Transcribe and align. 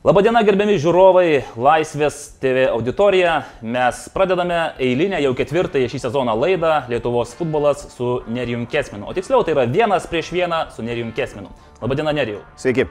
Labadiena, 0.00 0.40
gerbiami 0.40 0.78
žiūrovai, 0.80 1.42
Laisvės 1.60 2.30
TV 2.40 2.62
auditorija. 2.72 3.34
Mes 3.60 3.98
pradedame 4.14 4.70
eilinę 4.80 5.18
jau 5.20 5.34
ketvirtąją 5.36 5.90
šį 5.92 6.00
sezoną 6.06 6.32
laidą 6.40 6.70
Lietuvos 6.88 7.34
futbolas 7.36 7.82
su 7.92 8.22
Nerijum 8.32 8.62
Kesminu. 8.64 9.04
O 9.04 9.12
tiksliau, 9.12 9.44
tai 9.44 9.52
yra 9.52 9.66
vienas 9.68 10.06
prieš 10.08 10.30
vieną 10.32 10.62
su 10.72 10.86
Nerijum 10.88 11.12
Kesminu. 11.12 11.52
Labadiena, 11.84 12.16
Nerijau. 12.16 12.40
Sveiki. 12.56 12.88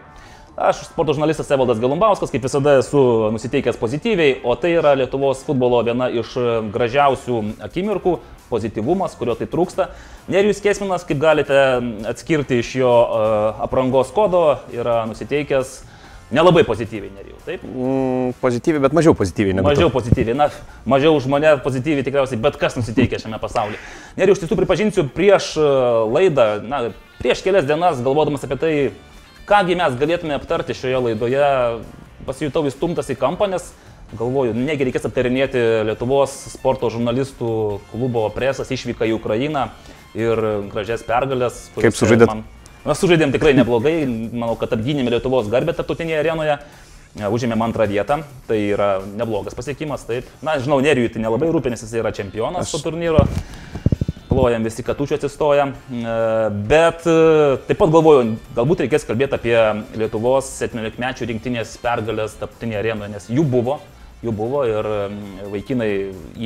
Aš 0.54 0.84
sporto 0.92 1.18
žurnalistas 1.18 1.50
Evaldas 1.50 1.82
Galumbauskas, 1.82 2.30
kaip 2.30 2.46
visada 2.46 2.78
esu 2.84 3.02
nusiteikęs 3.34 3.82
pozityviai, 3.82 4.38
o 4.46 4.54
tai 4.54 4.76
yra 4.78 4.94
Lietuvos 5.02 5.42
futbolo 5.50 5.82
viena 5.90 6.14
iš 6.14 6.38
gražiausių 6.70 7.42
akimirkų- 7.72 8.20
pozityvumas, 8.54 9.18
kurio 9.18 9.34
tai 9.34 9.50
trūksta. 9.50 9.90
Nerijus 10.30 10.62
Kesminas, 10.62 11.10
kaip 11.10 11.18
galite 11.18 11.58
atskirti 12.06 12.62
iš 12.62 12.76
jo 12.86 12.94
uh, 13.02 13.66
aprangos 13.66 14.14
kodo, 14.14 14.60
yra 14.70 15.08
nusiteikęs 15.10 15.80
Nelabai 16.30 16.62
pozityviai 16.62 17.10
nerijau, 17.10 17.40
taip? 17.42 17.64
Mm, 17.66 18.34
pozityviai, 18.38 18.84
bet 18.84 18.94
mažiau 18.94 19.16
pozityviai 19.18 19.56
negu. 19.58 19.66
Mažiau 19.66 19.90
tu. 19.90 19.96
pozityviai, 19.96 20.36
na, 20.38 20.46
mažiau 20.86 21.16
už 21.18 21.26
mane 21.32 21.56
pozityviai 21.64 22.06
tikriausiai 22.06 22.38
bet 22.42 22.60
kas 22.62 22.78
nusiteikia 22.78 23.18
šiame 23.24 23.40
pasaulyje. 23.42 23.80
Nerijau, 24.20 24.36
iš 24.38 24.44
tiesų 24.44 24.58
pripažinsiu 24.60 25.08
prieš 25.16 25.56
e, 25.58 25.70
laidą, 26.06 26.46
na, 26.70 26.84
prieš 27.18 27.42
kelias 27.46 27.66
dienas, 27.66 28.04
galvodamas 28.06 28.46
apie 28.46 28.60
tai, 28.62 28.74
kągi 29.50 29.80
mes 29.80 29.98
galėtume 29.98 30.38
aptarti 30.38 30.78
šioje 30.78 31.02
laidoje, 31.08 31.50
pasijutau 32.30 32.62
įstumtas 32.70 33.10
į 33.10 33.18
kampą, 33.18 33.50
nes 33.50 33.72
galvoju, 34.14 34.54
negi 34.54 34.86
reikės 34.86 35.10
aptarinėti 35.10 35.66
Lietuvos 35.90 36.36
sporto 36.54 36.94
žurnalistų 36.94 37.50
klubo 37.90 38.28
presas 38.38 38.70
išvyką 38.78 39.10
į 39.10 39.18
Ukrainą 39.18 39.72
ir 40.14 40.46
gražias 40.70 41.02
pergalės. 41.10 41.66
Kaip 41.74 41.98
sužaidėt? 41.98 42.30
Man 42.30 42.46
Mes 42.88 42.96
sužaidėm 42.96 43.34
tikrai 43.36 43.52
neblogai, 43.58 44.06
manau, 44.08 44.54
kad 44.60 44.72
apgynėme 44.72 45.12
Lietuvos 45.12 45.50
garbę 45.52 45.74
tarptautinėje 45.76 46.22
arenoje, 46.22 46.54
užėmėm 47.28 47.66
antrą 47.66 47.90
vietą, 47.90 48.22
tai 48.48 48.60
yra 48.70 49.02
neblogas 49.20 49.58
pasiekimas, 49.58 50.06
taip. 50.08 50.30
Na, 50.46 50.56
žinau, 50.64 50.78
Nerijui 50.84 51.10
tai 51.12 51.20
nelabai 51.26 51.50
rūpi, 51.52 51.74
nes 51.74 51.84
jis 51.84 51.98
yra 52.00 52.14
čempionas 52.16 52.70
šio 52.72 52.80
turnyro, 52.86 53.26
plojam 54.30 54.64
visi 54.64 54.86
katučių 54.88 55.18
atsistoja, 55.18 55.66
bet 56.70 57.04
taip 57.04 57.82
pat 57.82 57.92
galvoju, 57.92 58.38
galbūt 58.56 58.86
reikės 58.86 59.04
kalbėti 59.10 59.36
apie 59.36 59.58
Lietuvos 60.00 60.54
17-mečių 60.62 61.28
rinktinės 61.34 61.74
pergalės 61.84 62.38
tarptautinėje 62.40 62.80
arenoje, 62.86 63.12
nes 63.18 63.28
jų 63.28 63.44
buvo, 63.58 63.82
jų 64.24 64.36
buvo 64.38 64.64
ir 64.70 64.88
vaikinai 65.52 65.90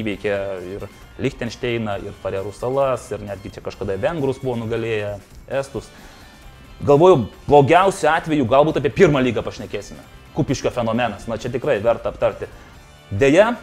įveikė 0.02 0.34
ir 0.72 0.88
Liechtensteiną, 1.22 2.00
ir 2.08 2.18
Farerų 2.24 2.56
salas, 2.58 3.06
ir 3.14 3.22
netgi 3.22 3.54
čia 3.54 3.62
kažkada 3.62 4.00
Vengrus 4.02 4.42
buvo 4.42 4.58
nugalėję, 4.64 5.20
Estus. 5.62 5.92
Galvoju, 6.82 7.28
blogiausiu 7.48 8.10
atveju 8.12 8.48
galbūt 8.50 8.80
apie 8.82 8.92
pirmą 8.94 9.22
lygą 9.24 9.44
pašnekėsime. 9.46 10.02
Kupiškio 10.34 10.72
fenomenas, 10.74 11.28
na 11.30 11.38
čia 11.38 11.52
tikrai 11.54 11.78
verta 11.84 12.10
aptarti. 12.10 12.50
Deja, 13.12 13.54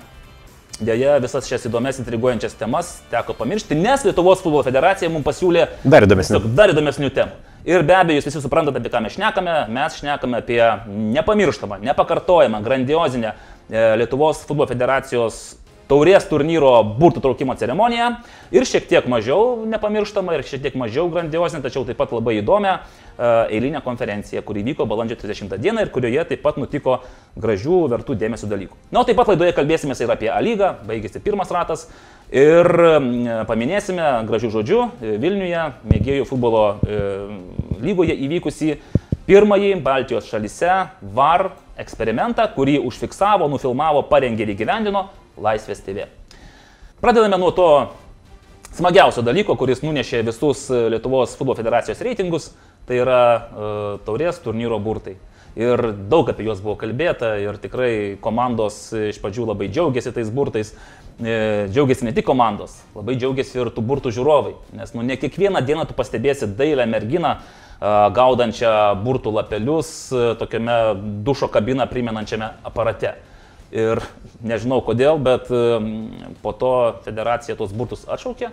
Deja, 0.81 1.19
visas 1.21 1.45
šias 1.45 1.67
įdomias, 1.69 1.99
intriguojančias 2.01 2.55
temas 2.57 2.95
teko 3.11 3.35
pamiršti, 3.37 3.77
nes 3.77 4.01
Lietuvos 4.07 4.41
futbolo 4.41 4.63
federacija 4.65 5.11
mums 5.13 5.27
pasiūlė 5.27 5.67
dar 5.85 6.07
įdomesnių, 6.07 6.41
dar 6.57 6.73
įdomesnių 6.73 7.11
temų. 7.19 7.37
Ir 7.69 7.85
be 7.85 7.93
abejo, 7.93 8.17
jūs 8.17 8.31
visi 8.31 8.41
suprantate, 8.41 8.81
apie 8.81 8.89
ką 8.89 9.03
mes 9.05 9.13
šnekame. 9.19 9.57
Mes 9.77 9.99
šnekame 10.01 10.39
apie 10.41 10.61
nepamirštamą, 10.89 11.77
nepakartojamą, 11.85 12.63
grandiozinę 12.65 13.35
e, 13.35 13.83
Lietuvos 14.01 14.41
futbolo 14.49 14.71
federacijos 14.71 15.43
taurės 15.91 16.27
turnyro 16.31 16.73
burtų 16.99 17.23
traukimo 17.25 17.57
ceremonija. 17.59 18.11
Ir 18.55 18.67
šiek 18.67 18.87
tiek 18.91 19.07
mažiau 19.11 19.67
nepamirštama 19.71 20.37
ir 20.37 20.47
šiek 20.47 20.63
tiek 20.65 20.79
mažiau 20.79 21.09
grandiozinė, 21.13 21.63
tačiau 21.65 21.85
taip 21.89 21.99
pat 22.01 22.15
labai 22.15 22.37
įdomią 22.41 22.77
e, 22.77 22.81
eilinę 23.57 23.83
konferenciją, 23.85 24.43
kuri 24.47 24.65
vyko 24.67 24.87
balandžio 24.91 25.19
30 25.21 25.59
dieną 25.59 25.85
ir 25.87 25.93
kurioje 25.95 26.25
taip 26.33 26.43
pat 26.47 26.61
nutiko 26.61 27.01
gražių, 27.41 27.83
vertų 27.95 28.17
dėmesio 28.21 28.51
dalykų. 28.51 28.79
Na, 28.91 29.03
o 29.03 29.07
taip 29.09 29.19
pat 29.19 29.33
laidoje 29.33 29.55
kalbėsime 29.59 29.99
ir 29.99 30.15
apie 30.15 30.31
A 30.31 30.41
lygą, 30.45 30.73
baigėsi 30.87 31.23
pirmas 31.23 31.51
ratas. 31.55 31.89
Ir 32.31 32.67
paminėsime 33.51 34.07
gražių 34.29 34.53
žodžių 34.55 34.81
e, 34.83 35.15
Vilniuje, 35.23 35.69
mėgėjų 35.91 36.27
futbolo 36.31 36.65
e, 36.87 37.01
lygoje 37.83 38.15
įvykusi 38.27 38.77
pirmąjį 39.27 39.77
Baltijos 39.83 40.29
šalyse 40.31 40.71
VAR 41.15 41.51
eksperimentą, 41.81 42.47
kurį 42.55 42.81
užfiksavo, 42.87 43.49
nufilmavo, 43.51 44.03
parengė 44.11 44.47
ir 44.47 44.55
įgyvendino 44.55 45.09
Laisvės 45.39 45.83
TV. 45.85 46.07
Pradedame 47.01 47.39
nuo 47.41 47.51
to 47.57 47.69
smagiausio 48.77 49.25
dalyko, 49.27 49.57
kuris 49.61 49.85
nunešė 49.85 50.23
visus 50.27 50.67
Lietuvos 50.71 51.37
futbolo 51.39 51.59
federacijos 51.59 52.03
reitingus, 52.05 52.51
tai 52.89 53.01
yra 53.03 53.21
uh, 53.35 53.91
taurės 54.07 54.41
turnyro 54.43 54.81
burtai. 54.83 55.17
Ir 55.59 55.81
daug 56.11 56.29
apie 56.31 56.45
juos 56.47 56.61
buvo 56.63 56.77
kalbėta 56.79 57.33
ir 57.43 57.57
tikrai 57.59 58.17
komandos 58.23 58.93
iš 58.95 59.19
pradžių 59.19 59.49
labai 59.49 59.67
džiaugiasi 59.73 60.13
tais 60.15 60.31
burtais. 60.31 60.71
E, 61.21 61.67
džiaugiasi 61.69 62.07
ne 62.07 62.13
tik 62.17 62.25
komandos, 62.25 62.77
labai 62.95 63.17
džiaugiasi 63.19 63.59
ir 63.59 63.73
tų 63.75 63.83
burtų 63.85 64.13
žiūrovai. 64.15 64.55
Nes 64.79 64.95
nu, 64.95 65.03
ne 65.05 65.19
kiekvieną 65.21 65.61
dieną 65.67 65.89
tu 65.91 65.97
pastebėsi 65.99 66.49
dailę 66.57 66.87
merginą, 66.89 67.35
gaudančią 67.81 68.71
burtų 69.05 69.33
lapelius 69.39 69.91
tokiame 70.41 70.77
dušo 71.25 71.49
kabiną 71.49 71.87
primenančiame 71.89 72.53
aparate. 72.65 73.15
Ir 73.71 74.01
nežinau 74.43 74.81
kodėl, 74.83 75.21
bet 75.23 75.47
po 76.43 76.53
to 76.59 76.73
federacija 77.05 77.55
tuos 77.59 77.71
burtus 77.77 78.03
atšaukė, 78.11 78.51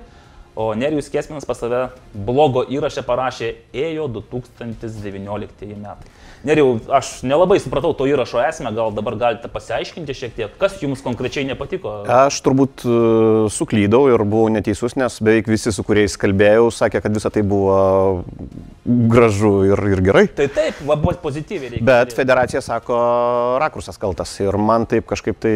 o 0.57 0.73
Nerijus 0.75 1.09
Kesminas 1.13 1.45
pas 1.45 1.59
save 1.61 1.83
blogo 2.13 2.63
įrašę 2.65 3.03
parašė 3.05 3.51
ėjo 3.77 4.07
2019 4.15 5.75
metai. 5.77 6.15
Neriau, 6.45 6.75
aš 6.93 7.23
nelabai 7.25 7.57
supratau 7.61 7.91
to 7.97 8.05
įrašo 8.09 8.39
esmę, 8.45 8.71
gal 8.73 8.91
dabar 8.93 9.15
galite 9.17 9.49
pasiaiškinti 9.53 10.15
šiek 10.17 10.35
tiek, 10.37 10.55
kas 10.61 10.79
jums 10.81 11.01
konkrečiai 11.05 11.45
nepatiko? 11.49 11.93
Aš 12.13 12.39
turbūt 12.45 12.85
e, 12.85 12.97
suklydau 13.53 14.03
ir 14.09 14.21
buvau 14.21 14.51
neteisus, 14.53 14.93
nes 14.97 15.17
beveik 15.21 15.49
visi, 15.49 15.73
su 15.73 15.85
kuriais 15.85 16.17
kalbėjau, 16.17 16.69
sakė, 16.73 17.01
kad 17.05 17.17
visa 17.17 17.31
tai 17.33 17.45
buvo 17.45 17.77
gražu 18.87 19.53
ir, 19.67 19.81
ir 19.93 20.03
gerai. 20.05 20.25
Tai 20.37 20.47
taip, 20.53 20.81
buvo 20.85 21.13
pozityviai 21.25 21.73
reikia. 21.75 21.87
Bet 21.89 22.13
federacija 22.17 22.61
sako, 22.65 22.97
rakursas 23.61 23.97
kaltas 24.01 24.31
ir 24.41 24.57
man 24.61 24.85
taip 24.89 25.09
kažkaip 25.09 25.41
tai 25.41 25.55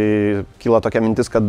kyla 0.62 0.82
tokia 0.84 1.02
mintis, 1.06 1.30
kad 1.32 1.46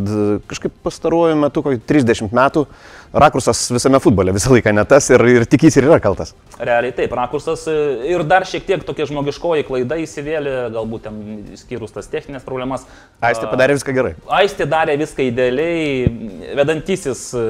kažkaip 0.48 0.76
pastaruoju 0.84 1.40
metu, 1.40 1.64
kokį 1.64 1.82
30 1.88 2.36
metų, 2.36 2.66
rakursas 3.12 3.70
visame 3.70 4.00
futbole 4.00 4.32
visą 4.32 4.52
laiką 4.54 4.72
ne 4.74 4.84
tas 4.88 5.08
ir, 5.12 5.22
ir 5.28 5.44
tik 5.48 5.66
jis 5.66 5.76
ir 5.76 5.88
yra 5.88 5.98
kaltas. 6.02 6.32
Realiai 6.58 6.94
taip, 6.96 7.12
rakursas 7.16 7.66
e, 7.70 7.74
ir 8.12 8.24
dar 8.28 8.46
šiek 8.48 8.64
tiek 8.68 8.84
tokia 8.86 9.06
žmogiškoji 9.10 9.66
klaida 9.68 9.98
įsivėlė, 10.00 10.54
galbūt 10.74 11.04
ten 11.08 11.18
skyrus 11.60 11.92
tas 11.94 12.08
techninės 12.12 12.46
problemas. 12.46 12.86
Aistė 13.24 13.50
padarė 13.50 13.76
viską 13.76 13.96
gerai. 13.96 14.14
Aistė 14.40 14.68
darė 14.70 14.96
viską 15.02 15.28
idealiai, 15.28 16.54
vedantysis 16.58 17.28
e, 17.36 17.44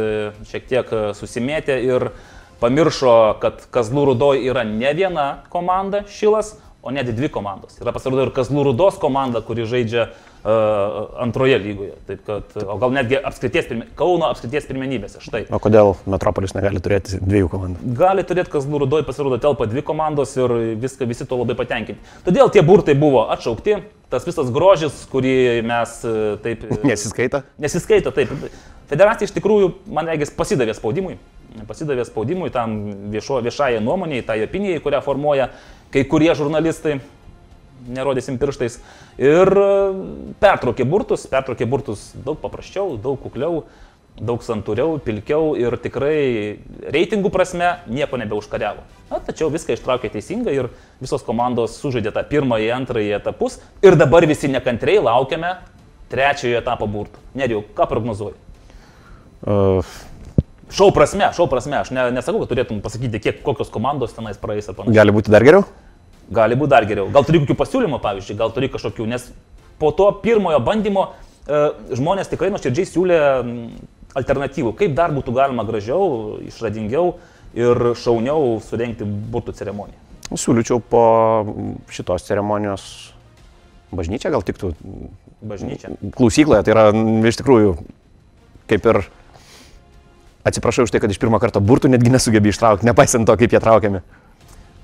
šiek 0.51 0.69
tiek 0.71 0.91
e, 0.91 1.05
susimėtė 1.19 1.79
ir 1.87 2.11
pamiršo, 2.63 3.15
kad 3.43 3.63
Kazlų 3.75 4.13
Rudoj 4.13 4.43
yra 4.51 4.67
ne 4.67 4.91
viena 4.99 5.31
komanda 5.53 6.05
Šilas, 6.11 6.57
o 6.83 6.91
net 6.91 7.07
dvi 7.15 7.31
komandos. 7.31 7.79
Yra 7.79 7.95
pasirodo 7.95 8.27
ir 8.27 8.35
Kazlų 8.35 8.67
Rudos 8.71 8.99
komanda, 9.03 9.39
kuri 9.47 9.67
žaidžia 9.71 10.09
uh, 10.09 10.32
antroje 10.45 11.59
lygoje. 11.59 11.93
Taip 12.07 12.23
kad, 12.27 12.55
o 12.67 12.77
gal 12.81 12.95
netgi 12.95 13.19
apskrities, 13.23 13.69
Kauno 13.99 14.27
apskrities 14.33 14.67
pirmenybėse. 14.67 15.21
Štai. 15.23 15.45
O 15.55 15.61
kodėl 15.63 15.95
Metropolis 16.11 16.57
negali 16.57 16.83
turėti 16.83 17.21
dviejų 17.23 17.51
komandų? 17.53 17.93
Gali 17.99 18.25
turėti 18.27 18.51
Kazlų 18.53 18.83
Rudoj, 18.83 19.05
pasirodo, 19.07 19.39
telpa 19.43 19.69
dvi 19.71 19.85
komandos 19.87 20.35
ir 20.39 20.55
viską 20.83 21.07
visi 21.11 21.27
to 21.29 21.39
labai 21.39 21.57
patenkinti. 21.59 22.03
Todėl 22.27 22.51
tie 22.55 22.65
burtai 22.67 22.97
buvo 22.99 23.29
atšaukti. 23.35 23.83
Tas 24.13 24.27
visas 24.29 24.51
grožis, 24.53 25.05
kurį 25.09 25.63
mes 25.65 25.95
taip... 26.45 26.67
Nesiskaita? 26.91 27.45
Nesiskaita, 27.63 28.13
taip. 28.13 28.35
Federacija 28.91 29.31
iš 29.31 29.33
tikrųjų, 29.39 29.71
man 29.95 30.11
regis, 30.11 30.35
pasidavė 30.37 30.75
spaudimui 30.77 31.17
pasidavė 31.69 32.05
spaudimui 32.09 32.51
tam 32.53 32.77
viešo, 33.13 33.41
viešai 33.45 33.77
nuomoniai, 33.85 34.25
tai 34.25 34.41
opinijai, 34.47 34.81
kurią 34.81 35.03
formuoja 35.05 35.51
kai 35.93 36.05
kurie 36.09 36.33
žurnalistai, 36.37 37.01
nerodysim 37.89 38.39
pirštais, 38.41 38.79
ir 39.21 39.49
e, 39.49 39.71
pertraukė 40.43 40.87
burtus, 40.89 41.27
pertraukė 41.31 41.69
burtus 41.69 42.11
daug 42.27 42.39
paprasčiau, 42.43 42.97
daug 43.01 43.19
kukliau, 43.23 43.65
daug 44.21 44.45
santūriau, 44.45 44.99
pilkiau 45.03 45.55
ir 45.57 45.75
tikrai 45.81 46.59
reitingų 46.93 47.33
prasme 47.33 47.79
nieko 47.89 48.21
nebeužkariavo. 48.21 48.85
Na, 49.11 49.21
tačiau 49.25 49.51
viską 49.53 49.77
ištraukė 49.77 50.13
teisingai 50.13 50.55
ir 50.59 50.71
visos 51.03 51.25
komandos 51.27 51.79
sužaidė 51.81 52.13
tą 52.15 52.25
pirmąjį, 52.29 52.71
antrąjį 52.77 53.17
etapus 53.19 53.59
ir 53.85 53.97
dabar 54.01 54.27
visi 54.29 54.53
nekantriai 54.53 55.03
laukiame 55.03 55.57
trečiojo 56.13 56.61
etapo 56.61 56.89
burtų. 56.89 57.21
Neriau, 57.41 57.65
ką 57.77 57.89
prognozuoji? 57.89 58.39
Uh, 59.43 59.81
Šau 60.73 60.89
prasme, 60.89 61.27
šau 61.37 61.45
prasme, 61.53 61.77
aš 61.83 61.91
ne, 61.93 62.07
nesakau, 62.17 62.41
kad 62.41 62.55
turėtum 62.55 62.79
pasakyti, 62.81 63.21
kiek 63.21 63.41
kokios 63.45 63.69
komandos 63.73 64.15
tenais 64.17 64.39
praeis 64.41 64.71
ar 64.71 64.77
panašiai. 64.79 64.97
Gali 64.97 65.13
būti 65.13 65.33
dar 65.33 65.45
geriau? 65.45 65.67
Gali 66.33 66.59
būti 66.59 66.73
dar 66.73 66.87
geriau. 66.89 67.11
Gal 67.13 67.27
turi 67.29 67.43
kokių 67.43 67.57
pasiūlymų, 67.59 68.01
pavyzdžiui, 68.03 68.39
gal 68.39 68.53
turi 68.55 68.71
kažkokių, 68.73 69.09
nes 69.11 69.29
po 69.81 69.91
to 69.97 70.09
pirmojo 70.23 70.61
bandymo 70.65 71.09
e, 71.11 71.63
žmonės 71.99 72.31
tikrai 72.33 72.53
nuoširdžiai 72.55 72.89
siūlė 72.89 73.21
alternatyvų, 74.19 74.75
kaip 74.79 74.95
dar 74.97 75.15
būtų 75.15 75.35
galima 75.37 75.65
gražiau, 75.69 76.39
išradingiau 76.47 77.17
ir 77.57 77.93
šauniau 77.99 78.59
surenkti 78.65 79.07
burtų 79.07 79.57
ceremoniją. 79.59 79.99
Siūlyčiau 80.33 80.81
po 80.81 81.05
šitos 81.93 82.25
ceremonijos 82.25 82.87
bažnyčia 83.93 84.33
gal 84.33 84.45
tiktų 84.45 84.73
Bažnyčia. 85.43 85.91
klausykloje, 86.17 86.63
tai 86.65 86.73
yra 86.73 86.85
iš 87.29 87.41
tikrųjų 87.41 87.75
kaip 88.71 88.87
ir 88.89 89.03
atsiprašau 90.49 90.87
už 90.87 90.93
tai, 90.95 91.03
kad 91.03 91.13
iš 91.13 91.21
pirmo 91.21 91.41
karto 91.43 91.61
burtų 91.61 91.91
netgi 91.93 92.13
nesugebė 92.15 92.53
ištraukti, 92.53 92.89
nepaisant 92.89 93.29
to, 93.29 93.37
kaip 93.39 93.53
jie 93.53 93.61
traukiami. 93.63 94.03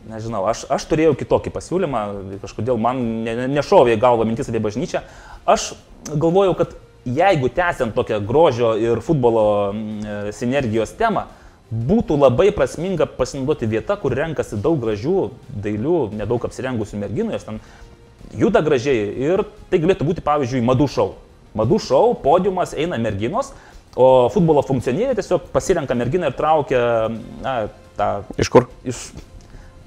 Nežinau, 0.08 0.46
aš, 0.48 0.62
aš 0.72 0.86
turėjau 0.88 1.12
kitokį 1.20 1.52
pasiūlymą, 1.52 2.02
kažkodėl 2.40 2.78
man 2.80 3.00
ne, 3.26 3.34
ne- 3.42 3.48
nešovė 3.58 3.96
į 3.96 4.00
galvą 4.00 4.24
mintis 4.24 4.48
apie 4.48 4.62
bažnyčią. 4.64 5.02
Aš 5.44 5.74
galvojau, 6.08 6.54
kad 6.56 6.72
jeigu 7.04 7.50
tęsiant 7.52 7.92
tokią 7.96 8.22
grožio 8.24 8.72
ir 8.80 9.02
futbolo 9.04 9.44
e, 9.72 10.32
sinergijos 10.32 10.94
temą, 10.96 11.26
būtų 11.68 12.16
labai 12.16 12.48
prasminga 12.56 13.04
pasinaudoti 13.18 13.68
vietą, 13.68 13.98
kur 14.00 14.16
renkasi 14.16 14.56
daug 14.64 14.80
gražių, 14.80 15.28
dailių, 15.52 15.98
nedaug 16.16 16.44
apsirengusių 16.48 17.00
merginų, 17.04 17.36
jos 17.36 17.44
ten 17.44 17.60
juda 18.32 18.62
gražiai 18.64 19.10
ir 19.28 19.44
tai 19.68 19.80
galėtų 19.82 20.08
būti, 20.08 20.24
pavyzdžiui, 20.24 20.64
madų 20.64 20.88
šou. 20.94 21.10
Madų 21.58 21.78
šou, 21.84 22.04
podiumas, 22.24 22.72
eina 22.76 22.96
merginos, 23.00 23.52
o 23.96 24.28
futbolo 24.32 24.62
funkcionieriai 24.64 25.16
tiesiog 25.18 25.48
pasirenka 25.52 25.96
merginą 25.96 26.30
ir 26.32 26.36
traukia 26.36 26.80
na, 27.44 27.54
tą 27.98 28.08
Iš 28.40 28.48
kur? 28.52 28.68
iš, 28.88 29.10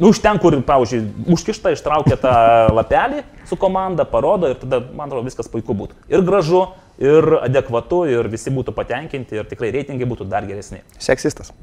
nu, 0.01 0.09
iš 0.09 0.21
ten, 0.23 0.39
kur, 0.41 0.57
pavyzdžiui, 0.65 1.01
užkišta, 1.31 1.75
ištraukia 1.75 2.17
tą 2.19 2.35
lapelį 2.73 3.23
su 3.49 3.57
komanda, 3.61 4.05
parodo 4.09 4.49
ir 4.51 4.57
tada, 4.61 4.81
man 4.97 5.07
atrodo, 5.11 5.27
viskas 5.29 5.51
puiku 5.51 5.77
būtų. 5.77 5.99
Ir 6.11 6.25
gražu, 6.25 6.65
ir 7.01 7.37
adekvatu, 7.41 8.03
ir 8.09 8.29
visi 8.31 8.53
būtų 8.53 8.73
patenkinti, 8.77 9.37
ir 9.37 9.49
tikrai 9.49 9.71
reitingai 9.77 10.09
būtų 10.09 10.29
dar 10.31 10.47
geresni. 10.49 10.81
Seksistas. 11.01 11.53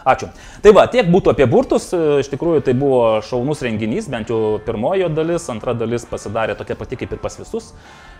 Ačiū. 0.00 0.30
Tai 0.64 0.72
va, 0.72 0.86
tiek 0.88 1.08
būtų 1.12 1.34
apie 1.34 1.44
burtus. 1.50 1.90
Iš 1.92 2.30
tikrųjų, 2.32 2.62
tai 2.64 2.72
buvo 2.78 3.20
šaunus 3.26 3.60
renginys, 3.66 4.08
bent 4.08 4.30
jau 4.32 4.56
pirmojo 4.64 5.10
dalis, 5.12 5.44
antra 5.52 5.74
dalis 5.76 6.06
pasidarė 6.08 6.56
tokia 6.56 6.76
pati 6.80 6.96
kaip 7.02 7.12
ir 7.12 7.20
pas 7.20 7.36
visus. 7.36 7.74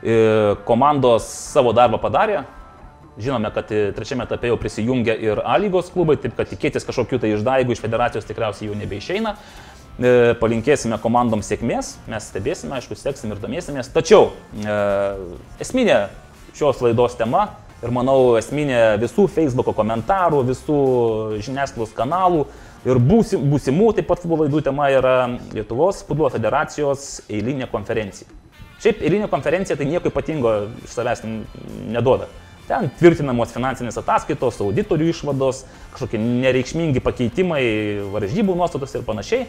E, 0.04 0.56
Komandos 0.68 1.24
savo 1.24 1.72
darbą 1.76 2.00
padarė. 2.02 2.42
Žinome, 3.20 3.50
kad 3.54 3.70
e, 3.72 3.90
trečiame 3.96 4.24
etape 4.24 4.48
jau 4.48 4.56
prisijungia 4.60 5.16
ir 5.20 5.42
A 5.44 5.58
lygos 5.60 5.90
klubai, 5.92 6.16
taip 6.20 6.36
kad 6.38 6.48
tikėtis 6.48 6.86
kažkokių 6.88 7.20
tai 7.20 7.34
išdaigų 7.34 7.76
iš 7.76 7.82
federacijos 7.84 8.28
tikriausiai 8.28 8.70
jau 8.70 8.78
nebeišeina. 8.80 9.34
E, 10.00 10.12
Palinkėsime 10.40 10.96
komandom 11.02 11.42
sėkmės, 11.44 11.98
mes 12.08 12.28
stebėsime, 12.32 12.78
aišku, 12.78 12.96
seksim 12.96 13.34
ir 13.34 13.42
domėsimės. 13.42 13.90
Tačiau 13.92 14.30
e, 14.56 14.78
esminė 15.60 16.06
šios 16.56 16.80
laidos 16.84 17.18
tema 17.20 17.50
ir 17.84 17.92
manau 17.92 18.38
esminė 18.40 18.96
visų 19.00 19.26
Facebook 19.32 19.72
komentarų, 19.76 20.42
visų 20.48 20.80
žiniasklaidos 21.44 21.94
kanalų 21.96 22.46
ir 22.88 23.00
būsi, 23.04 23.36
būsimų 23.40 23.92
taip 23.98 24.08
pat 24.08 24.22
futbolo 24.22 24.46
laidų 24.46 24.64
tema 24.70 24.88
yra 24.92 25.16
Lietuvos 25.52 26.04
futbolo 26.08 26.32
federacijos 26.32 27.26
eilinė 27.28 27.68
konferencija. 27.72 28.28
Šiaip 28.80 29.02
eilinė 29.04 29.28
konferencija 29.28 29.76
tai 29.76 29.88
nieko 29.88 30.08
ypatingo 30.08 30.54
iš 30.86 30.94
savęs 30.96 31.26
neduoda. 31.92 32.30
Ten 32.70 32.86
tvirtinamos 33.00 33.50
finansinės 33.50 33.98
ataskaitos, 33.98 34.60
auditorių 34.62 35.08
išvados, 35.10 35.64
kažkokie 35.90 36.20
nereikšmingi 36.22 37.02
pakeitimai, 37.02 37.64
varžybų 38.12 38.54
nuostatos 38.54 38.94
ir 38.94 39.02
panašiai. 39.08 39.48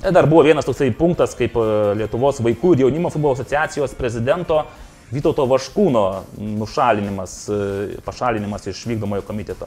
Ir 0.00 0.14
dar 0.14 0.28
buvo 0.30 0.44
vienas 0.46 0.68
toksai 0.68 0.92
punktas, 0.94 1.34
kaip 1.36 1.58
e, 1.58 1.64
Lietuvos 1.98 2.38
vaikų 2.46 2.76
ir 2.76 2.84
jaunimo 2.84 3.10
futbolo 3.10 3.34
asociacijos 3.34 3.96
prezidento 3.98 4.62
Vytauto 5.10 5.48
Vaškūno 5.50 6.04
nušalinimas, 6.60 7.34
e, 7.50 7.98
pašalinimas 8.06 8.70
iš 8.70 8.86
vykdomojo 8.86 9.26
komiteto. 9.26 9.66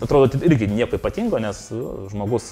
Atrodo, 0.00 0.32
tai 0.32 0.48
irgi 0.48 0.70
nieko 0.72 0.96
ypatingo, 0.96 1.38
nes 1.44 1.66
e, 1.68 1.84
žmogus 2.08 2.48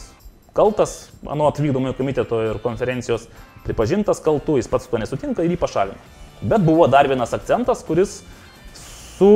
kaltas, 0.54 0.98
anot 1.24 1.64
vykdomojo 1.64 1.96
komiteto 1.96 2.44
ir 2.44 2.60
konferencijos, 2.60 3.24
pripažintas 3.64 4.20
kaltu, 4.20 4.60
jis 4.60 4.68
pats 4.68 4.84
su 4.84 4.92
to 4.92 5.00
nesutinka 5.00 5.48
ir 5.48 5.56
jį 5.56 5.62
pašalino. 5.64 5.96
Bet 6.44 6.60
buvo 6.60 6.84
dar 6.92 7.08
vienas 7.08 7.32
akcentas, 7.32 7.80
kuris 7.88 8.20
su, 9.16 9.30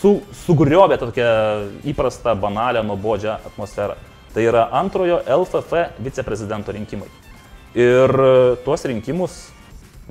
su, 0.00 0.20
sugriovė 0.44 0.98
tokią 1.00 1.30
įprastą, 1.92 2.34
banalią, 2.38 2.84
nuobodžią 2.86 3.38
atmosferą. 3.52 3.96
Tai 4.32 4.44
yra 4.48 4.66
antrojo 4.72 5.20
LFF 5.28 6.00
viceprezidento 6.00 6.72
rinkimai. 6.72 7.10
Ir 7.76 8.12
tuos 8.64 8.84
rinkimus 8.88 9.42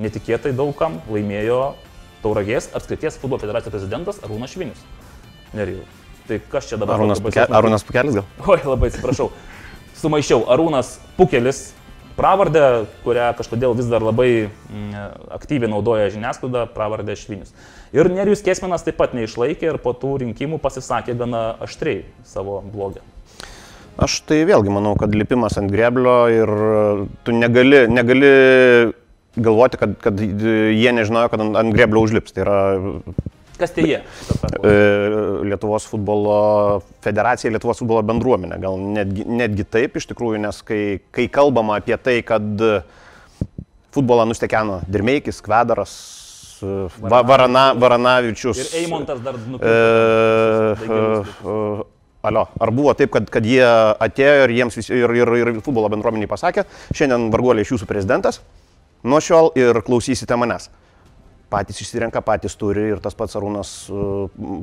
netikėtai 0.01 0.53
daugam 0.57 0.99
laimėjo 1.09 1.63
Tauragės 2.21 2.67
apskrities 2.77 3.17
futbolo 3.17 3.41
federacijos 3.41 3.73
prezidentas 3.73 4.19
Arūnas 4.21 4.53
Švinius. 4.53 4.81
Nerijau. 5.57 5.87
Tai 6.29 6.37
kas 6.51 6.67
čia 6.69 6.77
dabar? 6.77 6.99
Arūnas, 6.99 7.21
Puke, 7.23 7.41
Arūnas 7.49 7.85
Pukelis 7.85 8.19
gal? 8.19 8.27
Oi, 8.45 8.59
labai 8.61 8.91
atsiprašau. 8.91 9.31
Sumaišiau. 9.97 10.43
Arūnas 10.53 10.99
Pukelis, 11.17 11.71
pravardę, 12.21 12.65
kurią 13.05 13.31
kažkodėl 13.39 13.73
vis 13.77 13.89
dar 13.89 14.03
labai 14.05 14.31
mm, 14.45 14.97
aktyviai 15.33 15.71
naudoja 15.71 16.11
žiniasklaida, 16.13 16.67
pravardę 16.75 17.15
Švinius. 17.17 17.55
Ir 17.95 18.07
Nerijus 18.13 18.43
Kesminas 18.45 18.85
taip 18.85 18.99
pat 19.01 19.15
neišlaikė 19.17 19.73
ir 19.73 19.79
po 19.81 19.95
tų 19.97 20.19
rinkimų 20.21 20.61
pasisakė 20.61 21.17
gana 21.19 21.55
aštriai 21.65 22.05
savo 22.27 22.61
blogę. 22.63 23.01
Aš 24.01 24.21
tai 24.29 24.43
vėlgi 24.47 24.71
manau, 24.71 24.93
kad 24.97 25.13
lipimas 25.17 25.57
ant 25.59 25.71
greblio 25.73 26.15
ir 26.31 26.51
e, 26.51 26.77
tu 27.25 27.35
negali, 27.35 27.83
negali 27.91 28.31
galvoti, 29.35 29.81
kad, 29.81 29.97
kad 30.01 30.21
jie 30.21 30.93
nežinojo, 30.95 31.29
kad 31.33 31.43
ant, 31.43 31.57
ant 31.59 31.75
greblio 31.75 32.05
užlips. 32.05 32.33
Tai 32.35 32.45
yra 32.45 32.59
Kas 33.61 33.75
tai 33.75 33.85
jie? 33.85 33.99
E, 34.01 34.71
Lietuvos 35.45 35.85
futbolo 35.89 36.81
federacija, 37.05 37.51
Lietuvos 37.53 37.81
futbolo 37.83 38.01
bendruomenė. 38.09 38.57
Gal 38.63 38.81
netgi, 38.97 39.27
netgi 39.29 39.67
taip 39.69 40.01
iš 40.01 40.09
tikrųjų, 40.11 40.41
nes 40.47 40.63
kai, 40.65 40.81
kai 41.13 41.27
kalbama 41.31 41.77
apie 41.81 41.97
tai, 42.01 42.19
kad 42.25 42.65
futbolą 43.91 44.25
nustekeno 44.25 44.81
Dirmeikis, 44.89 45.41
Kvedaras, 45.45 45.93
e, 46.63 46.87
Va, 47.01 47.21
Varana, 47.27 47.71
Varanavičius. 47.77 48.61
Ir 48.61 48.83
Eimontas 48.83 49.21
dar 49.23 49.37
nupirko. 49.37 49.71
e, 50.85 51.83
e, 51.85 51.89
Alio, 52.21 52.45
ar 52.61 52.69
buvo 52.69 52.93
taip, 52.93 53.09
kad, 53.09 53.25
kad 53.33 53.45
jie 53.45 53.65
atėjo 53.65 54.43
ir 54.45 54.51
jiems 54.53 54.75
visi, 54.77 54.93
ir, 54.93 55.13
ir, 55.17 55.31
ir 55.41 55.55
futbolo 55.65 55.89
bendruomeniai 55.89 56.29
pasakė, 56.29 56.67
šiandien 56.93 57.31
varguoliai 57.33 57.65
iš 57.65 57.73
jūsų 57.73 57.87
prezidentas, 57.89 58.37
nuo 59.01 59.17
šiol 59.17 59.49
ir 59.57 59.81
klausysite 59.81 60.37
manęs. 60.37 60.69
Patys 61.51 61.81
išsirenka, 61.83 62.21
patys 62.23 62.55
turi 62.55 62.87
ir 62.93 63.01
tas 63.03 63.17
pats 63.17 63.35
Arūnas 63.35 63.71
e, 63.91 64.03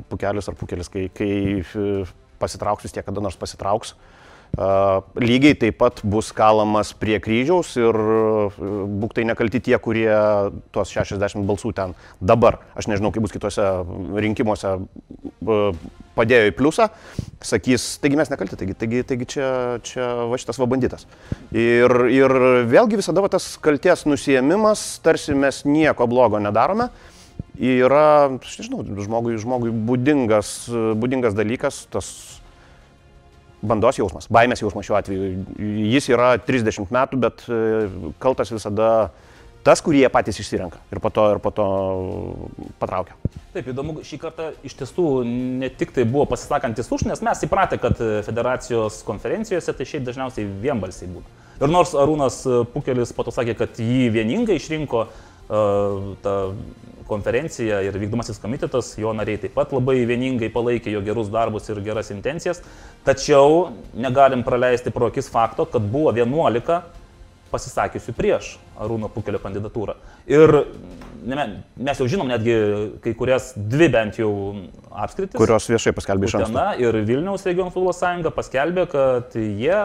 Pukelis 0.09 0.49
ar 0.49 0.57
Pukelis, 0.57 0.89
kai, 0.93 1.09
kai 1.13 1.33
e, 1.61 1.89
pasitrauks 2.41 2.87
vis 2.87 2.95
tiek 2.97 3.05
kada 3.05 3.21
nors 3.21 3.37
pasitrauks. 3.37 3.93
Uh, 3.93 4.18
lygiai 4.57 5.55
taip 5.55 5.77
pat 5.79 6.01
bus 6.03 6.33
kalamas 6.35 6.91
prie 6.99 7.21
kryžiaus 7.23 7.77
ir 7.79 7.95
uh, 7.95 8.59
būk 9.01 9.15
tai 9.15 9.27
nekalti 9.29 9.61
tie, 9.63 9.77
kurie 9.79 10.11
tuos 10.75 10.91
60 10.95 11.47
balsų 11.47 11.73
ten 11.77 11.95
dabar, 12.21 12.59
aš 12.75 12.89
nežinau, 12.91 13.13
kaip 13.15 13.23
bus 13.23 13.35
kitose 13.35 13.67
rinkimuose, 14.19 14.75
uh, 15.47 15.83
padėjo 16.19 16.49
į 16.51 16.55
pliusą, 16.59 16.89
sakys, 17.45 17.85
taigi 18.03 18.19
mes 18.19 18.33
nekalti, 18.33 18.59
taigi, 18.59 18.75
taigi, 18.79 19.05
taigi 19.07 19.29
čia, 19.37 19.51
čia 19.87 20.09
va 20.31 20.41
šitas 20.41 20.59
va 20.59 20.67
banditas. 20.71 21.07
Ir, 21.55 21.95
ir 22.11 22.35
vėlgi 22.67 22.99
visada 22.99 23.23
va 23.23 23.31
tas 23.31 23.53
kalties 23.63 24.03
nusėmimas, 24.09 24.99
tarsi 25.05 25.37
mes 25.39 25.63
nieko 25.69 26.09
blogo 26.11 26.43
nedarome. 26.43 26.91
Yra, 27.59 28.31
aš 28.39 28.59
nežinau, 28.61 28.85
žmogui, 29.03 29.39
žmogui 29.43 29.71
būdingas, 29.71 30.69
būdingas 30.99 31.35
dalykas, 31.35 31.85
tas 31.91 32.38
bandos 33.63 33.99
jausmas, 33.99 34.29
baimės 34.33 34.63
jausmas 34.63 34.87
šiuo 34.87 34.99
atveju. 34.99 35.31
Jis 35.93 36.11
yra 36.13 36.35
30 36.43 36.93
metų, 36.95 37.21
bet 37.23 37.45
e, 37.49 37.89
kaltas 38.23 38.53
visada 38.55 39.11
tas, 39.67 39.83
kurį 39.85 40.05
jie 40.05 40.11
patys 40.13 40.39
išsirenka 40.41 40.79
ir 40.95 41.01
po 41.03 41.11
to, 41.13 41.25
ir 41.35 41.41
po 41.45 41.53
to 41.55 41.67
patraukia. 42.81 43.17
Taip, 43.53 43.67
įdomu, 43.73 43.99
šį 44.07 44.21
kartą 44.23 44.53
iš 44.67 44.79
tiesų 44.79 45.09
ne 45.27 45.69
tik 45.75 45.93
tai 45.97 46.07
buvo 46.09 46.29
pasisakantis 46.31 46.91
už, 46.95 47.09
nes 47.11 47.25
mes 47.25 47.43
įpratę, 47.45 47.81
kad 47.83 47.99
federacijos 48.27 49.03
konferencijose 49.09 49.75
tai 49.75 49.89
šiaip 49.89 50.07
dažniausiai 50.07 50.47
vienbalsiai 50.63 51.11
būtų. 51.17 51.37
Ir 51.59 51.73
nors 51.73 51.91
Arūnas 51.99 52.45
Pukelis 52.71 53.11
po 53.11 53.25
to 53.27 53.35
sakė, 53.35 53.57
kad 53.59 53.81
jį 53.83 54.13
vieningai 54.15 54.61
išrinko 54.61 55.01
uh, 55.03 55.17
ta 55.49 56.35
konferencija 57.09 57.81
ir 57.87 57.97
vykdomasis 57.97 58.41
komitetas, 58.43 58.93
jo 59.01 59.15
nariai 59.17 59.41
taip 59.41 59.55
pat 59.57 59.73
labai 59.73 60.03
vieningai 60.09 60.51
palaikė 60.53 60.93
jo 60.93 61.01
gerus 61.07 61.31
darbus 61.33 61.71
ir 61.73 61.81
geras 61.87 62.13
intencijas, 62.13 62.61
tačiau 63.07 63.71
negalim 63.97 64.45
praleisti 64.45 64.93
pro 64.93 65.09
akis 65.09 65.31
fakto, 65.33 65.65
kad 65.73 65.89
buvo 65.89 66.13
11 66.13 66.83
pasisakiusių 67.49 68.13
prieš 68.13 68.51
Arūno 68.79 69.09
Pukelio 69.09 69.41
kandidatūrą. 69.41 69.95
Ir 70.29 70.53
ne, 71.25 71.47
mes 71.81 72.01
jau 72.01 72.09
žinom 72.11 72.29
netgi 72.29 72.57
kai 73.05 73.15
kurias 73.17 73.55
dvi 73.57 73.89
bent 73.93 74.21
jau 74.21 74.31
apskritis. 74.93 75.39
Kurios 75.39 75.69
viešai 75.73 75.95
paskelbė 75.97 76.29
iš 76.29 76.37
anksto. 76.39 76.53
Utena 76.53 76.67
ir 76.77 77.01
Vilniaus 77.09 77.47
regionų 77.49 77.73
futbolo 77.73 77.97
sąjunga 77.97 78.35
paskelbė, 78.37 78.85
kad 78.93 79.39
jie 79.41 79.81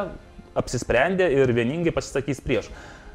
apsisprendė 0.60 1.32
ir 1.34 1.56
vieningai 1.56 1.94
pasisakys 1.96 2.44
prieš. 2.44 2.68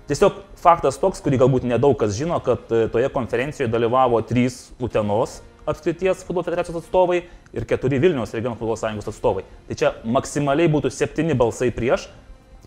Tiesiog 0.08 0.38
faktas 0.56 0.96
toks, 0.96 1.20
kurį 1.20 1.42
galbūt 1.42 1.66
nedaug 1.68 1.92
kas 2.00 2.14
žino, 2.16 2.38
kad 2.40 2.70
e, 2.72 2.86
toje 2.88 3.10
konferencijoje 3.12 3.68
dalyvavo 3.68 4.22
trys 4.24 4.70
Utenos 4.80 5.42
apskrities 5.68 6.22
futbolo 6.24 6.46
federacijos 6.46 6.78
atstovai 6.80 7.18
ir 7.52 7.66
keturi 7.68 7.98
Vilniaus 8.00 8.32
regionų 8.32 8.56
futbolo 8.56 8.78
sąjungos 8.80 9.10
atstovai. 9.12 9.44
Tai 9.68 9.76
čia 9.76 9.90
maksimaliai 10.08 10.70
būtų 10.72 10.88
septyni 10.96 11.36
balsai 11.36 11.68
prieš. 11.76 12.06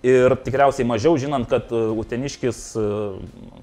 Ir 0.01 0.33
tikriausiai 0.41 0.87
mažiau 0.89 1.13
žinant, 1.21 1.45
kad 1.45 1.69
e, 1.69 1.79
Uteniškis 2.01 2.59
e, 2.73 2.83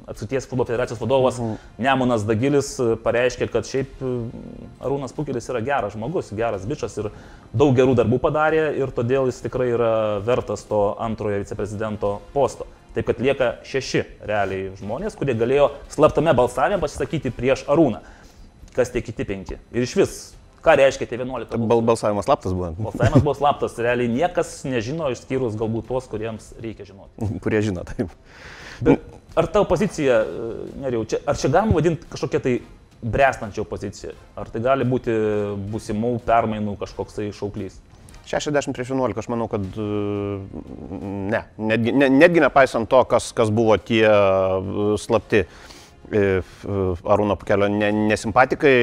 atsuties 0.06 0.44
futbolo 0.46 0.68
federacijos 0.68 1.00
vadovas 1.02 1.40
mhm. 1.42 1.56
Nemonas 1.82 2.22
Dagilis 2.28 2.76
e, 2.78 2.92
pareiškė, 3.02 3.48
kad 3.50 3.66
šiaip 3.66 3.98
Arūnas 4.78 5.16
Pukelis 5.16 5.50
yra 5.50 5.64
geras 5.66 5.96
žmogus, 5.96 6.30
geras 6.38 6.66
bičias 6.68 6.94
ir 7.02 7.10
daug 7.50 7.74
gerų 7.74 7.96
darbų 7.98 8.20
padarė 8.22 8.68
ir 8.78 8.94
todėl 8.94 9.26
jis 9.32 9.42
tikrai 9.48 9.72
yra 9.74 9.92
vertas 10.22 10.62
to 10.70 10.92
antrojo 11.02 11.42
viceprezidento 11.42 12.20
posto. 12.30 12.70
Taip 12.94 13.10
kad 13.10 13.18
lieka 13.22 13.52
šeši 13.66 14.04
realiai 14.22 14.70
žmonės, 14.78 15.18
kurie 15.18 15.34
galėjo 15.38 15.72
slaptame 15.90 16.38
balsavime 16.38 16.78
pasisakyti 16.82 17.34
prieš 17.34 17.66
Arūną. 17.66 18.04
Kas 18.78 18.94
tie 18.94 19.02
kiti 19.02 19.26
penki? 19.26 19.58
Ir 19.74 19.82
iš 19.82 19.98
vis 19.98 20.18
Ką 20.64 20.74
reiškia 20.78 21.06
tie 21.06 21.18
11? 21.20 21.54
Bal 21.70 21.82
balsavimas 21.86 22.26
slaptas 22.26 22.54
buvo. 22.56 22.72
Balsavimas 22.88 23.22
buvo 23.22 23.34
slaptas, 23.40 23.76
realiai 23.82 24.10
niekas 24.10 24.56
nežino, 24.66 25.10
išskyrus 25.14 25.58
galbūt 25.58 25.86
tuos, 25.90 26.08
kuriems 26.10 26.50
reikia 26.62 26.88
žinoti. 26.88 27.38
Kurie 27.44 27.62
žino, 27.64 27.84
taip. 27.86 28.10
Bet 28.84 29.04
ar 29.38 29.48
tavo 29.52 29.68
pozicija, 29.70 30.22
neriau, 30.82 31.04
čia, 31.08 31.22
ar 31.26 31.38
čia 31.38 31.50
galima 31.54 31.78
vadinti 31.78 32.10
kažkokia 32.10 32.42
tai 32.42 32.56
brestančia 33.02 33.62
opozicija? 33.62 34.14
Ar 34.38 34.50
tai 34.50 34.62
gali 34.64 34.86
būti 34.88 35.14
būsimų 35.70 36.16
permainų 36.26 36.74
kažkoks 36.80 37.20
tai 37.20 37.30
šauklys? 37.36 37.78
60 38.28 38.76
prieš 38.76 38.92
11, 38.92 39.16
aš 39.16 39.30
manau, 39.32 39.46
kad 39.48 39.62
ne. 41.32 41.40
Netgi, 41.56 41.94
ne, 41.96 42.10
netgi 42.12 42.42
nepaisant 42.44 42.90
to, 42.90 43.00
kas, 43.08 43.30
kas 43.36 43.52
buvo 43.54 43.78
tie 43.80 44.04
slapti 45.00 45.46
Arūno 46.08 47.36
Pukelio 47.40 47.68
nesimpatikai, 47.72 48.76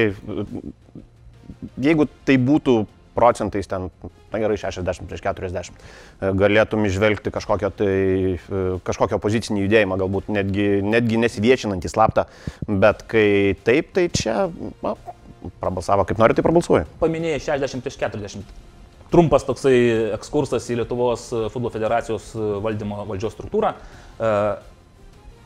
jeigu 1.82 2.08
tai 2.26 2.38
būtų 2.42 2.84
procentais 3.16 3.66
ten, 3.66 3.88
na 4.32 4.40
gerai, 4.42 4.58
60 4.60 5.08
prieš 5.08 5.22
40, 5.24 5.72
e, 6.20 6.32
galėtum 6.36 6.84
išvelgti 6.84 7.32
kažkokią 7.32 7.70
tai, 7.78 7.96
e, 8.36 8.64
kažkokią 8.84 9.16
opozicinį 9.16 9.64
judėjimą, 9.64 9.96
galbūt 10.02 10.28
netgi, 10.36 10.68
netgi 10.84 11.22
nesiviešinantį 11.24 11.92
slaptą, 11.92 12.26
bet 12.68 13.06
kai 13.08 13.56
taip, 13.64 13.94
tai 13.96 14.10
čia, 14.12 14.50
na, 14.84 14.94
prabalsavo 15.62 16.04
kaip 16.04 16.20
nori, 16.20 16.36
tai 16.36 16.44
prabalsuoja. 16.44 16.84
Paminėjai 17.00 17.40
60 17.48 17.86
prieš 17.86 17.98
40. 18.04 18.54
Trumpas 19.08 19.46
toksai 19.46 19.76
ekskursas 20.16 20.66
į 20.68 20.82
Lietuvos 20.82 21.28
futbolo 21.54 21.70
federacijos 21.72 22.32
valdymo 22.34 23.04
valdžios 23.06 23.36
struktūrą. 23.38 23.70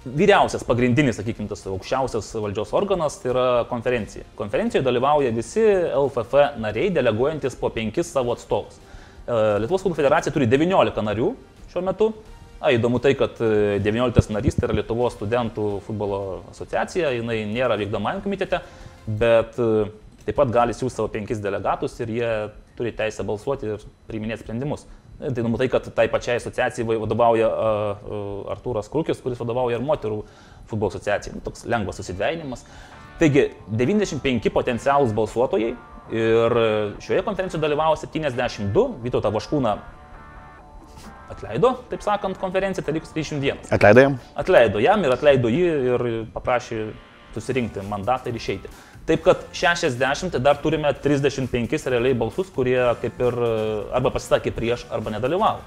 Vyriausias, 0.00 0.62
pagrindinis, 0.64 1.18
sakykime, 1.18 1.44
tas 1.50 1.60
aukščiausias 1.68 2.30
valdžios 2.40 2.70
organas 2.72 3.18
tai 3.20 3.34
yra 3.34 3.46
konferencija. 3.68 4.24
Konferencijoje 4.38 4.86
dalyvauja 4.86 5.32
visi 5.36 5.60
LFF 5.60 6.56
nariai, 6.56 6.88
deleguojantis 6.96 7.58
po 7.60 7.68
penkis 7.74 8.08
savo 8.08 8.32
atstovus. 8.32 8.78
E, 8.80 9.34
Lietuvos 9.60 9.84
futbolo 9.84 9.98
federacija 9.98 10.32
turi 10.32 10.48
19 10.48 11.04
narių 11.04 11.28
šiuo 11.68 11.82
metu. 11.84 12.08
A, 12.60 12.72
įdomu 12.72 12.96
tai, 13.04 13.12
kad 13.20 13.36
19 13.44 14.24
e, 14.24 14.36
narys 14.38 14.56
tai 14.56 14.70
yra 14.70 14.78
Lietuvos 14.78 15.18
studentų 15.18 15.66
futbolo 15.84 16.22
asociacija, 16.54 17.12
jinai 17.18 17.42
nėra 17.52 17.76
vykdomajam 17.82 18.24
komitete, 18.24 18.62
bet 19.04 19.60
e, 19.60 19.84
taip 20.24 20.40
pat 20.40 20.56
gali 20.56 20.72
siūsti 20.76 20.96
savo 20.96 21.12
penkis 21.12 21.44
delegatus 21.44 22.00
ir 22.00 22.16
jie 22.16 22.32
turi 22.80 22.96
teisę 22.96 23.28
balsuoti 23.28 23.74
ir 23.74 23.84
priiminėti 24.08 24.46
sprendimus. 24.46 24.88
Tai 25.20 25.42
numatai, 25.44 25.68
kad 25.68 25.84
tai 25.92 26.06
pačiai 26.08 26.38
asociacijai 26.40 26.96
vadovauja 27.02 27.48
Artūras 28.54 28.88
Krūkis, 28.88 29.20
kuris 29.20 29.40
vadovauja 29.40 29.76
ir 29.76 29.84
moterų 29.84 30.22
futbolo 30.70 30.88
asociacijai. 30.88 31.36
Nu, 31.36 31.44
toks 31.44 31.66
lengvas 31.68 32.00
susidvejinimas. 32.00 32.64
Taigi, 33.20 33.50
95 33.68 34.48
potencialūs 34.54 35.12
balsuotojai 35.16 35.74
ir 36.16 36.60
šioje 37.04 37.24
konferencijoje 37.26 37.66
dalyvavo 37.66 37.98
72, 38.00 38.86
Vytautą 39.04 39.32
Vaškūną 39.34 39.76
atleido, 41.30 41.74
taip 41.90 42.02
sakant, 42.04 42.38
konferenciją, 42.40 42.84
tai 42.86 42.96
likus 42.96 43.12
31. 43.14 43.68
Atleido 43.76 44.06
jam? 44.06 44.16
Atleido 44.40 44.82
jam 44.82 45.04
ir 45.04 45.14
atleido 45.14 45.52
jį 45.52 45.68
ir 45.92 46.06
paprašė 46.34 46.80
susirinkti 47.34 47.84
mandatą 47.86 48.32
ir 48.32 48.40
išeiti. 48.40 48.72
Taip 49.10 49.24
kad 49.26 49.40
60 49.52 50.38
dar 50.38 50.58
turime 50.62 50.92
35 50.94 51.88
realiai 51.90 52.14
balsus, 52.14 52.46
kurie 52.54 52.78
kaip 53.02 53.16
ir 53.18 53.38
arba 53.90 54.12
pasisakė 54.14 54.52
prieš, 54.54 54.84
arba 54.86 55.10
nedalyvavo. 55.16 55.64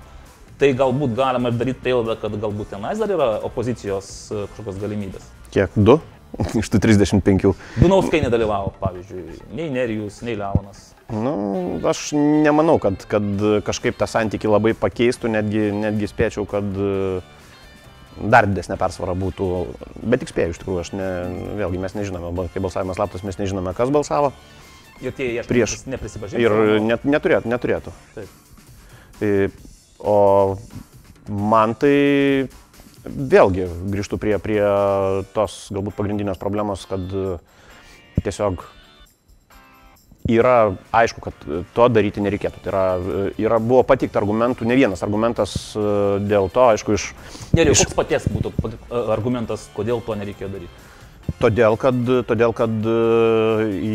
Tai 0.62 0.70
galbūt 0.80 1.18
galima 1.18 1.52
ir 1.52 1.58
daryti 1.60 1.84
prielaidą, 1.84 2.16
kad 2.22 2.38
galbūt 2.40 2.72
tenais 2.72 3.02
dar 3.02 3.12
yra 3.12 3.28
opozicijos 3.44 4.08
e, 4.32 4.46
kažkokios 4.46 4.80
galimybės. 4.80 5.28
Kiek? 5.52 5.76
Du? 5.76 5.98
Iš 6.62 6.72
tų 6.72 6.80
35. 6.88 7.52
Dunauskai 7.82 8.24
nedalyvavo, 8.24 8.72
pavyzdžiui, 8.80 9.42
nei 9.60 9.68
Nerijus, 9.76 10.22
nei 10.24 10.40
Leonas. 10.40 10.94
Nu, 11.12 11.36
aš 11.84 12.14
nemanau, 12.16 12.78
kad, 12.80 13.04
kad 13.12 13.28
kažkaip 13.68 14.00
tą 14.00 14.08
santyki 14.08 14.48
labai 14.48 14.72
pakeistų, 14.72 15.36
netgi, 15.36 15.68
netgi 15.84 16.08
spėčiau, 16.08 16.48
kad 16.48 16.72
uh, 16.80 17.43
dar 18.17 18.48
didesnė 18.50 18.77
persvara 18.79 19.15
būtų, 19.17 19.48
bet 20.01 20.24
tik 20.24 20.32
spėjau 20.34 20.53
iš 20.53 20.60
tikrųjų, 20.62 20.82
aš 20.84 20.91
ne, 20.98 21.10
vėlgi 21.60 21.82
mes 21.82 21.96
nežinome, 21.98 22.48
kai 22.53 22.63
balsavimas 22.63 23.00
slaptas, 23.00 23.25
mes 23.27 23.39
nežinome, 23.39 23.74
kas 23.77 23.93
balsavo. 23.93 24.34
Tie 25.03 25.29
jie 25.34 25.43
prieš 25.48 25.82
neprisipažino. 25.89 26.39
Ir 26.39 26.84
net, 26.86 27.03
neturėtų. 27.03 27.50
neturėtų. 27.51 27.93
Taip. 28.15 28.36
Tai, 29.20 29.32
o 30.00 30.17
man 31.27 31.74
tai 31.79 31.96
vėlgi 33.03 33.67
grįžtų 33.91 34.20
prie, 34.22 34.38
prie 34.43 34.62
tos 35.36 35.58
galbūt 35.74 35.98
pagrindinės 35.98 36.39
problemos, 36.39 36.86
kad 36.88 37.03
tiesiog 38.24 38.63
yra 40.30 40.75
aišku, 40.96 41.22
kad 41.24 41.46
to 41.75 41.89
daryti 41.92 42.24
nereikėtų. 42.24 42.63
Tai 42.63 42.72
yra, 42.72 42.86
yra 43.42 43.60
buvo 43.60 43.84
patikta 43.88 44.22
argumentų, 44.22 44.68
ne 44.70 44.77
vienas 44.80 45.03
argumentas 45.03 45.74
e, 45.75 45.84
dėl 46.24 46.50
to, 46.53 46.70
aišku, 46.72 46.96
iš... 46.96 47.12
Ne, 47.51 47.68
iš... 47.68 47.84
koks 47.84 47.98
paties 47.98 48.27
būtų 48.32 48.53
argumentas, 49.12 49.68
kodėl 49.75 50.03
to 50.06 50.15
nereikėjo 50.20 50.51
daryti? 50.56 50.89
Todėl, 51.39 51.75
kad, 51.80 51.96
todėl, 52.27 52.51
kad 52.56 52.72
e, 52.88 52.96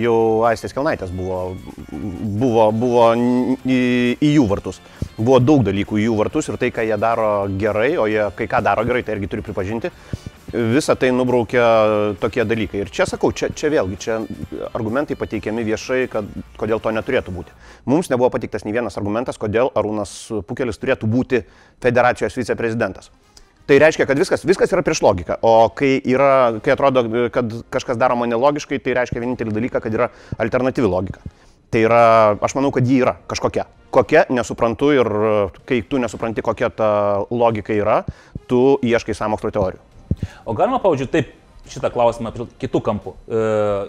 jau 0.02 0.16
Aistės 0.48 0.72
Kelnaitės 0.76 1.12
buvo, 1.12 1.56
buvo, 1.88 2.68
buvo 2.72 3.04
į, 3.16 3.80
į 4.16 4.32
jų 4.34 4.46
vartus. 4.48 4.80
Buvo 5.16 5.38
daug 5.40 5.64
dalykų 5.64 6.00
į 6.00 6.08
jų 6.08 6.16
vartus 6.18 6.48
ir 6.48 6.58
tai, 6.60 6.72
ką 6.72 6.84
jie 6.88 6.96
daro 7.00 7.30
gerai, 7.60 7.94
o 8.00 8.08
jie 8.08 8.26
kai 8.36 8.48
ką 8.50 8.62
daro 8.64 8.84
gerai, 8.88 9.04
tai 9.04 9.16
irgi 9.16 9.30
turi 9.32 9.44
pripažinti, 9.44 9.92
visą 10.52 10.96
tai 10.96 11.10
nubraukia 11.12 11.64
tokie 12.20 12.44
dalykai. 12.44 12.82
Ir 12.84 12.90
čia 12.94 13.06
sakau, 13.08 13.30
čia, 13.32 13.50
čia 13.54 13.70
vėlgi, 13.72 13.98
čia 14.00 14.18
argumentai 14.72 15.16
pateikiami 15.18 15.64
viešai, 15.66 16.02
kad, 16.12 16.28
kodėl 16.60 16.82
to 16.82 16.92
neturėtų 16.94 17.34
būti. 17.34 17.56
Mums 17.88 18.10
nebuvo 18.12 18.30
pateiktas 18.34 18.64
nei 18.64 18.76
vienas 18.76 18.98
argumentas, 19.00 19.40
kodėl 19.40 19.72
Arūnas 19.76 20.14
Pukelis 20.48 20.80
turėtų 20.80 21.10
būti 21.10 21.42
federacijos 21.84 22.38
viceprezidentas. 22.38 23.10
Tai 23.68 23.76
reiškia, 23.82 24.06
kad 24.08 24.16
viskas, 24.16 24.46
viskas 24.48 24.70
yra 24.72 24.80
prieš 24.80 25.02
logiką. 25.04 25.36
O 25.44 25.68
kai, 25.76 25.98
yra, 26.08 26.56
kai 26.64 26.72
atrodo, 26.72 27.04
kad 27.32 27.52
kažkas 27.68 27.98
daroma 28.00 28.24
nelogiškai, 28.30 28.78
tai 28.80 28.96
reiškia 28.96 29.20
vienintelį 29.20 29.52
dalyką, 29.52 29.82
kad 29.84 29.92
yra 29.92 30.08
alternatyvi 30.40 30.88
logika. 30.88 31.20
Tai 31.68 31.82
yra, 31.84 32.00
aš 32.40 32.54
manau, 32.56 32.72
kad 32.72 32.88
ji 32.88 33.02
yra 33.02 33.18
kažkokia. 33.28 33.66
Kokia, 33.92 34.24
nesuprantu 34.32 34.88
ir 34.96 35.12
kai 35.68 35.82
tu 35.84 36.00
nesupranti, 36.00 36.44
kokia 36.44 36.72
ta 36.72 36.88
logika 37.28 37.76
yra, 37.76 38.00
tu 38.48 38.78
ieškai 38.84 39.16
samokslo 39.16 39.52
teorijų. 39.52 39.87
O 40.44 40.54
galima, 40.56 40.80
pavyzdžiui, 40.82 41.10
taip 41.12 41.34
šitą 41.68 41.90
klausimą 41.92 42.32
kitų 42.60 42.80
kampų. 42.84 43.14
E, 43.28 43.40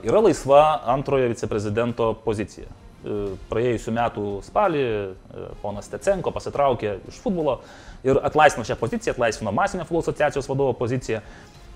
yra 0.09 0.21
laisva 0.23 0.63
antrojo 0.93 1.29
viceprezidento 1.31 2.11
pozicija. 2.25 2.67
E, 2.99 3.19
praėjusiu 3.51 3.93
metu 3.95 4.25
spalį 4.43 4.81
e, 4.83 5.45
ponas 5.61 5.87
Tecenko 5.91 6.33
pasitraukė 6.35 6.97
iš 7.11 7.21
futbolo 7.23 7.59
ir 8.03 8.19
atlaisvino 8.27 8.67
šią 8.67 8.75
poziciją, 8.79 9.15
atlaisvino 9.15 9.53
masinio 9.55 9.87
futbolo 9.87 10.03
asociacijos 10.07 10.49
vadovo 10.51 10.75
poziciją. 10.79 11.23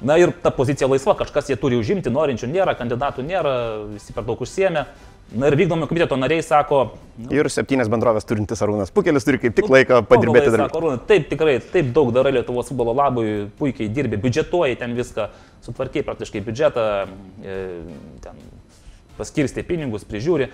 Na 0.03 0.17
ir 0.19 0.33
ta 0.43 0.51
pozicija 0.51 0.89
laisva, 0.91 1.13
kažkas 1.15 1.47
jie 1.47 1.55
turi 1.59 1.77
užimti, 1.79 2.11
norinčių 2.11 2.49
nėra, 2.51 2.73
kandidatų 2.75 3.23
nėra, 3.23 3.53
visi 3.93 4.11
per 4.15 4.25
daug 4.27 4.41
užsiemė. 4.43 4.83
Na 5.33 5.49
ir 5.49 5.55
vykdomo 5.57 5.87
komiteto 5.89 6.17
nariai 6.19 6.43
sako. 6.45 6.79
Nu, 7.17 7.29
ir 7.33 7.47
septynės 7.49 7.89
bendrovės 7.89 8.25
turintis 8.29 8.61
Arūnas 8.61 8.91
Pukelis 8.93 9.25
turi 9.25 9.39
kaip 9.41 9.55
tik 9.57 9.65
nu, 9.65 9.73
laiko 9.75 10.01
padirbėti 10.05 10.51
dar. 10.53 10.67
Sako, 10.67 10.81
Arūnas, 10.81 11.01
taip 11.09 11.25
tikrai, 11.31 11.55
taip 11.73 11.89
daug 11.95 12.11
darai 12.13 12.35
Lietuvos 12.35 12.69
futbolo 12.69 12.93
labui, 12.97 13.47
puikiai 13.57 13.89
dirbi, 13.93 14.19
biudžetuoji 14.21 14.77
ten 14.81 14.93
viską, 14.97 15.27
sutvarkiai 15.65 16.05
praktiškai 16.05 16.41
biudžetą, 16.45 16.85
e, 17.41 17.57
ten 18.25 18.45
paskirsti 19.17 19.65
pinigus, 19.65 20.05
prižiūri. 20.09 20.51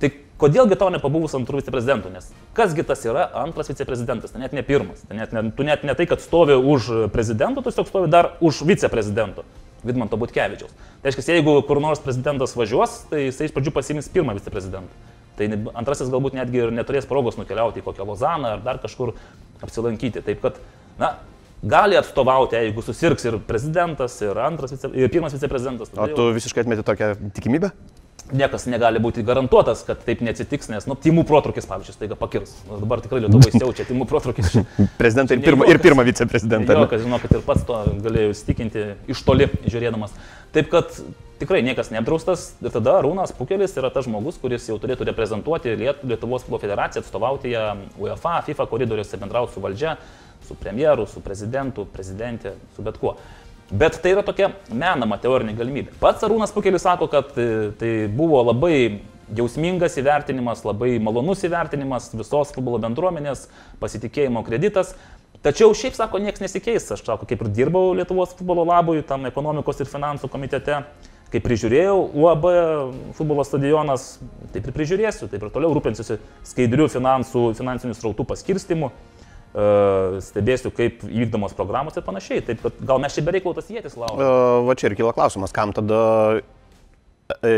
Tai 0.00 0.10
kodėlgi 0.40 0.76
tau 0.80 0.88
nepabuvus 0.92 1.36
antrų 1.36 1.60
viceprezidentų, 1.60 2.14
nes 2.16 2.30
kasgi 2.56 2.84
tas 2.88 3.04
yra 3.06 3.28
antras 3.44 3.68
viceprezidentas, 3.70 4.32
tai 4.32 4.42
net 4.42 4.56
ne 4.56 4.64
pirmas, 4.66 5.04
tai 5.08 5.20
net 5.20 5.36
ne, 5.36 5.44
tu 5.54 5.68
net 5.68 5.84
ne 5.86 5.94
tai, 5.96 6.08
kad 6.10 6.24
stovi 6.24 6.56
už 6.58 7.10
prezidento, 7.14 7.62
tu 7.62 7.70
tiesiog 7.70 7.92
stovi 7.92 8.10
dar 8.12 8.34
už 8.44 8.64
viceprezidento. 8.68 9.44
Vidmanto 9.84 10.18
Butkevičiaus. 10.20 10.72
Tai 11.02 11.10
reiškia, 11.10 11.38
jeigu 11.38 11.58
kur 11.68 11.80
nors 11.82 12.02
prezidentas 12.04 12.56
važiuos, 12.56 13.02
tai 13.10 13.26
jisai 13.26 13.48
iš 13.48 13.54
pradžių 13.56 13.74
pasiims 13.76 14.10
pirmą 14.12 14.36
viceprezidentą. 14.38 15.12
Tai 15.38 15.48
antrasis 15.74 16.10
galbūt 16.12 16.36
netgi 16.38 16.62
ir 16.62 16.72
neturės 16.74 17.08
progos 17.10 17.38
nukeliauti 17.40 17.82
į 17.82 17.86
kokią 17.86 18.06
Lozaną 18.06 18.54
ar 18.56 18.64
dar 18.64 18.78
kažkur 18.82 19.14
apsilankyti. 19.64 20.22
Taip 20.24 20.44
kad, 20.44 20.60
na, 21.00 21.16
gali 21.64 21.98
atstovauti, 21.98 22.58
jeigu 22.60 22.84
susirgs 22.86 23.26
ir 23.26 23.40
prezidentas, 23.48 24.16
ir, 24.22 24.38
antras, 24.44 24.74
vice, 24.76 24.90
ir 24.94 25.10
pirmas 25.12 25.34
viceprezidentas. 25.34 25.92
O 25.96 26.08
tu 26.12 26.28
visiškai 26.36 26.64
atmeti 26.64 26.86
tokią 26.86 27.14
tikimybę? 27.34 27.72
Niekas 28.32 28.64
negali 28.70 29.00
būti 29.02 29.24
garantuotas, 29.26 29.82
kad 29.86 30.00
taip 30.06 30.22
neatsitiks, 30.24 30.70
nes, 30.72 30.86
nu, 30.88 30.96
timų 31.00 31.26
protrukis, 31.28 31.66
pavyzdžiui, 31.68 31.96
taiga 32.00 32.16
pakirs. 32.18 32.54
Nu, 32.68 32.78
dabar 32.80 33.02
tikrai 33.04 33.20
Lietuvoje 33.24 33.52
siaučia 33.58 33.84
timų 33.88 34.06
protrukis. 34.08 34.54
Prezidentai 35.00 35.38
ir 35.38 35.44
pirmą, 35.44 35.68
ir 35.68 35.80
pirmą 35.82 36.06
viceprezidentą. 36.08 36.78
Jo, 36.78 36.88
kad 36.90 37.04
žinokit, 37.04 37.36
ir 37.36 37.44
pats 37.44 37.66
to 37.68 37.82
galėjau 38.06 38.32
įstikinti 38.32 38.86
iš 39.12 39.22
toli 39.26 39.50
žiūrėdamas. 39.66 40.16
Taip 40.54 40.70
kad 40.72 40.96
tikrai 41.40 41.60
niekas 41.66 41.90
neapdraustas 41.92 42.52
ir 42.62 42.72
tada 42.72 42.96
Rūnas 43.04 43.34
Pukelis 43.36 43.74
yra 43.80 43.90
tas 43.92 44.06
žmogus, 44.08 44.38
kuris 44.40 44.68
jau 44.70 44.78
turėtų 44.80 45.08
reprezentuoti 45.10 45.74
Liet 45.80 46.04
Lietuvos 46.06 46.46
futbolo 46.46 46.62
federaciją, 46.62 47.04
atstovauti 47.04 47.52
ją 47.52 47.64
UEFA, 48.00 48.38
FIFA 48.46 48.68
koridoriuose, 48.70 49.20
bendrauti 49.20 49.56
su 49.56 49.64
valdžia, 49.64 49.96
su 50.46 50.56
premjeru, 50.60 51.08
su 51.10 51.20
prezidentu, 51.24 51.88
prezidentė, 51.92 52.54
su 52.76 52.84
bet 52.86 53.00
kuo. 53.02 53.16
Bet 53.70 53.96
tai 54.02 54.12
yra 54.12 54.22
tokia 54.24 54.50
menama 54.68 55.16
teorinė 55.20 55.54
galimybė. 55.56 55.94
Pats 56.00 56.24
Arūnas 56.26 56.52
Pukelis 56.52 56.84
sako, 56.84 57.08
kad 57.12 57.32
e, 57.40 57.72
tai 57.80 57.92
buvo 58.12 58.42
labai 58.44 59.00
jausmingas 59.34 59.96
įvertinimas, 60.00 60.66
labai 60.68 60.98
malonus 61.00 61.46
įvertinimas 61.48 62.10
visos 62.12 62.52
futbolo 62.52 62.80
bendruomenės, 62.82 63.46
pasitikėjimo 63.80 64.44
kreditas. 64.44 64.92
Tačiau 65.44 65.72
šiaip 65.76 65.96
sako, 65.96 66.20
niekas 66.20 66.44
nesikeis. 66.44 66.90
Aš 66.92 67.06
sako, 67.06 67.28
kaip 67.28 67.40
ir 67.44 67.50
dirbau 67.56 67.94
Lietuvos 67.96 68.36
futbolo 68.36 68.66
labui, 68.68 69.00
tam 69.04 69.24
ekonomikos 69.28 69.80
ir 69.80 69.88
finansų 69.88 70.28
komitete, 70.32 70.82
kaip 71.32 71.44
prižiūrėjau 71.44 71.96
UAB 72.20 72.46
futbolo 73.16 73.44
stadionas, 73.48 74.18
taip 74.52 74.68
ir 74.68 74.76
prižiūrėsiu, 74.76 75.28
taip 75.32 75.42
ir 75.42 75.52
toliau 75.56 75.72
rūpinsiuosi 75.76 76.20
skaidrių 76.52 76.92
finansų, 76.92 77.48
finansinių 77.58 77.96
srautų 77.96 78.28
paskirstimu 78.28 78.92
stebėsiu, 79.54 80.72
kaip 80.74 81.04
įvykdomos 81.06 81.54
programos 81.54 81.94
ir 81.94 82.02
panašiai. 82.06 82.42
Taip, 82.48 82.64
gal 82.82 82.98
mes 83.02 83.14
čia 83.14 83.22
bereikalų 83.26 83.60
tas 83.60 83.70
jėtis 83.70 83.94
laukiame. 84.00 84.32
Va 84.66 84.74
čia 84.78 84.90
ir 84.90 84.96
kyla 84.98 85.14
klausimas, 85.14 85.54
kam 85.54 85.70
tada 85.76 86.00
e, 87.38 87.54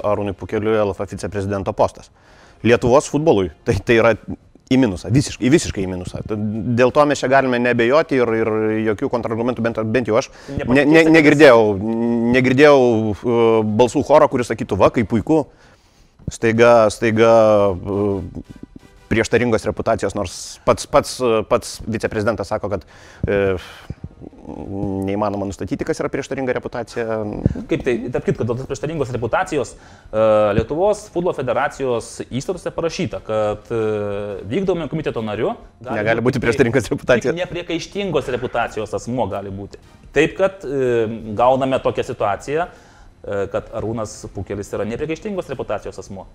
Arūnui 0.00 0.32
Pukeliui 0.38 0.78
LFF 0.80 1.12
viceprezidento 1.12 1.74
postas. 1.76 2.08
Lietuvos 2.64 3.10
futbolui 3.12 3.50
tai, 3.68 3.76
tai 3.84 3.98
yra 4.00 4.14
į 4.72 4.78
minusą, 4.80 5.10
visiškai, 5.12 5.50
visiškai 5.52 5.84
į 5.84 5.90
minusą. 5.90 6.22
Dėl 6.24 6.92
to 6.94 7.04
mes 7.08 7.20
čia 7.20 7.28
galime 7.28 7.60
nebejoti 7.60 8.16
ir, 8.16 8.32
ir 8.40 8.50
jokių 8.88 9.10
kontrargumentų, 9.12 9.64
bent, 9.66 9.80
bent 9.92 10.08
jau 10.08 10.16
aš 10.20 10.30
ne, 10.48 10.86
ne, 10.88 11.04
negirdėjau, 11.12 11.60
negirdėjau 12.34 12.78
uh, 12.80 13.58
balsų 13.80 14.04
choro, 14.08 14.30
kuris 14.32 14.48
sakytų, 14.48 14.78
va, 14.80 14.88
kaip 14.94 15.10
puiku, 15.12 15.42
staiga, 16.32 16.88
staiga 16.94 17.34
prieštaringos 19.10 19.66
reputacijos, 19.68 20.16
nors 20.18 20.38
pats, 20.64 20.88
pats, 20.90 21.18
pats 21.50 21.76
viceprezidentas 21.86 22.50
sako, 22.52 22.72
kad 22.74 22.86
e, 23.28 23.56
neįmanoma 24.44 25.46
nustatyti, 25.48 25.86
kas 25.86 26.00
yra 26.02 26.10
prieštaringa 26.12 26.54
reputacija. 26.56 27.18
Kaip 27.70 27.84
tai, 27.86 27.94
tarp 28.12 28.26
kitko, 28.28 28.46
dėl 28.46 28.58
tos 28.58 28.68
prieštaringos 28.68 29.12
reputacijos 29.14 29.74
e, 29.74 30.24
Lietuvos 30.58 31.06
futbolo 31.12 31.34
federacijos 31.36 32.10
įstatuose 32.28 32.72
parašyta, 32.74 33.20
kad 33.24 33.70
e, 33.72 33.82
vykdomojo 34.50 34.90
komiteto 34.92 35.24
nariu 35.24 35.54
negali 35.84 36.24
būti 36.24 36.42
prieštaringos 36.44 36.90
reputacijos. 36.92 37.36
Nepriekaištingos 37.38 38.32
reputacijos 38.36 38.96
asmo 39.00 39.28
gali 39.32 39.52
būti. 39.54 39.80
Taip, 40.16 40.36
kad 40.40 40.66
e, 40.68 41.06
gauname 41.38 41.80
tokią 41.84 42.06
situaciją, 42.12 42.68
kad 43.24 43.70
Arūnas 43.72 44.26
Pukelis 44.34 44.68
yra 44.76 44.84
nepriekaištingos 44.84 45.48
reputacijos 45.48 45.96
asmo. 46.02 46.26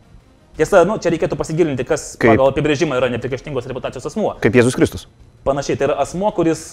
Tiesa, 0.58 0.84
nu, 0.88 0.98
čia 1.02 1.14
reikėtų 1.14 1.38
pasigilinti, 1.40 1.86
kas 1.88 2.14
Kaip? 2.20 2.34
pagal 2.34 2.52
apibrėžimą 2.52 2.98
yra 3.00 3.12
neprikaištingos 3.14 3.70
reputacijos 3.70 4.10
asmuo. 4.10 4.34
Kaip 4.44 4.58
Jėzus 4.58 4.76
Kristus. 4.76 5.06
Panašiai, 5.44 5.78
tai 5.80 5.88
yra 5.88 5.96
asmo, 6.04 6.28
kuris 6.36 6.66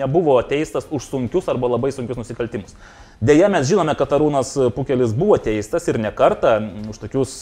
nebuvo 0.00 0.38
teistas 0.48 0.86
už 0.90 1.04
sunkius 1.04 1.48
arba 1.52 1.68
labai 1.68 1.90
sunkius 1.92 2.16
nusikaltimus. 2.16 2.72
Deja, 3.20 3.50
mes 3.52 3.66
žinome, 3.68 3.92
kad 3.96 4.10
Arūnas 4.16 4.54
Pukelis 4.74 5.12
buvo 5.16 5.36
teistas 5.40 5.84
ir 5.92 5.98
ne 6.00 6.10
kartą 6.12 6.56
už 6.90 6.98
tokius 7.02 7.34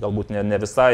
galbūt 0.00 0.30
ne, 0.32 0.42
ne 0.46 0.58
visai 0.60 0.92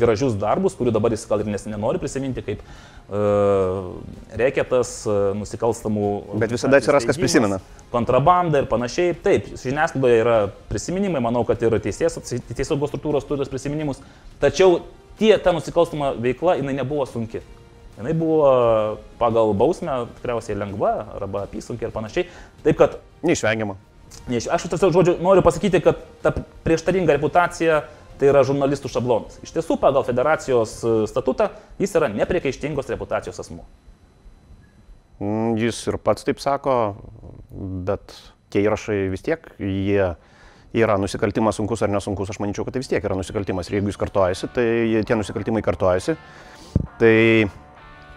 gražius 0.00 0.38
darbus, 0.40 0.74
kurių 0.78 0.94
dabar 0.96 1.12
jis 1.14 1.26
gal 1.28 1.44
ir 1.44 1.52
nenori 1.52 2.00
prisiminti, 2.02 2.42
kaip 2.44 2.64
uh, 2.64 3.92
reketas, 4.40 4.94
nusikalstamų. 5.36 6.10
Bet 6.40 6.54
visada 6.56 6.80
atsiras, 6.80 7.04
kas 7.08 7.20
prisimena. 7.20 7.60
Kontrabanda 7.92 8.62
ir 8.62 8.70
panašiai. 8.70 9.14
Taip, 9.20 9.52
žiniasklaidoje 9.60 10.22
yra 10.24 10.38
prisiminimai, 10.72 11.22
manau, 11.24 11.44
kad 11.48 11.62
ir 11.62 11.76
teisės, 11.82 12.18
teisėsaugos 12.24 12.92
struktūros 12.92 13.28
turi 13.28 13.44
tos 13.44 13.52
prisiminimus. 13.52 14.02
Tačiau 14.42 14.80
tie, 15.20 15.34
ta 15.38 15.52
nusikalstama 15.54 16.14
veikla, 16.20 16.56
jinai 16.60 16.74
nebuvo 16.80 17.06
sunki. 17.06 17.42
Jinai 17.98 18.14
buvo 18.16 18.50
pagal 19.20 19.52
bausmę 19.60 20.06
tikriausiai 20.16 20.56
lengva 20.56 20.94
arba 21.20 21.44
apysunkiai 21.44 21.90
ir 21.90 21.94
panašiai. 21.94 22.26
Taip 22.64 22.80
kad... 22.80 22.98
Neišvengiama. 23.26 23.76
Neiš... 24.30 24.48
Aš 24.48 24.68
tiesiog 24.72 24.94
žodžiu 24.96 25.16
noriu 25.20 25.44
pasakyti, 25.44 25.82
kad 25.84 26.00
ta 26.24 26.32
prieštaringa 26.64 27.18
reputacija 27.18 27.82
tai 28.20 28.28
yra 28.28 28.42
žurnalistų 28.44 28.90
šablonas. 28.92 29.38
Iš 29.44 29.52
tiesų, 29.56 29.78
pagal 29.80 30.04
federacijos 30.04 30.74
e, 30.84 30.96
statutą 31.08 31.48
jis 31.80 31.94
yra 31.96 32.10
nepriekaištingos 32.12 32.90
reputacijos 32.92 33.40
asmuo. 33.40 33.64
Mm, 35.20 35.56
jis 35.60 35.78
ir 35.88 35.96
pats 36.00 36.24
taip 36.24 36.40
sako, 36.40 36.76
bet 37.88 38.12
tie 38.52 38.64
įrašai 38.66 39.02
vis 39.12 39.24
tiek, 39.24 39.44
jie 39.60 40.12
yra 40.76 40.98
nusikaltimas 41.00 41.58
sunkus 41.58 41.82
ar 41.82 41.90
nesunkus, 41.90 42.30
aš 42.30 42.38
manyčiau, 42.42 42.66
kad 42.66 42.76
tai 42.76 42.84
vis 42.84 42.90
tiek 42.90 43.04
yra 43.04 43.16
nusikaltimas. 43.18 43.70
Ir 43.70 43.80
jeigu 43.80 43.90
jis 43.90 43.98
kartojasi, 44.00 44.50
tai 44.54 44.68
tie 45.06 45.18
nusikaltimai 45.18 45.62
kartojasi. 45.66 46.14
Tai... 47.00 47.16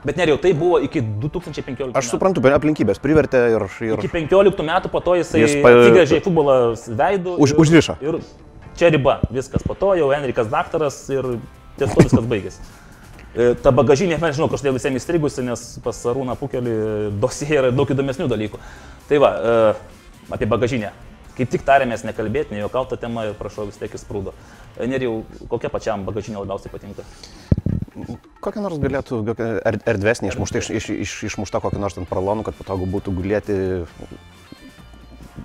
Bet 0.03 0.17
neriau, 0.19 0.35
tai 0.41 0.51
buvo 0.57 0.81
iki 0.83 0.99
2015 0.99 1.79
metų. 1.79 1.97
Aš 1.97 2.11
suprantu, 2.11 2.43
aplinkybės 2.51 2.99
privertė 3.01 3.45
ir... 3.55 3.65
ir... 3.87 4.01
Iki 4.03 4.11
15 4.11 4.65
metų 4.67 4.91
po 4.91 5.01
to 5.03 5.15
jisai 5.15 5.45
jis 5.45 5.55
pa... 5.63 5.71
atsigrėžė 5.71 6.19
į 6.19 6.25
futbolą 6.25 6.57
veidų. 6.75 7.37
Už, 7.39 7.55
ir, 7.55 7.61
užrišo. 7.63 7.97
Ir 8.03 8.19
čia 8.79 8.91
riba, 8.93 9.21
viskas. 9.31 9.63
Po 9.65 9.77
to 9.79 9.93
jau 9.97 10.11
Enrikas 10.13 10.51
daktaras 10.51 10.99
ir 11.13 11.37
ties 11.79 11.95
to 11.95 12.03
viskas 12.03 12.27
baigėsi. 12.27 12.59
E, 13.33 13.53
ta 13.63 13.71
bagažinė, 13.73 14.19
nežinau, 14.21 14.49
kažkodėl 14.51 14.75
visiems 14.75 14.99
įstrigusi, 14.99 15.41
nes 15.47 15.63
pas 15.81 16.03
Arūną 16.11 16.35
Pukelį 16.37 16.75
dosija 17.23 17.63
yra 17.63 17.71
daug 17.73 17.89
įdomesnių 17.89 18.27
dalykų. 18.29 18.59
Tai 19.07 19.23
va, 19.23 19.31
e, 19.33 19.95
apie 20.35 20.51
bagažinę. 20.51 20.91
Kaip 21.33 21.49
tik 21.49 21.63
tarėmės 21.65 22.03
nekalbėti, 22.05 22.53
nejuokauti 22.53 22.93
tą 22.93 22.99
temą 23.07 23.29
ir 23.29 23.37
prašau 23.37 23.65
vis 23.65 23.79
tiek 23.81 23.93
įsprūdo. 23.97 24.35
Nerijau, 24.77 25.23
kokia 25.49 25.71
pačiam 25.73 26.05
bagažinė 26.05 26.43
labiausiai 26.43 26.73
patinka? 26.73 27.05
Kokia 28.43 28.61
nors 28.61 28.77
galėtų 28.81 29.21
er, 29.33 29.79
erdvesnė, 29.93 30.29
išmušta, 30.29 30.61
iš, 30.61 30.69
iš, 30.77 30.89
iš, 31.05 31.15
išmušta 31.31 31.61
kokia 31.63 31.81
nors 31.81 31.97
ant 31.97 32.09
pralonų, 32.09 32.45
kad 32.45 32.57
patogu 32.57 32.89
būtų 32.89 33.13
gulėti. 33.17 33.57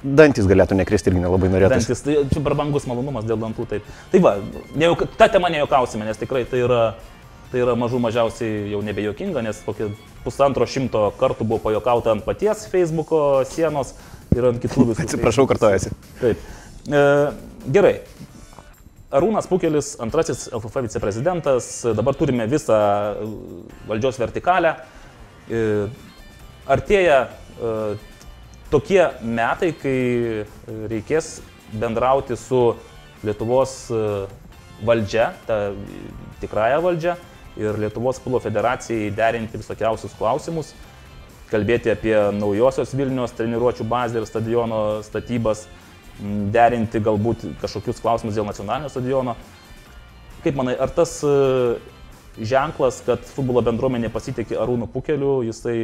Dantis 0.05 0.47
galėtų 0.49 0.77
nekristi 0.79 1.09
irgi 1.11 1.23
nelabai 1.25 1.49
norėtų. 1.53 1.79
Dantis, 1.79 2.03
tai 2.05 2.19
čia 2.33 2.43
prabangus 2.45 2.85
malonumas 2.89 3.25
dėl 3.29 3.41
dantų. 3.41 3.65
Taip. 3.71 3.89
Tai 4.13 4.21
va, 4.25 4.35
nejuk, 4.77 5.07
tą 5.19 5.31
temą 5.33 5.49
nejuokausime, 5.53 6.05
nes 6.09 6.21
tikrai 6.21 6.45
tai 6.49 6.61
yra, 6.67 6.83
tai 7.53 7.65
yra 7.65 7.77
mažų 7.81 8.01
mažiausiai 8.05 8.69
jau 8.75 8.83
nebejokinga, 8.85 9.45
nes 9.49 9.61
kokie 9.65 9.89
pusantro 10.25 10.69
šimto 10.69 11.09
kartų 11.21 11.49
buvo 11.49 11.63
pajokauta 11.69 12.13
ant 12.13 12.27
paties 12.27 12.67
Facebook'o 12.73 13.43
sienos 13.49 13.95
ir 14.37 14.49
ant 14.51 14.61
kitų 14.63 14.91
visų. 14.91 15.03
Atsiprašau, 15.07 15.47
kartojasi. 15.51 15.93
Taip. 16.21 16.47
E, 16.89 17.03
gerai. 17.75 17.99
Arūnas 19.09 19.49
Pukelis, 19.49 19.95
antrasis 20.05 20.51
LFF 20.53 20.83
viceprezidentas, 20.85 21.71
dabar 21.97 22.17
turime 22.19 22.45
visą 22.51 22.77
valdžios 23.89 24.19
vertikalę. 24.21 24.75
E, 25.49 25.63
artėja 26.69 27.23
e, 27.25 27.71
tokie 28.69 29.01
metai, 29.25 29.73
kai 29.81 29.97
reikės 30.93 31.39
bendrauti 31.73 32.37
su 32.37 32.61
Lietuvos 33.25 33.89
e, 33.91 34.03
valdžia, 34.85 35.33
ta 35.49 35.73
tikrąją 36.43 36.85
valdžia 36.85 37.17
ir 37.59 37.81
Lietuvos 37.81 38.21
futbolo 38.23 38.43
federacijai 38.45 39.09
derinti 39.17 39.59
visokiausius 39.59 40.15
klausimus 40.19 40.75
kalbėti 41.51 41.93
apie 41.93 42.15
naujosios 42.37 42.95
Vilnius 42.97 43.35
treniruočio 43.37 43.87
bazę 43.89 44.21
ir 44.21 44.27
stadiono 44.29 44.81
statybas, 45.07 45.67
derinti 46.55 47.01
galbūt 47.03 47.47
kažkokius 47.63 48.03
klausimus 48.03 48.37
dėl 48.37 48.49
nacionalinio 48.49 48.91
stadiono. 48.93 49.37
Kaip 50.43 50.59
manai, 50.59 50.75
ar 50.79 50.91
tas 50.95 51.17
e, 51.27 51.33
ženklas, 52.39 53.01
kad 53.07 53.25
futbolo 53.27 53.63
bendruomenė 53.67 54.11
pasitikė 54.15 54.59
Arūnu 54.63 54.89
Pukeliu, 54.93 55.41
jisai 55.47 55.79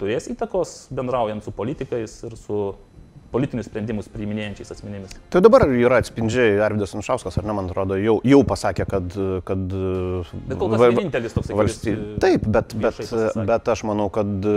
turės 0.00 0.26
įtakos 0.32 0.76
bendraujant 0.94 1.44
su 1.44 1.54
politikais 1.54 2.18
ir 2.26 2.34
su 2.40 2.60
politinius 3.32 3.68
sprendimus 3.70 4.08
priiminėjančiais 4.12 4.72
asmenėmis. 4.76 5.16
Tai 5.32 5.42
dabar 5.44 5.66
yra 5.70 6.00
atspindžiai 6.02 6.56
Arvidas 6.64 6.94
Anšauskas, 6.98 7.36
ar 7.40 7.48
ne, 7.48 7.56
man 7.58 7.70
atrodo, 7.70 7.98
jau, 8.00 8.18
jau 8.26 8.40
pasakė, 8.46 8.86
kad... 8.90 9.18
kad 9.48 9.66
bet 9.66 10.56
kol 10.60 10.72
kas 10.72 10.82
va, 10.82 10.90
vienintelis 10.94 11.36
toks 11.36 11.52
valstybė. 11.52 12.08
Taip, 12.22 12.48
bet, 12.56 12.76
bet, 12.80 13.00
bet 13.52 13.72
aš 13.74 13.84
manau, 13.88 14.08
kad 14.14 14.48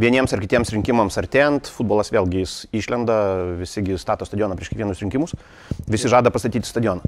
vieniems 0.00 0.32
ar 0.34 0.42
kitiems 0.42 0.72
rinkimams 0.74 1.18
artėjant, 1.20 1.70
futbolas 1.74 2.12
vėlgi 2.14 2.44
jis 2.44 2.56
išlenda, 2.82 3.18
visi 3.60 3.84
stato 4.00 4.28
stadioną 4.28 4.56
prieš 4.58 4.72
kiekvienus 4.72 5.02
rinkimus, 5.04 5.36
visi 5.90 6.10
žada 6.12 6.32
pastatyti 6.34 6.68
stadioną. 6.68 7.04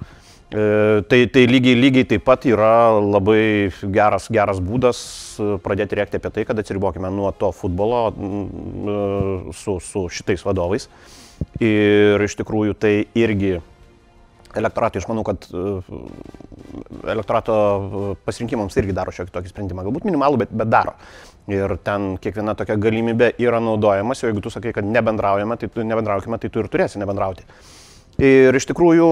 E, 0.53 1.01
tai, 1.09 1.23
tai 1.33 1.47
lygiai, 1.49 1.79
lygiai 1.79 2.09
taip 2.11 2.27
pat 2.27 2.45
yra 2.51 2.93
labai 3.01 3.71
geras, 3.95 4.29
geras 4.33 4.61
būdas 4.61 5.01
e, 5.41 5.57
pradėti 5.65 5.97
rėkti 5.97 6.21
apie 6.21 6.33
tai, 6.35 6.45
kad 6.49 6.59
atsiribokime 6.61 7.09
nuo 7.15 7.31
to 7.33 7.53
futbolo 7.57 8.05
e, 8.13 8.97
su, 9.57 9.79
su 9.81 10.09
šitais 10.13 10.45
vadovais 10.45 10.91
Ir 11.63 12.23
iš 12.23 12.37
tikrųjų 12.41 12.77
tai 12.79 12.93
irgi 13.19 13.57
elektoratui, 14.59 15.01
aš 15.01 15.09
manau, 15.09 15.25
kad 15.25 15.47
elektorato 17.09 17.55
pasirinkimams 18.27 18.77
irgi 18.81 18.97
daro 18.97 19.15
šiokį 19.15 19.33
tokį 19.33 19.53
sprendimą. 19.53 19.85
Galbūt 19.87 20.07
minimalų, 20.09 20.43
bet, 20.45 20.53
bet 20.53 20.71
daro. 20.73 20.95
Ir 21.51 21.75
ten 21.83 22.17
kiekviena 22.23 22.55
tokia 22.59 22.77
galimybė 22.79 23.33
yra 23.43 23.63
naudojamas, 23.65 24.23
o 24.23 24.29
jeigu 24.29 24.45
tu 24.45 24.53
sakai, 24.53 24.75
kad 24.77 24.87
nebendraujame, 24.87 25.57
tai 25.59 25.71
tu 25.73 25.87
nebendraukime, 25.87 26.39
tai 26.39 26.53
tu 26.53 26.63
ir 26.63 26.69
turėsi 26.71 27.01
nebendrauti. 27.03 27.47
Ir 28.23 28.55
iš 28.55 28.69
tikrųjų 28.71 29.09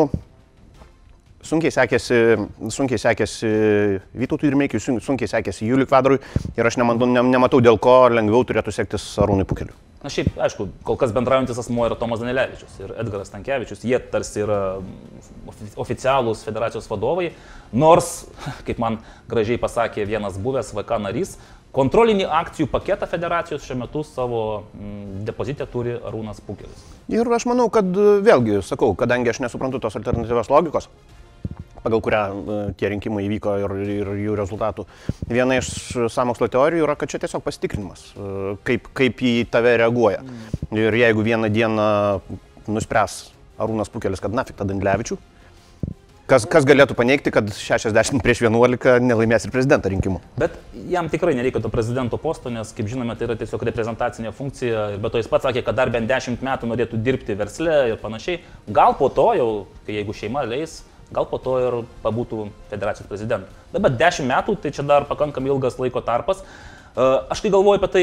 sunkiai 1.50 1.74
sekėsi, 1.74 2.18
sunkiai 2.72 3.00
sekėsi 3.02 3.50
Vytautui 4.22 4.50
ir 4.50 4.58
Meikiui, 4.58 4.80
sunkiai 4.80 5.30
sekėsi 5.30 5.68
Juliui 5.68 5.88
Kvadrui 5.90 6.20
ir 6.56 6.70
aš 6.70 6.78
nematau, 6.80 7.10
nematau, 7.10 7.62
dėl 7.64 7.80
ko 7.82 8.02
lengviau 8.12 8.46
turėtų 8.46 8.74
sektis 8.74 9.06
Arūnui 9.22 9.48
Pukeliu. 9.48 9.76
Na 10.00 10.08
šiaip, 10.08 10.30
aišku, 10.40 10.64
kol 10.86 10.96
kas 10.96 11.10
bendraujantis 11.12 11.58
asmuo 11.60 11.84
yra 11.84 11.96
Tomas 12.00 12.22
Danilevičius 12.22 12.78
ir 12.80 12.94
Edgaras 13.02 13.28
Tankievičius. 13.34 13.82
Jie 13.84 13.98
tarsi 14.00 14.40
yra 14.46 14.60
oficialūs 15.76 16.40
federacijos 16.46 16.88
vadovai, 16.88 17.34
nors, 17.76 18.22
kaip 18.68 18.80
man 18.80 18.96
gražiai 19.28 19.60
pasakė 19.60 20.08
vienas 20.08 20.40
buvęs 20.40 20.72
VK 20.72 21.02
narys, 21.04 21.34
kontrolinį 21.76 22.30
akcijų 22.32 22.70
paketą 22.72 23.06
federacijos 23.12 23.66
šiuo 23.66 23.76
metu 23.82 24.00
savo 24.08 24.40
mm, 24.72 25.20
depozitę 25.28 25.68
turi 25.68 25.98
Arūnas 26.00 26.40
Pukelis. 26.48 26.80
Ir 27.12 27.28
aš 27.36 27.44
manau, 27.50 27.68
kad 27.68 27.92
vėlgi, 28.24 28.62
sakau, 28.64 28.94
kadangi 28.96 29.34
aš 29.34 29.44
nesuprantu 29.44 29.82
tos 29.84 30.00
alternatyvios 30.00 30.48
logikos, 30.48 30.88
pagal 31.84 32.02
kurią 32.04 32.22
e, 32.26 32.60
tie 32.80 32.92
rinkimai 32.92 33.24
įvyko 33.26 33.56
ir, 33.62 33.74
ir 33.96 34.12
jų 34.26 34.36
rezultatų. 34.40 34.86
Viena 35.30 35.58
iš 35.60 35.72
samokslo 36.12 36.50
teorijų 36.52 36.86
yra, 36.86 36.96
kad 37.00 37.12
čia 37.12 37.22
tiesiog 37.24 37.44
pasitikrinimas, 37.46 38.06
e, 38.14 38.54
kaip, 38.68 38.92
kaip 38.96 39.24
į 39.24 39.34
tave 39.52 39.76
reaguoja. 39.82 40.22
Mm. 40.24 40.78
Ir 40.78 41.00
jeigu 41.02 41.26
vieną 41.26 41.52
dieną 41.52 41.90
nuspręs 42.70 43.20
Arūnas 43.60 43.92
Pukelis, 43.92 44.22
kad 44.22 44.34
nafik 44.34 44.56
tą 44.56 44.68
Dandlevičių, 44.68 45.18
Kas, 46.30 46.44
kas 46.46 46.62
galėtų 46.62 46.94
paneigti, 46.94 47.32
kad 47.34 47.48
60 47.50 48.22
prieš 48.22 48.44
11 48.44 49.02
nelaimės 49.02 49.48
ir 49.48 49.50
prezidento 49.50 49.90
rinkimų? 49.90 50.20
Bet 50.38 50.54
jam 50.86 51.08
tikrai 51.10 51.32
nereikia 51.34 51.58
to 51.64 51.72
prezidento 51.72 52.20
posto, 52.22 52.52
nes, 52.54 52.70
kaip 52.76 52.86
žinome, 52.86 53.16
tai 53.18 53.26
yra 53.26 53.34
tiesiog 53.40 53.64
reprezentacinė 53.66 54.30
funkcija. 54.36 54.84
Ir 54.94 55.02
be 55.02 55.10
to 55.10 55.18
jis 55.18 55.30
pats 55.32 55.48
sakė, 55.48 55.64
kad 55.66 55.74
dar 55.80 55.90
bent 55.90 56.06
10 56.06 56.38
metų 56.46 56.70
norėtų 56.70 57.00
dirbti 57.02 57.34
versle 57.34 57.80
ir 57.90 57.98
panašiai. 57.98 58.44
Gal 58.70 58.94
po 59.00 59.08
to 59.10 59.26
jau, 59.40 59.48
kai 59.88 59.96
jeigu 59.96 60.14
šeima 60.14 60.44
leis, 60.46 60.84
gal 61.14 61.28
po 61.30 61.38
to 61.42 61.56
ir 61.60 61.78
pabūtų 62.04 62.48
federacijos 62.72 63.08
prezidentu. 63.10 63.50
Dabar 63.74 63.94
10 63.98 64.28
metų, 64.30 64.56
tai 64.62 64.74
čia 64.74 64.86
dar 64.86 65.06
pakankamai 65.10 65.52
ilgas 65.52 65.78
laiko 65.80 66.02
tarpas. 66.04 66.44
Aš 67.30 67.38
kai 67.38 67.52
galvoju 67.54 67.78
apie 67.78 67.88
tai, 67.94 68.00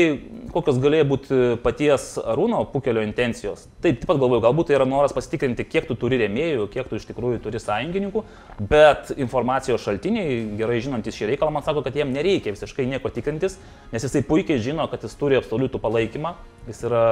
kokios 0.53 0.77
galėjo 0.79 1.05
būti 1.09 1.37
paties 1.59 2.05
Arūno 2.23 2.61
Pukelio 2.71 3.01
intencijos, 3.03 3.65
tai 3.83 3.91
taip 3.91 4.05
pat 4.07 4.19
galvoju, 4.21 4.39
galbūt 4.45 4.69
tai 4.69 4.77
yra 4.77 4.85
noras 4.87 5.11
pasitikrinti, 5.11 5.65
kiek 5.67 5.89
tu 5.89 5.97
turi 5.99 6.21
rėmėjų, 6.21 6.69
kiek 6.71 6.87
tu 6.87 6.95
iš 6.95 7.03
tikrųjų 7.09 7.41
turi 7.43 7.59
sąjungininkų, 7.59 8.23
bet 8.71 9.11
informacijos 9.17 9.83
šaltiniai, 9.83 10.37
gerai 10.61 10.79
žinantis 10.85 11.19
šį 11.19 11.33
reikalą, 11.33 11.51
man 11.57 11.67
sako, 11.67 11.83
kad 11.83 11.99
jiem 11.99 12.15
nereikia 12.15 12.55
visiškai 12.55 12.87
nieko 12.87 13.11
tikrintis, 13.11 13.59
nes 13.91 14.07
jisai 14.07 14.23
puikiai 14.23 14.63
žino, 14.63 14.87
kad 14.87 15.03
jis 15.03 15.19
turi 15.19 15.35
absoliutų 15.41 15.83
palaikymą, 15.83 16.37
jis 16.71 16.79
yra 16.87 17.03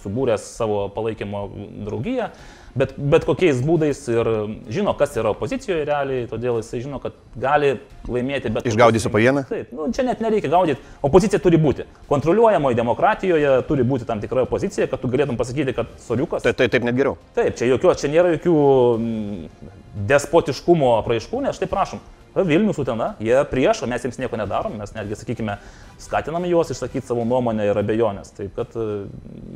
subūręs 0.00 0.48
savo 0.56 0.86
palaikymo 0.96 1.44
draugiją 1.84 2.32
bet, 2.78 2.92
bet 2.96 3.24
kokiais 3.28 3.60
būdais 3.64 4.02
ir 4.12 4.30
žino, 4.72 4.94
kas 4.98 5.16
yra 5.18 5.32
opozicijoje 5.34 5.86
realiai, 5.88 6.26
todėl 6.30 6.60
jisai 6.60 6.82
žino, 6.84 7.00
kad 7.02 7.16
gali 7.40 7.74
laimėti. 8.10 8.52
Išgaudysiu 8.70 9.12
po 9.12 9.22
vieną? 9.22 9.44
Taip, 9.48 9.72
nu, 9.76 9.88
čia 9.96 10.04
net 10.06 10.22
nereikia 10.24 10.52
gaudyti. 10.52 10.80
Opozicija 11.06 11.42
turi 11.42 11.60
būti. 11.60 11.86
Kontroliuojamoje 12.10 12.78
demokratijoje 12.78 13.56
turi 13.68 13.86
būti 13.86 14.08
tam 14.08 14.22
tikra 14.22 14.46
opozicija, 14.46 14.88
kad 14.90 15.02
tu 15.02 15.10
galėtum 15.12 15.40
pasakyti, 15.40 15.76
kad 15.76 15.90
soliukas. 16.04 16.46
Taip, 16.46 16.58
taip, 16.60 16.72
taip 16.74 16.86
net 16.86 16.98
geriau. 16.98 17.18
Taip, 17.36 17.56
čia, 17.58 17.68
jokio, 17.72 17.94
čia 17.98 18.12
nėra 18.12 18.36
jokių 18.36 18.56
mm, 19.00 19.68
despotiškumo 20.10 20.96
apraiškų, 21.00 21.44
nes 21.46 21.60
štai 21.60 21.70
prašom. 21.70 22.02
Vilnius 22.34 22.78
Utena, 22.78 23.14
jie 23.18 23.34
prieš, 23.50 23.82
o 23.82 23.88
mes 23.90 24.04
jiems 24.06 24.20
nieko 24.20 24.38
nedarom, 24.38 24.76
mes 24.78 24.92
netgi, 24.94 25.18
sakykime, 25.18 25.56
skatiname 25.98 26.50
juos 26.50 26.70
išsakyti 26.70 27.08
savo 27.08 27.24
nuomonę 27.26 27.66
ir 27.66 27.80
abejonės, 27.80 28.30
taip 28.36 28.54
kad 28.54 28.76
e, 28.78 28.84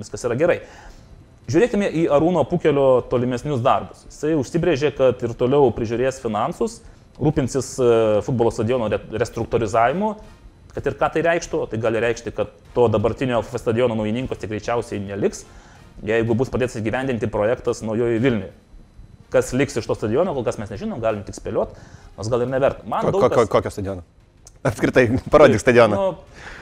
viskas 0.00 0.26
yra 0.26 0.34
gerai. 0.40 0.56
Žiūrėkime 1.44 1.90
į 1.92 2.06
Arūno 2.14 2.40
Pukelio 2.48 3.02
tolimesnius 3.10 3.60
darbus. 3.64 4.06
Jisai 4.08 4.32
užsibrėžė, 4.40 4.94
kad 4.96 5.20
ir 5.26 5.34
toliau 5.36 5.68
prižiūrės 5.76 6.22
finansus, 6.22 6.78
rūpinsis 7.20 7.74
e, 7.76 7.88
futbolo 8.24 8.52
stadiono 8.54 8.88
restruktūrizavimu, 8.88 10.14
kad 10.72 10.88
ir 10.88 10.96
ką 10.98 11.10
tai 11.14 11.24
reikštų, 11.28 11.60
tai 11.68 11.80
gali 11.84 12.00
reikšti, 12.02 12.32
kad 12.34 12.56
to 12.74 12.88
dabartinio 12.90 13.42
stadiono 13.52 13.98
naujininkos 14.00 14.40
tik 14.40 14.54
greičiausiai 14.54 15.02
neliks, 15.04 15.44
jeigu 16.08 16.36
bus 16.38 16.50
pradėtas 16.52 16.80
įgyvendinti 16.80 17.28
projektas 17.30 17.84
naujoje 17.84 18.24
Vilniuje. 18.24 18.52
Kas 19.34 19.52
liks 19.52 19.76
iš 19.76 19.86
to 19.90 19.98
stadiono, 19.98 20.32
kol 20.32 20.48
kas 20.48 20.56
mes 20.62 20.72
nežinom, 20.72 21.02
galim 21.02 21.26
tik 21.28 21.36
spėlioti, 21.36 21.76
nors 22.16 22.32
gal 22.32 22.46
ir 22.46 22.50
neverta. 22.50 22.88
Man 22.88 23.12
ko, 23.12 23.28
ko, 23.28 23.44
kokio 23.52 23.74
stadiono? 23.74 24.06
Apskritai, 24.64 25.18
parodyk 25.30 25.60
stadioną. 25.60 25.96
Nu, 25.96 26.14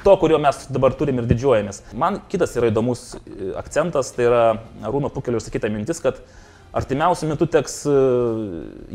to, 0.04 0.16
kurio 0.18 0.38
mes 0.42 0.64
dabar 0.74 0.94
turim 0.98 1.20
ir 1.22 1.26
didžiuojamės. 1.30 1.82
Man 1.94 2.18
kitas 2.30 2.56
yra 2.58 2.72
įdomus 2.72 3.12
e, 3.14 3.52
akcentas, 3.60 4.10
tai 4.16 4.26
yra 4.26 4.40
Rūno 4.82 5.10
Pukelio 5.14 5.38
išsakyta 5.38 5.70
mintis, 5.70 6.00
kad 6.02 6.18
artimiausių 6.74 7.28
metų 7.30 7.46
teks 7.54 7.76
e, 7.86 7.94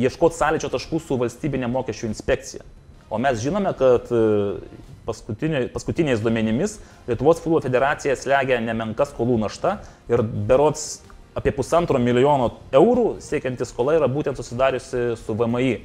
ieškoti 0.03 0.35
sąlyčio 0.41 0.71
taškų 0.73 0.99
su 1.05 1.19
valstybinė 1.21 1.69
mokesčių 1.71 2.09
inspekcija. 2.11 2.67
O 3.07 3.21
mes 3.23 3.39
žinome, 3.39 3.71
kad 3.79 4.11
e, 4.11 4.25
paskutiniais 5.07 6.19
duomenimis 6.19 6.75
Lietuvos 7.07 7.39
futbolo 7.39 7.63
federacija 7.63 8.17
slegia 8.19 8.59
nemenka 8.59 9.07
skolų 9.07 9.39
našta 9.45 9.77
ir 10.11 10.19
berots 10.19 10.97
apie 11.37 11.55
pusantro 11.55 12.01
milijono 12.01 12.51
eurų 12.75 13.21
siekianti 13.23 13.63
skola 13.69 13.95
yra 14.01 14.11
būtent 14.11 14.35
susidariusi 14.35 15.13
su 15.23 15.39
VMI. 15.39 15.77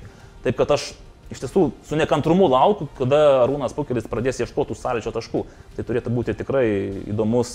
Taip 0.43 0.59
kad 0.59 0.75
aš 0.75 0.91
iš 1.33 1.41
tiesų 1.43 1.63
su 1.87 1.97
nekantrumu 1.99 2.47
laukiu, 2.53 2.87
kada 2.99 3.19
Arūnas 3.43 3.75
Pukelis 3.77 4.07
pradės 4.11 4.41
ieškoti 4.43 4.77
sąlyčio 4.79 5.13
taškų. 5.15 5.43
Tai 5.77 5.85
turėtų 5.89 6.13
būti 6.13 6.35
tikrai 6.39 6.65
įdomus 7.11 7.53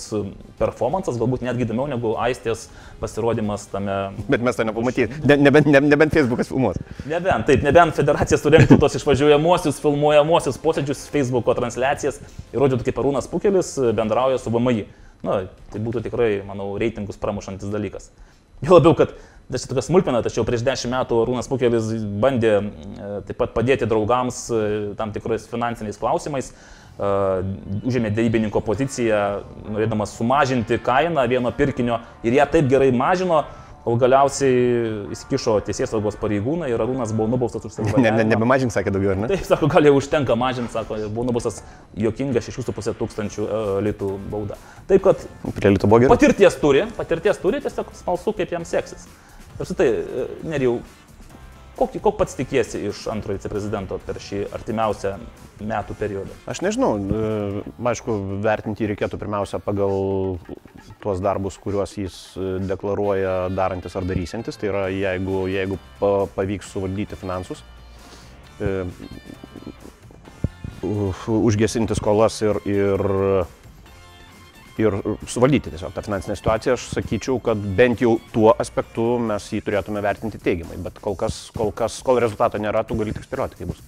performances, 0.59 1.19
galbūt 1.19 1.45
netgi 1.45 1.67
įdomiau 1.67 1.87
negu 1.91 2.15
Aistės 2.21 2.67
pasirodymas 3.01 3.67
tame. 3.71 3.97
Bet 4.27 4.45
mes 4.45 4.57
to 4.57 4.65
nepamatysime, 4.67 5.21
ne, 5.29 5.39
nebent, 5.47 5.69
ne, 5.69 5.81
nebent 5.93 6.15
Facebookas 6.17 6.51
filmuos. 6.51 6.79
Nebent, 7.09 7.47
taip, 7.49 7.65
nebent 7.65 7.97
federacija 7.97 8.39
surengtų 8.41 8.79
tos 8.81 8.97
išvažiuojamosius, 8.99 9.81
filmuojamosius 9.83 10.61
posėdžius, 10.63 11.07
Facebooko 11.13 11.55
transliacijas 11.57 12.21
ir 12.51 12.63
rodytų, 12.63 12.89
kaip 12.89 13.03
Arūnas 13.03 13.29
Pukelis 13.31 13.75
bendrauja 13.97 14.41
su 14.41 14.53
VMI. 14.53 14.87
Na, 15.25 15.43
tai 15.73 15.81
būtų 15.81 16.03
tikrai, 16.05 16.29
manau, 16.45 16.75
reitingus 16.77 17.17
pramušantis 17.21 17.71
dalykas. 17.73 18.11
Jo 18.65 18.77
labiau, 18.77 18.93
kad 18.97 19.13
Tai 19.47 19.59
čia 19.61 19.69
tokia 19.71 19.83
smulkmena, 19.85 20.19
tačiau 20.25 20.43
prieš 20.43 20.63
dešimt 20.67 20.91
metų 20.91 21.21
Rūnas 21.29 21.47
Pukelis 21.47 21.85
bandė 22.19 22.49
e, 22.59 22.63
taip 23.29 23.37
pat 23.39 23.53
padėti 23.55 23.87
draugams 23.87 24.41
e, 24.51 24.57
tam 24.99 25.13
tikrais 25.15 25.45
finansiniais 25.47 25.99
klausimais, 26.01 26.49
e, 26.51 27.11
užėmė 27.87 28.11
dėrybininko 28.17 28.59
poziciją, 28.67 29.21
norėdamas 29.69 30.17
sumažinti 30.19 30.81
kainą 30.83 31.23
vieno 31.31 31.53
pirkinio 31.55 32.01
ir 32.27 32.35
ją 32.41 32.49
taip 32.57 32.67
gerai 32.67 32.89
mažino, 32.91 33.45
kol 33.87 33.95
galiausiai 34.01 35.13
įsikišo 35.15 35.57
teisės 35.67 35.93
saugos 35.93 36.17
pareigūnai 36.19 36.67
ir 36.73 36.81
Arūnas 36.83 37.13
buvo 37.15 37.29
nubaustas 37.31 37.63
už 37.69 37.77
savo. 37.77 38.01
Ne, 38.03 38.11
ne, 38.11 38.25
nebemažink, 38.27 38.73
sakė 38.75 38.91
daugiau, 38.91 39.13
ar 39.13 39.21
ne? 39.21 39.29
Taip, 39.31 39.45
sako, 39.47 39.69
gal 39.71 39.87
jau 39.87 39.93
užtenka 39.95 40.35
mažinti, 40.39 40.73
sako, 40.75 40.99
buvo 41.07 41.23
nubaustas 41.29 41.61
jokinga 41.95 42.43
6,5 42.43 42.97
tūkstančių 42.99 43.47
litų 43.87 44.11
bauda. 44.33 44.59
Taip, 44.91 45.05
kad... 45.07 45.23
Prie 45.55 45.71
litų 45.77 45.87
buvo 45.87 46.03
gerai. 46.03 46.11
Patirties 46.17 46.59
turi, 46.59 46.83
patirties 46.99 47.39
turi, 47.39 47.63
tiesiog 47.63 47.95
smalsu, 48.01 48.35
kaip 48.35 48.51
jam 48.57 48.67
seksis. 48.67 49.07
Apsitai, 49.55 49.87
e, 49.87 50.27
nerijau, 50.51 50.81
kokį, 51.79 52.01
kokį 52.03 52.17
pats 52.19 52.35
tikiesi 52.37 52.83
iš 52.91 53.05
antrojo 53.13 53.39
viceprezidento 53.39 54.01
per 54.03 54.19
šį 54.21 54.43
artimiausią 54.57 55.15
metų 55.63 55.95
periodą? 55.97 56.35
Aš 56.51 56.61
nežinau, 56.65 56.91
e, 56.99 57.63
aišku, 57.93 58.19
vertinti 58.43 58.91
reikėtų 58.91 59.21
pirmiausia 59.23 59.63
pagal 59.63 60.37
tuos 61.07 61.23
darbus, 61.23 61.57
kuriuos 61.63 61.95
jis 61.97 62.19
e, 62.35 62.53
deklaruoja 62.67 63.39
darantis 63.55 63.95
ar 63.95 64.07
darysintis. 64.07 64.59
Tai 64.59 64.71
yra, 64.73 64.85
jeigu, 64.93 65.45
jeigu 65.51 65.79
pavyks 66.35 66.75
suvaldyti 66.75 67.19
finansus, 67.19 67.63
užgesinti 70.81 71.95
skolas 71.97 72.41
ir, 72.45 72.59
ir 72.67 73.07
ir 74.81 74.97
suvaldyti 75.27 75.71
tiesiog 75.73 75.93
tą 75.95 76.03
finansinę 76.05 76.35
situaciją, 76.37 76.75
aš 76.77 76.89
sakyčiau, 76.93 77.39
kad 77.43 77.61
bent 77.77 78.01
jau 78.03 78.17
tuo 78.33 78.51
aspektu 78.61 79.07
mes 79.21 79.49
jį 79.53 79.61
turėtume 79.65 80.03
vertinti 80.05 80.41
teigiamai, 80.41 80.77
bet 80.85 80.99
kol 81.03 81.17
kas, 81.19 81.47
kol, 81.55 81.71
kas, 81.75 81.97
kol 82.05 82.21
rezultato 82.21 82.61
nėra, 82.61 82.83
tu 82.85 82.97
gali 82.99 83.15
tik 83.15 83.25
spėlioti, 83.25 83.57
kaip 83.61 83.73
bus. 83.73 83.81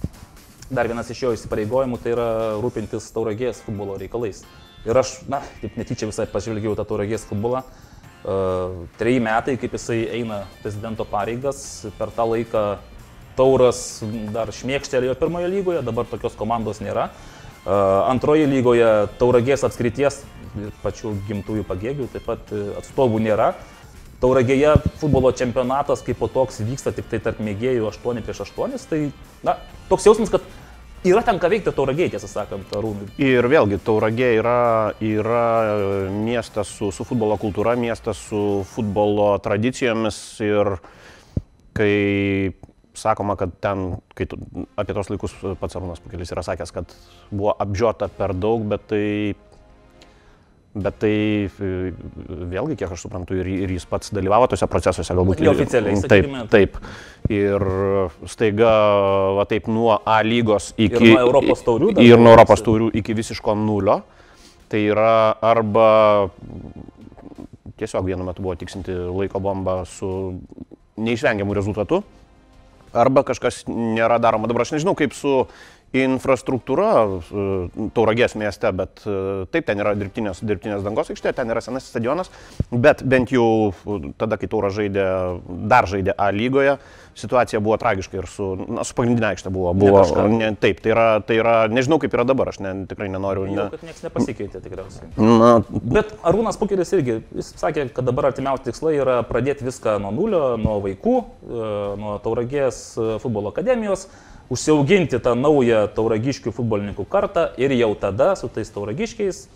Dar 0.70 0.90
vienas 0.90 1.10
iš 1.10 1.22
jo 1.24 1.32
įsipareigojimų 1.34 1.98
tai 2.02 2.14
yra 2.14 2.28
rūpintis 2.62 3.08
tauragės 3.14 3.62
futbolo 3.64 3.96
reikalais. 3.98 4.44
Ir 4.88 4.96
aš, 4.96 5.18
na, 5.28 5.42
taip 5.60 5.76
netyčia 5.76 6.08
visai 6.08 6.28
pažvelgiau 6.30 6.76
tą 6.78 6.86
tauragės 6.88 7.26
futbolą. 7.28 7.64
Uh, 8.20 8.86
treji 9.00 9.20
metai, 9.24 9.56
kaip 9.60 9.74
jisai 9.76 10.02
eina 10.18 10.42
prezidento 10.60 11.06
pareigas, 11.08 11.86
per 11.96 12.12
tą 12.12 12.26
laiką 12.28 12.64
tauras 13.36 14.02
dar 14.34 14.52
šmėkštelėjo 14.52 15.14
pirmoje 15.20 15.48
lygoje, 15.52 15.84
dabar 15.84 16.08
tokios 16.08 16.36
komandos 16.36 16.82
nėra. 16.84 17.08
Uh, 17.60 18.08
antroje 18.08 18.48
lygoje 18.48 18.88
tauragės 19.20 19.64
apskrities 19.68 20.22
pačių 20.84 21.14
gimtųjų 21.28 21.64
pagėgių, 21.68 22.08
taip 22.12 22.24
pat 22.26 22.50
e, 22.54 22.62
atstovų 22.80 23.20
nėra. 23.22 23.52
Tauragėje 24.20 24.74
futbolo 25.00 25.30
čempionatas 25.32 26.02
kaip 26.04 26.18
po 26.20 26.28
toks 26.28 26.60
vyksta 26.64 26.92
tik 26.96 27.08
tai 27.08 27.20
tarp 27.24 27.40
mėgėjų 27.40 27.86
8 27.88 28.24
prieš 28.26 28.42
8, 28.48 28.74
tai 28.90 29.00
na, 29.46 29.56
toks 29.88 30.08
jausmas, 30.08 30.32
kad 30.32 30.44
yra 31.04 31.22
ten 31.24 31.38
ką 31.40 31.50
veikti 31.52 31.72
Tauragėje, 31.74 32.14
tiesą 32.14 32.28
sakant, 32.30 32.72
Arūnui. 32.76 33.08
Ir 33.22 33.46
vėlgi, 33.50 33.80
Tauragė 33.84 34.32
yra, 34.38 34.56
yra 35.04 35.44
miestas 36.12 36.72
su, 36.76 36.90
su 36.92 37.06
futbolo 37.08 37.38
kultūra, 37.40 37.76
miestas 37.80 38.20
su 38.28 38.62
futbolo 38.74 39.32
tradicijomis 39.42 40.18
ir 40.44 40.74
kai 41.76 41.94
sakoma, 43.00 43.36
kad 43.40 43.54
ten, 43.62 43.94
kai 44.18 44.26
tu, 44.28 44.36
apie 44.80 44.96
tos 44.96 45.08
laikus 45.12 45.36
pats 45.60 45.78
Arūnas 45.78 46.02
Pukelis 46.04 46.32
yra 46.34 46.44
sakęs, 46.44 46.74
kad 46.74 46.92
buvo 47.30 47.54
apžiota 47.54 48.10
per 48.12 48.34
daug, 48.36 48.66
bet 48.68 48.84
tai 48.90 49.04
Bet 50.70 51.00
tai 51.02 51.14
vėlgi, 51.50 52.76
kiek 52.78 52.92
aš 52.94 53.02
suprantu, 53.02 53.34
ir, 53.40 53.48
ir 53.64 53.72
jis 53.74 53.88
pats 53.90 54.12
dalyvavo 54.14 54.46
tose 54.52 54.68
procesuose, 54.70 55.16
galbūt 55.18 55.42
neoficialiai. 55.42 55.98
Taip, 56.06 56.28
taip. 56.52 56.76
Ir 57.26 57.64
staiga, 58.30 58.70
va 59.34 59.48
taip, 59.50 59.66
nuo 59.66 59.96
A 60.06 60.20
lygos 60.22 60.70
iki... 60.76 61.00
Ir 61.00 61.16
nuo 61.16 61.24
Europos 61.24 61.64
taurių. 61.66 61.90
Ir 61.98 62.22
nuo 62.22 62.36
Europos 62.36 62.62
taurių 62.62 62.92
iki 63.02 63.18
visiško 63.18 63.56
nulio. 63.58 63.98
Tai 64.70 64.84
yra 64.86 65.14
arba 65.42 65.88
tiesiog 67.80 68.06
vienu 68.06 68.26
metu 68.28 68.44
buvo 68.44 68.54
tiksinti 68.60 68.94
laiko 68.94 69.42
bomba 69.42 69.80
su 69.88 70.38
neišvengiamu 71.00 71.56
rezultatu, 71.56 72.02
arba 72.92 73.24
kažkas 73.26 73.64
nėra 73.66 74.20
daroma. 74.22 74.50
Dabar 74.50 74.66
aš 74.66 74.76
nežinau, 74.76 74.94
kaip 74.98 75.14
su 75.16 75.32
infrastruktūra 75.96 76.90
e, 77.02 77.88
Tauragės 77.96 78.36
mieste, 78.38 78.70
bet 78.76 79.02
e, 79.02 79.14
taip, 79.50 79.66
ten 79.66 79.82
yra 79.82 79.96
dirbtinės, 79.98 80.42
dirbtinės 80.46 80.84
dangos 80.86 81.10
aikštė, 81.10 81.32
ten 81.34 81.50
yra 81.50 81.62
senas 81.64 81.88
stadionas, 81.90 82.30
bet 82.70 83.02
bent 83.02 83.32
jau 83.34 83.72
tada, 84.20 84.38
kai 84.38 84.50
Taura 84.50 84.70
žaidė, 84.74 85.06
dar 85.70 85.90
žaidė 85.90 86.14
A 86.14 86.30
lygoje, 86.34 86.76
situacija 87.18 87.60
buvo 87.64 87.76
tragiška 87.80 88.20
ir 88.20 88.30
su, 88.30 88.52
na, 88.70 88.84
su 88.86 88.94
pagrindinė 88.94 89.32
aikštė 89.32 89.50
buvo. 89.54 89.74
buvo 89.74 90.04
ne 90.30 90.52
taip, 90.62 90.78
tai 90.84 90.94
yra, 90.94 91.08
tai 91.26 91.40
yra, 91.42 91.56
nežinau 91.72 91.98
kaip 92.02 92.14
yra 92.14 92.24
dabar, 92.28 92.52
aš 92.54 92.62
ne, 92.62 92.74
tikrai 92.90 93.10
nenoriu. 93.10 93.48
Ne. 93.50 93.58
Jau, 93.58 93.68
kad 93.74 93.84
niekas 93.88 94.06
nepasikeitė 94.06 94.62
tikriausiai. 94.62 95.10
Na, 95.18 95.52
bet 95.74 96.14
Arūnas 96.22 96.60
Pukeris 96.60 96.94
irgi, 96.94 97.18
jis 97.34 97.52
sakė, 97.58 97.88
kad 97.96 98.06
dabar 98.06 98.30
artimiausi 98.30 98.70
tikslai 98.70 98.94
yra 99.00 99.20
pradėti 99.26 99.66
viską 99.66 99.98
nuo 100.06 100.14
nulio, 100.14 100.44
nuo 100.60 100.78
vaikų, 100.86 101.20
e, 101.20 101.70
nuo 102.00 102.18
Tauragės 102.22 102.84
futbolo 103.22 103.50
akademijos 103.50 104.06
užsiauginti 104.50 105.20
tą 105.22 105.36
naują 105.38 105.86
tauragiškių 105.94 106.52
futbolininkų 106.56 107.06
kartą 107.10 107.48
ir 107.60 107.74
jau 107.78 107.92
tada 107.98 108.32
su 108.38 108.50
tais 108.52 108.70
tauragiškiais 108.74 109.46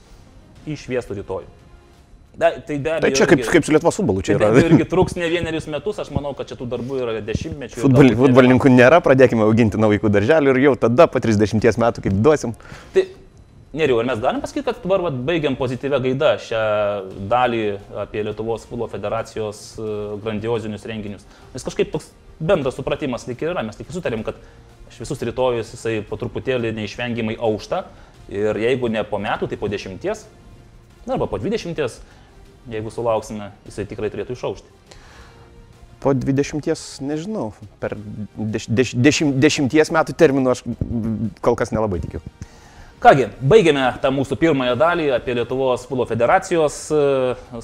išviestų 0.71 1.21
rytoj. 1.21 1.47
Da, 2.35 2.51
tai 2.67 2.79
be 2.83 2.91
abejo. 2.91 3.03
Tai 3.05 3.11
čia 3.15 3.27
kaip, 3.31 3.43
irgi, 3.45 3.51
kaip 3.55 3.67
su 3.67 3.75
Lietuvos 3.75 3.99
futbolu 4.01 4.23
čia 4.27 4.35
tai 4.35 4.49
yra. 4.49 4.55
Tai 4.57 4.71
irgi 4.73 4.87
truks 4.91 5.15
ne 5.15 5.29
vienerius 5.31 5.69
metus, 5.71 6.01
aš 6.03 6.11
manau, 6.15 6.33
kad 6.35 6.49
čia 6.51 6.57
tų 6.59 6.67
darbų 6.73 6.97
yra 7.03 7.21
dešimtmečių. 7.23 7.79
Futbol, 7.85 8.11
futbolininkų 8.19 8.73
nėra, 8.75 8.99
pradėkime 9.05 9.47
auginti 9.47 9.79
nuo 9.79 9.93
vaikų 9.93 10.11
darželį 10.17 10.51
ir 10.51 10.63
jau 10.65 10.73
tada 10.87 11.07
po 11.11 11.23
30 11.23 11.79
metų 11.85 12.09
kaip 12.09 12.19
duosim. 12.27 12.57
Tai, 12.97 13.07
Neriu, 13.75 13.97
ar 13.99 14.07
mes 14.07 14.21
galim 14.23 14.39
pasakyti, 14.39 14.63
kad 14.69 14.85
dabar 14.85 15.03
vat, 15.03 15.15
baigiam 15.27 15.57
pozityvę 15.59 15.99
gaidą 16.05 16.29
šią 16.39 16.59
dalį 17.31 17.63
apie 18.05 18.23
Lietuvos 18.23 18.69
futbolo 18.69 18.87
federacijos 18.93 19.63
e, 19.75 19.87
grandiozinius 20.23 20.87
renginius? 20.87 21.25
Nes 21.51 21.67
kažkaip 21.67 21.91
toks 21.91 22.13
bendras 22.39 22.79
supratimas 22.79 23.27
lyg 23.27 23.43
ir 23.43 23.51
yra, 23.51 23.65
mes 23.67 23.75
tik 23.75 23.91
sutarėm, 23.91 24.23
kad 24.27 24.39
visus 25.01 25.23
rytojus 25.27 25.75
jisai 25.75 25.99
po 26.09 26.19
truputėlį 26.21 26.73
neišvengiamai 26.77 27.37
aušta 27.39 27.85
ir 28.33 28.57
jeigu 28.59 28.91
ne 28.93 29.05
po 29.07 29.21
metų, 29.23 29.49
tai 29.51 29.59
po 29.61 29.69
dešimties, 29.69 30.25
arba 31.09 31.29
po 31.29 31.39
dvidešimties, 31.39 31.99
jeigu 32.73 32.93
sulauksime, 32.93 33.53
jisai 33.69 33.87
tikrai 33.91 34.11
turėtų 34.13 34.37
išaušti. 34.39 34.81
Po 36.05 36.13
dvidešimties, 36.13 37.01
nežinau, 37.01 37.53
per 37.81 37.97
deš, 38.37 38.69
deš, 38.69 38.93
dešim, 38.93 39.37
dešimties 39.41 39.93
metų 39.95 40.17
terminų 40.21 40.53
aš 40.53 40.65
kol 41.45 41.57
kas 41.57 41.73
nelabai 41.73 42.03
tikiu. 42.03 42.21
Kągi, 43.05 43.31
baigėme 43.45 43.87
tą 44.01 44.09
mūsų 44.17 44.37
pirmąją 44.41 44.77
dalį 44.81 45.11
apie 45.17 45.35
Lietuvos 45.37 45.85
futbolo 45.85 46.07
federacijos 46.09 46.79
e, 46.89 47.01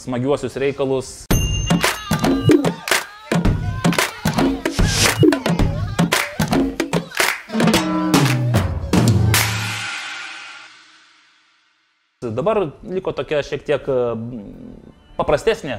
smagiuosius 0.03 0.57
reikalus. 0.61 1.13
Dabar 12.21 12.59
liko 12.85 13.15
tokia 13.17 13.39
šiek 13.41 13.63
tiek 13.65 13.87
e, 13.89 13.95
paprastesnė, 15.17 15.79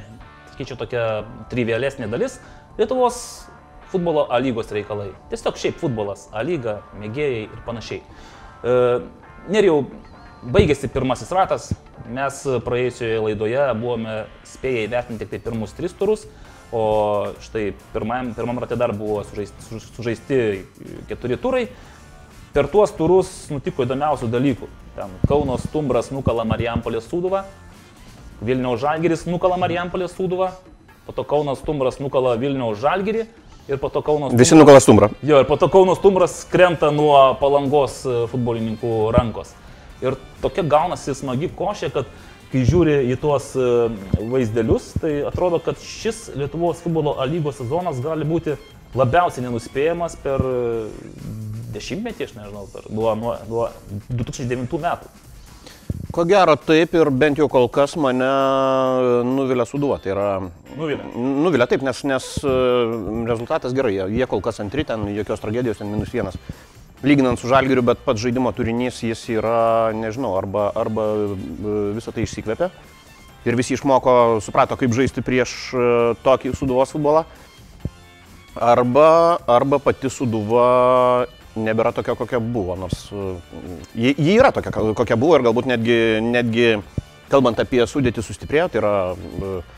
sakyčiau, 0.50 0.74
tokia 0.80 1.04
trivialesnė 1.52 2.08
dalis 2.10 2.40
Lietuvos 2.80 3.20
futbolo 3.92 4.24
A 4.26 4.40
lygos 4.42 4.74
reikalai. 4.74 5.12
Tiesiog 5.30 5.60
šiaip 5.62 5.78
futbolas, 5.78 6.24
A 6.34 6.42
lyga, 6.42 6.80
mėgėjai 6.98 7.44
ir 7.44 7.62
panašiai. 7.68 8.02
E, 8.02 8.74
Neriau, 9.54 9.84
baigėsi 10.42 10.90
pirmasis 10.90 11.30
ratas, 11.38 11.70
mes 12.10 12.42
praėjusioje 12.66 13.22
laidoje 13.22 13.70
buvome 13.84 14.18
spėję 14.56 14.88
įvertinti 14.88 15.28
tik 15.28 15.36
tai 15.36 15.44
pirmus 15.46 15.78
tris 15.78 15.94
turus, 15.94 16.26
o 16.74 16.84
štai 17.46 17.68
pirmam, 17.94 18.34
pirmam 18.34 18.66
rate 18.66 18.82
dar 18.82 18.98
buvo 18.98 19.22
sužaisti, 19.30 19.84
sužaisti 19.94 20.44
keturi 21.06 21.38
turai. 21.38 21.68
Per 22.52 22.68
tuos 22.68 22.92
turus 22.92 23.30
nutiko 23.48 23.86
įdomiausių 23.86 24.28
dalykų. 24.28 24.68
Ten 24.98 25.12
Kauno 25.30 25.56
Stumbras 25.62 26.10
nukala 26.12 26.44
Marijampolės 26.44 27.06
Sūduvą, 27.08 27.46
Vilniaus 28.44 28.82
Žalgiris 28.82 29.24
nukala 29.30 29.56
Marijampolės 29.62 30.12
Sūduvą, 30.18 30.50
po 31.06 31.16
to 31.16 31.24
Kaunas 31.24 31.62
Stumbras 31.62 32.02
nukala 32.04 32.34
Vilniaus 32.42 32.82
Žalgirį 32.82 33.24
ir 33.70 33.80
po 33.80 33.88
to 33.88 34.02
Kaunas 34.04 34.34
Stumbras. 34.34 34.42
Visi 34.44 34.58
nukala 34.58 34.82
Stumbrą. 34.84 35.10
Jo, 35.24 35.40
ir 35.40 35.48
po 35.48 35.56
to 35.62 35.70
Kaunas 35.72 36.02
Stumbras 36.02 36.42
krenta 36.52 36.92
nuo 36.92 37.16
palangos 37.40 38.02
e, 38.04 38.18
futbolininkų 38.32 38.98
rankos. 39.16 39.54
Ir 40.04 40.18
tokia 40.42 40.66
gaunasi 40.68 41.16
smagi 41.16 41.52
košė, 41.56 41.92
kad 41.94 42.10
kai 42.52 42.66
žiūri 42.68 42.98
į 43.14 43.18
tuos 43.22 43.54
e, 43.56 43.70
vaizdelius, 44.20 44.92
tai 45.00 45.22
atrodo, 45.30 45.62
kad 45.64 45.80
šis 45.80 46.34
Lietuvos 46.36 46.84
futbolo 46.84 47.16
lygos 47.32 47.62
sezonas 47.62 48.04
gali 48.04 48.28
būti 48.28 48.58
labiausiai 48.98 49.46
nenuspėjamas 49.46 50.18
per 50.20 50.44
dešimtmetį, 51.74 52.30
aš 52.30 52.38
nežinau, 52.38 52.68
nuo, 52.90 53.12
nuo, 53.20 53.36
nuo 53.50 53.68
2009 54.10 54.82
metų. 54.86 55.12
Ko 56.12 56.26
gero 56.28 56.58
taip 56.60 56.92
ir 56.98 57.08
bent 57.16 57.40
jau 57.40 57.48
kol 57.52 57.70
kas 57.72 57.94
mane 57.96 58.28
nuvilia 59.28 59.64
suduo. 59.68 59.96
Tai 60.02 60.12
yra... 60.12 60.28
Nuvilia. 60.76 61.06
Nuvilia 61.16 61.68
taip, 61.72 61.86
nes, 61.88 62.02
nes 62.08 62.28
e, 62.44 62.56
rezultatas 63.30 63.76
gerai, 63.76 63.94
jie, 63.96 64.08
jie 64.20 64.28
kol 64.28 64.44
kas 64.44 64.60
antri, 64.64 64.84
ten 64.88 65.06
jokios 65.16 65.44
tragedijos, 65.44 65.80
ten 65.80 65.92
minus 65.92 66.12
vienas. 66.12 66.36
Lyginant 67.08 67.40
su 67.40 67.48
žalgiriu, 67.50 67.84
bet 67.88 68.04
pats 68.04 68.20
žaidimo 68.22 68.52
turinys 68.54 69.00
jis 69.08 69.24
yra, 69.38 69.94
nežinau, 69.96 70.34
arba, 70.38 70.68
arba 70.84 71.08
e, 71.16 71.30
visą 71.96 72.12
tai 72.12 72.28
išsikvėpė. 72.28 72.72
Ir 73.48 73.58
visi 73.58 73.78
išmoko, 73.78 74.14
suprato, 74.44 74.76
kaip 74.78 74.92
žaisti 74.98 75.24
prieš 75.24 75.56
e, 75.72 75.86
tokį 76.28 76.52
suduvos 76.60 76.92
futbolą. 76.92 77.24
Arba, 78.60 79.40
arba 79.48 79.80
pati 79.80 80.12
suduva 80.12 81.24
nebėra 81.56 81.92
tokia, 81.96 82.16
kokia 82.20 82.40
buvo, 82.44 82.78
nors 82.80 83.08
uh, 83.12 83.36
ji, 83.96 84.14
ji 84.16 84.38
yra 84.38 84.54
tokia, 84.56 84.74
kokia 84.98 85.20
buvo 85.20 85.38
ir 85.38 85.46
galbūt 85.50 85.70
netgi, 85.74 86.00
netgi 86.24 86.72
kalbant 87.32 87.60
apie 87.64 87.84
sudėtį 87.88 88.24
sustiprėjo, 88.26 88.70
tai 88.72 88.82
yra 88.82 88.96
uh, 89.16 89.78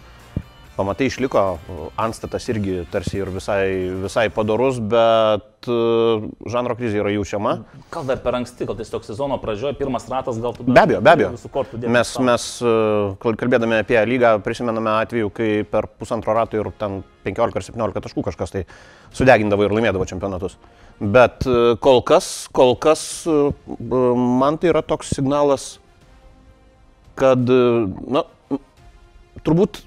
pamatai 0.73 1.05
išliko, 1.05 1.41
antstatas 2.01 2.47
irgi 2.49 2.79
tarsi 2.89 3.19
ir 3.21 3.29
visai, 3.33 3.65
visai 4.03 4.25
padorus, 4.33 4.79
bet 4.81 5.69
uh, 5.69 6.23
žanro 6.49 6.77
krizė 6.77 7.01
yra 7.03 7.13
jaučiama. 7.13 7.55
Gal 7.93 8.07
dar 8.09 8.21
per 8.23 8.39
anksti, 8.39 8.65
gal 8.69 8.77
tiesiog 8.79 9.05
sezono 9.05 9.37
pradžioje, 9.41 9.77
pirmas 9.77 10.07
ratas 10.09 10.39
gal 10.41 10.57
tu... 10.57 10.65
Be 10.65 10.81
abejo, 10.81 11.01
be 11.05 11.13
abejo. 11.13 11.33
Mes, 11.93 12.13
mes 12.29 12.47
kalbėdami 13.21 13.81
apie 13.83 14.01
lygą 14.09 14.35
prisimename 14.45 14.97
atveju, 15.03 15.33
kai 15.33 15.51
per 15.69 15.89
pusantro 16.01 16.33
rato 16.37 16.57
ir 16.57 16.73
ten 16.81 17.01
15 17.25 17.61
ar 17.61 17.69
17 17.69 18.07
taškų 18.07 18.25
kažkas 18.31 18.57
tai 18.57 18.65
sudegindavo 19.13 19.67
ir 19.67 19.77
laimėdavo 19.77 20.09
čempionatus. 20.09 20.57
Bet 20.99 21.45
kol 21.83 22.03
kas, 22.05 22.27
kol 22.55 22.75
kas 22.79 23.01
man 23.27 24.59
tai 24.61 24.69
yra 24.71 24.83
toks 24.85 25.09
signalas, 25.15 25.65
kad, 27.19 27.41
na, 27.43 28.23
turbūt 29.43 29.81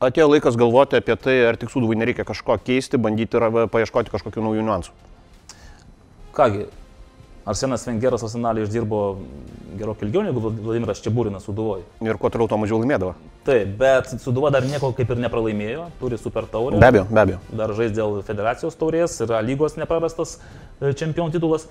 atėjo 0.00 0.28
laikas 0.30 0.58
galvoti 0.60 0.98
apie 1.00 1.16
tai, 1.20 1.36
ar 1.48 1.58
tik 1.60 1.72
suduvai 1.72 1.98
nereikia 2.00 2.24
kažko 2.28 2.56
keisti, 2.64 3.00
bandyti 3.00 3.40
paieškoti 3.72 4.12
kažkokių 4.12 4.44
naujų 4.46 4.66
niuansų. 4.68 4.94
Kągi, 6.36 6.68
Arsenas 7.48 7.86
Vengeras 7.88 8.24
Arsenalį 8.26 8.66
išdirbo 8.66 9.00
gerokai 9.80 10.06
ilgiau 10.08 10.24
negu 10.26 10.42
Vladimiras 10.50 11.00
Čiabūrinas 11.04 11.46
Suduvoje. 11.46 11.86
Ir 12.04 12.18
kuo 12.20 12.30
toliau, 12.32 12.48
tuo 12.50 12.58
mažiau 12.60 12.80
laimėdavo. 12.82 13.14
Taip, 13.46 13.70
bet 13.80 14.10
Suduva 14.20 14.50
dar 14.52 14.66
nieko 14.66 14.92
kaip 14.96 15.14
ir 15.14 15.22
nepralaimėjo, 15.24 15.86
turi 16.00 16.18
super 16.20 16.48
taurę. 16.50 16.80
Be 16.82 16.90
abejo, 16.90 17.06
be 17.08 17.22
abejo. 17.22 17.38
Dar 17.56 17.72
žais 17.78 17.94
dėl 17.96 18.20
federacijos 18.26 18.76
taurės, 18.80 19.16
yra 19.24 19.40
lygos 19.44 19.78
neprarastas 19.80 20.36
e, 20.36 20.92
čempionų 20.92 21.32
titulas. 21.38 21.66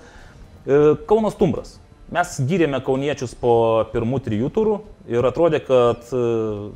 E, 0.66 0.96
Kaunas 1.10 1.38
Tumbras. 1.38 1.78
mes 2.10 2.40
gyrėme 2.42 2.80
kauniečius 2.82 3.36
po 3.38 3.86
pirmų 3.92 4.18
trijų 4.24 4.48
turų 4.50 4.80
ir 5.08 5.26
atrodė, 5.26 5.60
kad 5.62 6.08
e, 6.10 6.22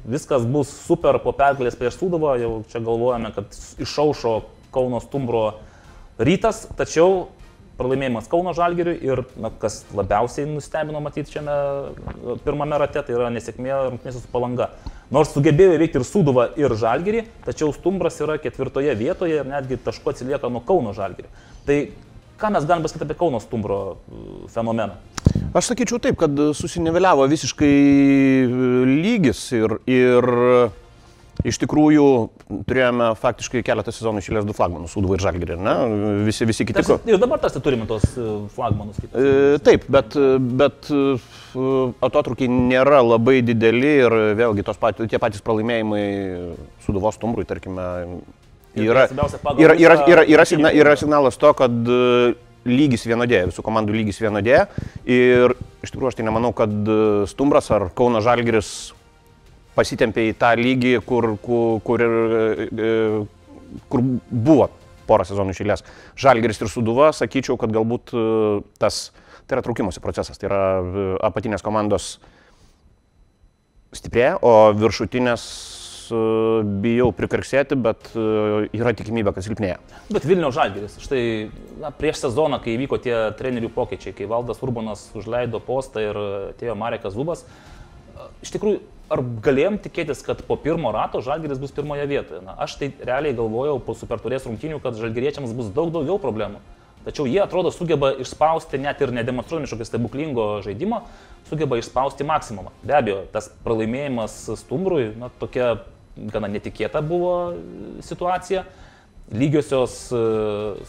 viskas 0.07 0.47
bus 0.47 0.71
super 0.87 1.19
po 1.19 1.35
pergalės 1.35 1.75
prieš 1.79 1.99
Sūduvą, 1.99 2.37
jau 2.39 2.53
čia 2.71 2.79
galvojame, 2.85 3.35
kad 3.35 3.59
išaušo 3.83 4.43
Kauno 4.75 4.99
stumbro 5.03 5.61
rytas, 6.19 6.65
tačiau 6.79 7.29
pralaimėjimas 7.79 8.29
Kauno 8.31 8.55
Žalgiriui 8.57 8.97
ir, 9.05 9.25
na, 9.41 9.51
kas 9.61 9.83
labiausiai 9.97 10.47
nustebino 10.49 11.01
matyti 11.05 11.37
šiame 11.37 11.55
e, 11.55 12.37
pirmame 12.45 12.79
rate, 12.81 13.03
tai 13.03 13.17
yra 13.17 13.31
nesėkmė 13.35 13.73
rungtynėse 13.91 14.23
su 14.23 14.31
palanga. 14.33 14.71
Nors 15.15 15.35
sugebėjo 15.35 15.77
įveikti 15.77 16.01
ir 16.01 16.07
Sūduvą, 16.09 16.47
ir 16.61 16.75
Žalgirį, 16.81 17.25
tačiau 17.47 17.75
Stumbras 17.75 18.21
yra 18.25 18.39
ketvirtoje 18.43 18.95
vietoje 18.99 19.43
ir 19.43 19.51
netgi 19.51 19.81
tašku 19.85 20.15
atsilieka 20.15 20.51
nuo 20.53 20.63
Kauno 20.65 20.95
Žalgirį. 20.97 21.31
Tai 21.67 21.81
ką 22.41 22.53
mes 22.55 22.69
galime 22.69 22.87
pasakyti 22.87 23.09
apie 23.09 23.19
Kauno 23.19 23.43
Stumbro 23.43 23.81
e, 23.91 24.23
fenomeną? 24.55 25.01
Aš 25.55 25.73
sakyčiau 25.73 26.01
taip, 26.03 26.19
kad 26.21 26.41
susiniveliavo 26.59 27.27
visiškai 27.31 27.75
lygis 28.91 29.47
ir, 29.55 29.79
ir 29.91 30.27
Iš 31.45 31.59
tikrųjų, 31.61 32.05
turėjome 32.65 33.11
faktiškai 33.21 33.61
keletą 33.67 33.93
sezonų 33.93 34.23
išėlės 34.23 34.47
du 34.49 34.55
flagmanus, 34.57 34.95
Sūduvą 34.95 35.19
ir 35.19 35.25
Žalgirį, 35.27 35.59
ne? 35.61 35.75
Visi, 36.25 36.47
visi 36.49 36.65
kiti. 36.65 36.79
Tarsi, 36.79 36.97
ir 37.05 37.21
dabar 37.21 37.43
tarsi 37.43 37.61
turime 37.61 37.85
tos 37.91 38.07
e, 38.17 38.29
flagmanus. 38.55 39.03
E, 39.05 39.59
taip, 39.67 39.85
bet, 39.93 40.17
bet 40.57 40.89
e, 40.89 41.03
atotrukiai 42.09 42.49
nėra 42.49 43.03
labai 43.05 43.43
dideli 43.45 43.93
ir 44.07 44.19
vėlgi 44.41 44.65
tos 44.65 44.81
pat, 44.81 45.05
tie 45.05 45.21
patys 45.21 45.45
pralaimėjimai 45.45 46.03
Sūduvos 46.87 47.21
Stumbrui, 47.21 47.45
tarkime, 47.53 47.91
yra, 48.81 49.05
yra, 49.13 49.77
yra, 49.77 50.01
yra, 50.01 50.27
yra, 50.39 50.49
signa, 50.49 50.73
yra 50.73 50.97
signalas 50.97 51.37
to, 51.37 51.53
kad 51.61 51.77
lygis 52.65 53.05
vienodėja, 53.05 53.53
visų 53.53 53.69
komandų 53.69 54.01
lygis 54.01 54.25
vienodėja. 54.25 54.65
Ir 55.05 55.59
iš 55.85 55.93
tikrųjų 55.93 56.15
aš 56.15 56.23
tai 56.23 56.31
nemanau, 56.33 56.57
kad 56.57 56.73
Stumbras 57.29 57.69
ar 57.77 57.91
Kauno 57.93 58.25
Žalgiris 58.25 58.95
pasitempė 59.75 60.29
į 60.31 60.39
tą 60.39 60.55
lygį, 60.59 60.95
kur, 61.07 61.35
kur, 61.43 61.81
kur, 61.85 62.05
e, 62.05 62.95
kur 63.91 64.05
buvo 64.31 64.71
porą 65.09 65.27
sezonų 65.29 65.55
išėlės. 65.55 65.85
Žalgeris 66.21 66.63
ir 66.63 66.73
Suduva, 66.73 67.11
sakyčiau, 67.17 67.59
kad 67.61 67.75
galbūt 67.75 68.15
e, 68.15 68.27
tas, 68.81 69.09
tai 69.45 69.59
yra 69.59 69.65
traukimosi 69.67 70.03
procesas, 70.05 70.41
tai 70.41 70.51
yra 70.51 70.65
e, 70.81 71.07
apatinės 71.27 71.65
komandos 71.65 72.17
stiprėja, 73.95 74.39
o 74.43 74.75
viršutinės 74.75 75.49
bijau 76.85 77.07
prikarksėti, 77.17 77.79
bet 77.81 78.11
yra 78.13 78.91
tikimybė, 78.93 79.33
kad 79.33 79.47
silpnėja. 79.47 79.79
Bet 80.13 80.27
Vilnių 80.29 80.51
Žalgeris, 80.53 80.99
štai 81.01 81.23
na, 81.81 81.89
prieš 81.97 82.27
sezoną, 82.27 82.59
kai 82.61 82.75
vyko 82.77 82.99
tie 83.01 83.15
trenerių 83.39 83.71
pokyčiai, 83.73 84.13
kai 84.19 84.29
Valdas 84.29 84.61
Urbanas 84.67 85.07
užleido 85.17 85.63
postą 85.65 86.05
ir 86.05 86.19
atėjo 86.51 86.75
Marekas 86.77 87.17
Zubas, 87.17 87.47
iš 88.45 88.53
tikrųjų 88.53 88.83
ar 89.13 89.23
galėjom 89.45 89.77
tikėtis, 89.85 90.23
kad 90.25 90.41
po 90.49 90.57
pirmo 90.61 90.93
rato 90.95 91.21
Žalgiris 91.25 91.61
bus 91.61 91.75
pirmoje 91.75 92.07
vietoje? 92.11 92.41
Na, 92.45 92.57
aš 92.65 92.79
tai 92.81 92.91
realiai 93.01 93.37
galvojau 93.37 93.81
po 93.85 93.97
superturės 93.99 94.47
rungtynių, 94.49 94.81
kad 94.85 94.97
Žalgiriečiams 95.01 95.53
bus 95.57 95.73
daug 95.75 95.93
daugiau 95.95 96.21
problemų. 96.23 96.63
Tačiau 97.05 97.27
jie 97.29 97.43
atrodo 97.43 97.69
sugeba 97.69 98.15
išspausti, 98.17 98.81
net 98.81 99.03
ir 99.05 99.13
nedemonstruojami 99.13 99.69
kažkokio 99.69 99.87
stebuklingo 99.91 100.47
žaidimo, 100.65 101.03
sugeba 101.51 101.77
išspausti 101.77 102.25
maksimumą. 102.25 102.73
Be 102.81 102.97
abejo, 102.97 103.19
tas 103.35 103.51
pralaimėjimas 103.67 104.39
Stumbrui, 104.63 105.11
na, 105.21 105.29
tokia 105.43 105.75
gana 106.17 106.49
netikėta 106.49 107.05
buvo 107.05 107.35
situacija. 108.07 108.65
Lygiosios 109.35 109.99
e, 110.13 110.23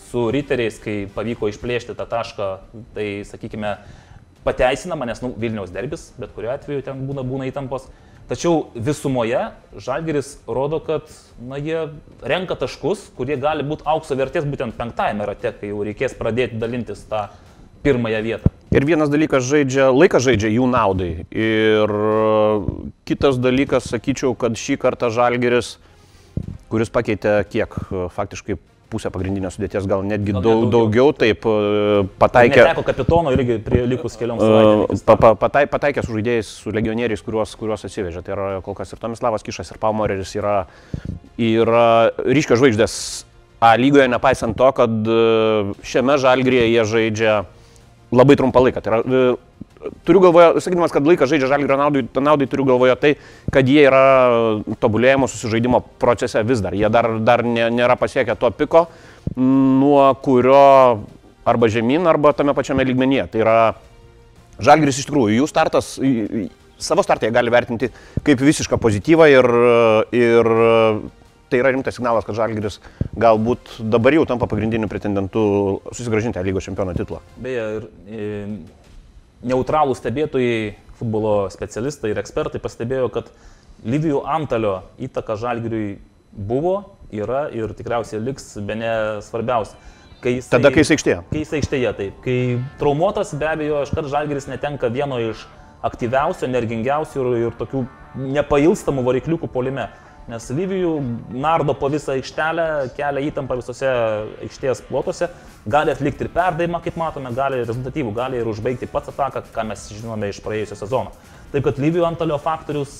su 0.07 0.25
riteriais, 0.31 0.79
kai 0.83 0.95
pavyko 1.11 1.51
išplėšti 1.51 1.95
tą 1.95 2.07
tašką, 2.11 2.49
tai 2.95 3.05
sakykime, 3.27 3.75
pateisinama, 4.47 5.07
nes 5.07 5.21
nu, 5.23 5.33
Vilniaus 5.39 5.71
derbis, 5.73 6.09
bet 6.19 6.31
kuriuo 6.35 6.51
atveju 6.53 6.83
ten 6.85 7.05
būna, 7.09 7.23
būna 7.27 7.47
įtampos. 7.51 7.87
Tačiau 8.25 8.71
visumoje 8.73 9.37
Žalgeris 9.77 10.39
rodo, 10.49 10.79
kad 10.81 11.11
na, 11.37 11.59
jie 11.61 11.83
renka 12.25 12.55
taškus, 12.57 13.11
kurie 13.13 13.37
gali 13.37 13.61
būti 13.61 13.85
aukso 13.85 14.17
vertės 14.17 14.47
būtent 14.49 14.73
penktajame 14.79 15.27
rate, 15.29 15.51
kai 15.59 15.69
jau 15.69 15.83
reikės 15.85 16.17
pradėti 16.17 16.57
dalintis 16.57 17.03
tą 17.05 17.27
pirmąją 17.85 18.21
vietą. 18.25 18.49
Ir 18.73 18.87
vienas 18.89 19.11
dalykas 19.13 19.45
žaidžia, 19.45 19.91
laikas 19.93 20.25
žaidžia 20.25 20.49
jų 20.55 20.65
naudai. 20.71 21.11
Ir 21.29 21.93
kitas 23.05 23.37
dalykas, 23.37 23.91
sakyčiau, 23.93 24.33
kad 24.33 24.57
šį 24.57 24.79
kartą 24.81 25.11
Žalgeris, 25.13 25.75
kuris 26.73 26.89
pakeitė 26.89 27.37
kiek 27.51 27.77
faktiškai 28.17 28.57
pusę 28.91 29.11
pagrindinės 29.13 29.57
sudėties, 29.57 29.87
gal 29.89 30.03
netgi 30.05 30.35
gal 30.35 30.43
daug, 30.45 30.65
daugiau. 30.65 30.71
daugiau, 30.75 31.13
taip 31.17 31.45
e, 31.49 32.05
pataikė. 32.21 32.61
Neteko 32.61 32.85
kapitono 32.87 33.33
irgi 33.35 33.57
prie 33.65 33.83
likus 33.89 34.17
kelioms 34.19 34.43
e, 34.43 34.49
savaitėms. 34.49 35.05
Pa, 35.07 35.17
pa, 35.21 35.31
patai, 35.45 35.65
pataikė 35.71 36.05
su 36.05 36.15
žaidėjais, 36.15 36.51
su 36.63 36.73
legionieriais, 36.75 37.23
kuriuos, 37.25 37.55
kuriuos 37.59 37.87
atsivežė. 37.87 38.23
Tai 38.25 38.35
yra 38.37 38.49
kol 38.65 38.77
kas 38.77 38.93
ir 38.93 39.01
Tomislavas 39.01 39.45
Kišas, 39.45 39.73
ir 39.73 39.81
Palmoreris 39.81 40.35
yra, 40.37 40.57
yra 41.41 41.87
ryškios 42.25 42.61
žvaigždės 42.61 42.99
A 43.65 43.71
lygoje, 43.79 44.05
nepaisant 44.11 44.53
to, 44.57 44.67
kad 44.75 44.91
e, 45.09 45.19
šiame 45.87 46.17
žalgrėje 46.21 46.65
jie 46.69 46.83
žaidžia 46.91 47.35
labai 48.13 48.35
trumpą 48.37 48.61
laiką. 48.61 48.83
Tai 48.83 48.91
yra 48.91 49.21
turiu 50.07 50.21
galvoje, 50.23 50.61
sakydamas, 50.65 50.93
kad 50.93 51.07
laikas 51.07 51.31
žaidžia 51.31 51.49
žalgrio 51.51 51.77
naudai, 51.79 52.05
naudai, 52.23 52.47
turiu 52.51 52.67
galvoje 52.69 52.95
tai, 53.01 53.13
kad 53.53 53.67
jie 53.69 53.85
yra 53.87 54.03
tobulėjimo 54.81 55.29
susižaidimo 55.31 55.81
procese 56.01 56.43
vis 56.47 56.63
dar. 56.63 56.77
Jie 56.77 56.89
dar, 56.93 57.09
dar 57.25 57.45
nė, 57.45 57.69
nėra 57.73 57.97
pasiekę 57.99 58.37
to 58.39 58.51
piko, 58.57 58.85
nuo 59.37 60.07
kurio 60.25 61.01
arba 61.45 61.69
žemyn, 61.71 62.07
arba 62.09 62.33
tame 62.33 62.55
pačiame 62.57 62.85
lygmenyje. 62.87 63.27
Tai 63.33 63.43
yra 63.43 63.57
žalgris 64.61 65.01
iš 65.01 65.09
tikrųjų, 65.09 65.41
jų 65.41 65.49
startas, 65.51 65.95
savo 66.81 67.03
startą 67.05 67.27
jie 67.27 67.35
gali 67.35 67.53
vertinti 67.53 67.91
kaip 68.25 68.41
visišką 68.41 68.79
pozityvą 68.81 69.29
ir, 69.31 69.51
ir 70.15 70.51
tai 71.49 71.61
yra 71.61 71.71
rimtas 71.71 71.95
signalas, 71.97 72.25
kad 72.25 72.37
Žalgiris 72.37 72.79
galbūt 73.21 73.77
dabar 73.93 74.15
jau 74.17 74.25
tampa 74.29 74.49
pagrindiniu 74.49 74.89
pretendentu 74.91 75.43
susigražinti 75.91 76.41
lygos 76.45 76.65
čempiono 76.67 76.95
titulą. 76.97 77.21
Beje, 77.41 77.67
ir 78.09 78.57
neutralų 79.43 79.95
stebėtojai, 79.97 80.75
futbolo 80.95 81.49
specialistai 81.51 82.13
ir 82.13 82.21
ekspertai 82.21 82.61
pastebėjo, 82.63 83.09
kad 83.13 83.31
Livijų 83.85 84.21
Antalio 84.23 84.77
įtaka 85.01 85.35
Žalgiriui 85.39 85.97
buvo, 86.31 86.77
yra 87.13 87.45
ir 87.53 87.73
tikriausiai 87.75 88.21
liks 88.23 88.55
be 88.65 88.77
ne 88.79 88.93
svarbiausia. 89.25 89.77
Kai 90.23 90.37
jisai, 90.37 90.55
Tada, 90.55 90.71
kai 90.73 90.81
jis 90.81 90.93
aikštėje. 90.95 91.19
Kai 91.29 91.41
jis 91.43 91.51
aikštėje, 91.59 91.91
taip. 91.99 92.15
Kai 92.23 92.37
traumuotas, 92.79 93.35
be 93.37 93.45
abejo, 93.45 93.83
iškart 93.85 94.09
Žalgiris 94.09 94.47
netenka 94.49 94.89
vieno 94.89 95.19
iš 95.21 95.43
aktyviausių, 95.85 96.47
energingiausių 96.47 97.21
ir, 97.21 97.29
ir 97.43 97.57
tokių 97.59 97.83
nepailstamų 98.39 99.03
varikliukų 99.05 99.51
polime. 99.53 99.89
Nes 100.25 100.47
Lyvijų 100.49 100.91
nardo 101.37 101.75
po 101.77 101.85
visą 101.93 102.15
aikštelę, 102.15 102.63
kelia 102.97 103.21
įtampą 103.27 103.59
visose 103.59 103.89
aikštės 104.41 104.81
plotuose, 104.87 105.27
gali 105.69 105.93
atlikti 105.93 106.25
ir 106.25 106.31
perdavimą, 106.33 106.79
kaip 106.81 106.97
matome, 106.97 107.29
gali 107.37 107.59
rezultatyvų, 107.61 108.13
gali 108.15 108.39
ir 108.41 108.49
užbaigti 108.49 108.89
pats 108.89 109.11
ataką, 109.13 109.43
ką 109.53 109.67
mes 109.69 109.85
žinome 109.93 110.31
iš 110.33 110.39
praėjusio 110.41 110.79
sezono. 110.79 111.13
Taip 111.53 111.67
kad 111.67 111.77
Lyvijų 111.77 112.07
antalio 112.09 112.39
faktorius 112.41 112.95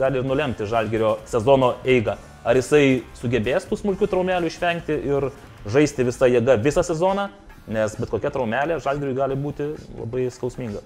gali 0.00 0.22
ir 0.22 0.24
nulemti 0.24 0.64
Žalgirio 0.64 1.18
sezono 1.28 1.74
eigą. 1.84 2.16
Ar 2.48 2.56
jisai 2.56 3.02
sugebės 3.20 3.68
tų 3.68 3.82
smulkių 3.82 4.08
traumelių 4.08 4.48
išvengti 4.48 4.96
ir 5.04 5.28
žaisti 5.68 6.06
visą 6.08 6.30
jėgą 6.32 6.56
visą 6.64 6.80
sezoną, 6.86 7.28
nes 7.68 8.00
bet 8.00 8.08
kokia 8.08 8.32
traumelė 8.32 8.80
Žalgiriui 8.80 9.18
gali 9.20 9.36
būti 9.36 9.74
labai 9.98 10.30
skausminga. 10.32 10.80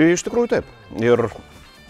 Iš 0.00 0.24
tikrųjų 0.24 0.56
taip. 0.56 0.72
Ir 1.04 1.28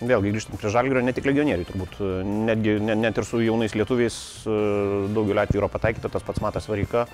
Vėlgi 0.03 0.33
grįžtant 0.35 0.59
prie 0.59 0.73
žalgerio, 0.75 1.05
ne 1.07 1.13
tik 1.15 1.27
legionieriai, 1.29 1.67
turbūt 1.69 2.01
netgi 2.27 2.81
net, 2.83 2.99
net 2.99 3.19
ir 3.21 3.27
su 3.29 3.39
jaunais 3.45 3.77
lietuviais 3.79 4.17
e, 4.43 4.57
daugeliu 5.15 5.45
atveju 5.45 5.63
yra 5.63 5.69
pataikyta, 5.71 6.11
tas 6.11 6.25
pats 6.27 6.43
Matas 6.43 6.67
Varyka 6.67 7.05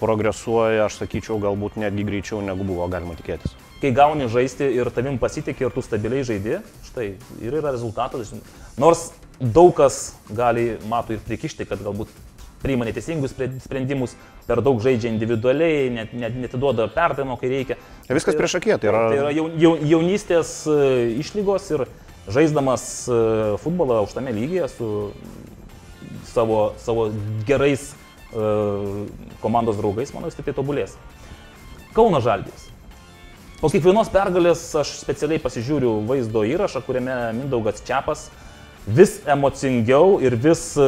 progresuoja, 0.00 0.88
aš 0.88 0.98
sakyčiau, 1.04 1.38
galbūt 1.42 1.78
netgi 1.78 2.06
greičiau 2.08 2.42
negu 2.42 2.66
buvo 2.66 2.88
galima 2.90 3.14
tikėtis. 3.18 3.54
Kai 3.78 3.92
gauni 3.94 4.26
žaisti 4.30 4.66
ir 4.74 4.90
tavim 4.90 5.20
pasitikė 5.22 5.68
ir 5.68 5.76
tu 5.76 5.84
stabiliai 5.86 6.26
žaidi, 6.26 6.58
štai 6.88 7.12
ir 7.38 7.58
yra 7.60 7.70
rezultatas. 7.70 8.34
Nors 8.82 9.12
daug 9.38 9.70
kas 9.78 10.16
gali 10.34 10.72
matų 10.90 11.14
ir 11.14 11.22
prikišti, 11.28 11.68
kad 11.70 11.86
galbūt 11.86 12.10
priima 12.58 12.88
neteisingus 12.88 13.36
sprendimus, 13.62 14.16
per 14.48 14.62
daug 14.66 14.80
žaidžia 14.82 15.12
individualiai, 15.12 15.86
net, 15.94 16.12
net 16.16 16.34
netiduoda 16.34 16.88
perdavimo, 16.90 17.38
kai 17.38 17.52
reikia. 17.52 17.78
Viskas 18.10 18.34
prieš 18.38 18.58
akį, 18.58 18.74
tai 18.82 18.90
yra. 18.90 19.02
Tai 19.12 19.20
yra 19.22 19.54
jaunystės 19.92 20.52
e, 20.66 20.78
išlygos 21.22 21.70
ir 21.76 21.86
žaisdamas 22.32 23.08
e, 23.08 23.20
futbolą 23.62 24.02
aukštame 24.02 24.32
lygyje 24.36 24.68
su 24.72 24.88
savo, 26.32 26.72
savo 26.78 27.10
gerais 27.46 27.92
e, 27.92 28.48
komandos 29.42 29.78
draugais, 29.80 30.12
manau, 30.14 30.30
jis 30.30 30.38
tik 30.38 30.50
tai 30.50 30.56
tobulės. 30.56 30.96
Kauno 31.96 32.20
Žalgis. 32.24 32.68
Po 33.58 33.70
kiekvienos 33.72 34.10
pergalės 34.14 34.60
aš 34.78 34.98
specialiai 35.00 35.42
pasižiūriu 35.42 35.96
vaizdo 36.06 36.44
įrašą, 36.46 36.84
kuriame 36.86 37.16
Mindaugas 37.40 37.82
Čiapas 37.82 38.28
vis 38.86 39.18
emocingiau 39.28 40.20
ir 40.24 40.36
vis 40.38 40.62
e, 40.80 40.86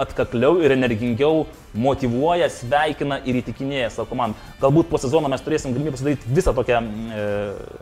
atkakliau 0.00 0.60
ir 0.62 0.72
energingiau 0.76 1.46
motivuoja, 1.74 2.48
sveikina 2.52 3.18
ir 3.28 3.40
įtikinėja 3.42 3.90
savo 3.96 4.08
komandą. 4.12 4.38
Galbūt 4.62 4.88
po 4.92 5.00
sezono 5.00 5.28
mes 5.32 5.42
turėsim 5.44 5.74
galimybę 5.74 5.96
pasidaryti 5.96 6.32
visą 6.38 6.54
tokią 6.56 6.80
e, 6.80 7.26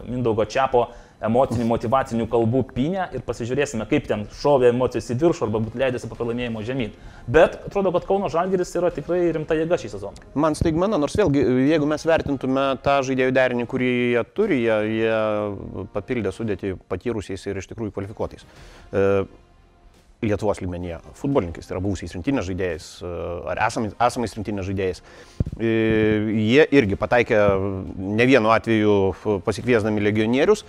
Mindaugo 0.08 0.46
Čiapo 0.48 0.88
emocinių, 1.24 1.66
motivacinių 1.68 2.26
kalbų 2.32 2.62
pinę 2.74 3.08
ir 3.14 3.24
pasižiūrėsime, 3.26 3.86
kaip 3.90 4.06
ten 4.08 4.24
šovė 4.40 4.70
emocijos 4.72 5.10
į 5.12 5.18
viršų 5.20 5.46
arba 5.46 5.60
būt 5.66 5.76
leidėsi 5.80 6.08
po 6.08 6.16
pralaimėjimo 6.18 6.62
žemyn. 6.66 6.94
Bet 7.30 7.58
atrodo, 7.66 7.92
kad 7.96 8.06
Kauno 8.08 8.30
Žalgiris 8.32 8.72
yra 8.80 8.92
tikrai 8.94 9.20
rimta 9.36 9.58
jėga 9.58 9.78
šį 9.80 9.92
sezoną. 9.96 10.30
Man 10.40 10.56
staigmena, 10.58 11.00
nors 11.00 11.18
vėlgi, 11.20 11.44
jeigu 11.68 11.88
mes 11.90 12.06
vertintume 12.08 12.64
tą 12.84 13.00
žaidėjų 13.06 13.36
derinį, 13.36 13.68
kurį 13.70 13.92
jie 14.14 14.24
turi, 14.36 14.62
jie, 14.64 14.80
jie 15.02 15.84
papildė 15.94 16.32
sudėti 16.34 16.74
patyrusiais 16.88 17.46
ir 17.50 17.60
iš 17.60 17.70
tikrųjų 17.72 17.94
kvalifikuotais. 17.96 18.48
E, 18.92 19.06
Lietuvos 20.20 20.58
lygmenyje 20.60 20.98
futbolininkais, 21.16 21.64
tai 21.64 21.72
yra 21.72 21.80
buvusiais 21.80 22.12
rinktinės 22.12 22.44
žaidėjais 22.44 22.88
e, 23.00 23.12
ar 23.48 23.60
esamais, 23.64 23.94
esamais 24.04 24.34
rinktinės 24.36 24.66
žaidėjais. 24.68 25.00
E, 25.56 25.70
jie 26.36 26.66
irgi 26.76 26.98
pataikė 27.00 27.38
ne 27.96 28.26
vienu 28.28 28.52
atveju 28.52 28.96
pasikviesdami 29.46 30.04
legionierius 30.04 30.66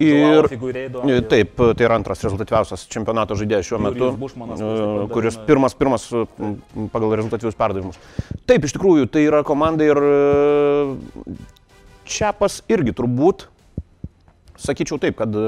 Ir 0.00 1.26
taip, 1.30 1.54
tai 1.58 1.86
yra 1.86 1.96
antras 1.98 2.22
rezultatyviausias 2.24 2.86
čempionato 2.90 3.36
žaidėjas 3.38 3.68
šiuo 3.68 3.80
metu, 3.82 4.10
e, 4.10 5.06
kuris 5.12 5.38
pirmas, 5.46 5.76
pirmas 5.78 6.08
pagal 6.94 7.16
rezultatyvius 7.20 7.58
perdavimus. 7.58 8.00
Taip, 8.48 8.66
iš 8.66 8.74
tikrųjų, 8.76 9.08
tai 9.12 9.26
yra 9.28 9.42
komanda 9.46 9.86
ir 9.86 10.00
e, 10.02 11.40
Čiapas 12.12 12.58
irgi 12.72 12.90
turbūt, 12.98 13.46
sakyčiau 14.58 14.98
taip, 15.02 15.14
kad 15.20 15.36
e, 15.38 15.44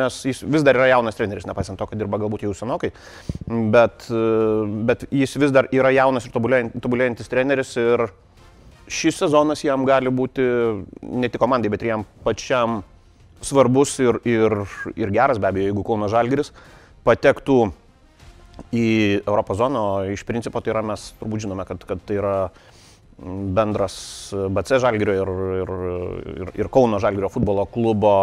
mes, 0.00 0.16
jis 0.26 0.42
vis 0.42 0.66
dar 0.66 0.80
yra 0.80 0.88
jaunas 0.90 1.20
treneris, 1.20 1.46
nepaisant 1.46 1.78
to, 1.78 1.86
kad 1.90 2.00
dirba 2.00 2.18
galbūt 2.22 2.46
jau 2.48 2.54
senokai, 2.56 2.90
bet, 3.74 4.08
bet 4.88 5.06
jis 5.14 5.38
vis 5.44 5.54
dar 5.54 5.70
yra 5.76 5.94
jaunas 5.94 6.26
ir 6.26 6.34
tobulėjantis 6.34 7.30
treneris 7.30 7.76
ir 7.78 8.08
šis 8.90 9.22
sezonas 9.22 9.62
jam 9.64 9.86
gali 9.88 10.10
būti 10.12 10.44
ne 11.02 11.30
tik 11.30 11.40
komandai, 11.40 11.70
bet 11.72 11.84
ir 11.84 11.94
jam 11.94 12.04
pačiam 12.26 12.82
svarbus 13.44 13.96
ir, 14.02 14.20
ir, 14.28 14.56
ir 14.96 15.14
geras 15.14 15.40
be 15.40 15.50
abejo, 15.50 15.70
jeigu 15.70 15.86
Kauno 15.86 16.10
Žalgiris 16.12 16.52
patektų 17.04 17.58
į 18.74 18.86
Europos 19.24 19.58
zoną, 19.58 19.84
iš 20.14 20.22
principo 20.26 20.62
tai 20.62 20.74
yra 20.74 20.84
mes 20.86 21.10
turbūt 21.20 21.44
žinome, 21.44 21.66
kad, 21.68 21.82
kad 21.88 22.00
tai 22.06 22.20
yra 22.20 22.36
bendras 23.54 23.96
BC 24.32 24.80
Žalgirio 24.82 25.14
ir, 25.20 25.32
ir, 25.60 25.72
ir, 26.34 26.54
ir 26.64 26.70
Kauno 26.72 26.98
Žalgirio 27.02 27.30
futbolo 27.32 27.66
klubo 27.70 28.14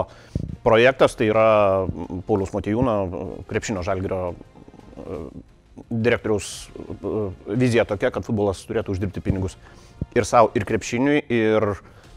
projektas, 0.66 1.16
tai 1.20 1.30
yra 1.32 1.48
Paulius 2.28 2.52
Motijūno, 2.56 2.98
krepšinio 3.50 3.86
Žalgirio 3.88 4.20
e, 4.32 5.22
direktoriaus 5.90 6.52
e, 6.68 7.24
vizija 7.56 7.88
tokia, 7.88 8.12
kad 8.12 8.28
futbolas 8.28 8.64
turėtų 8.68 8.96
uždirbti 8.96 9.24
pinigus 9.24 9.58
ir 10.16 10.28
savo, 10.28 10.52
ir 10.58 10.68
krepšiniui, 10.68 11.24
ir 11.32 11.72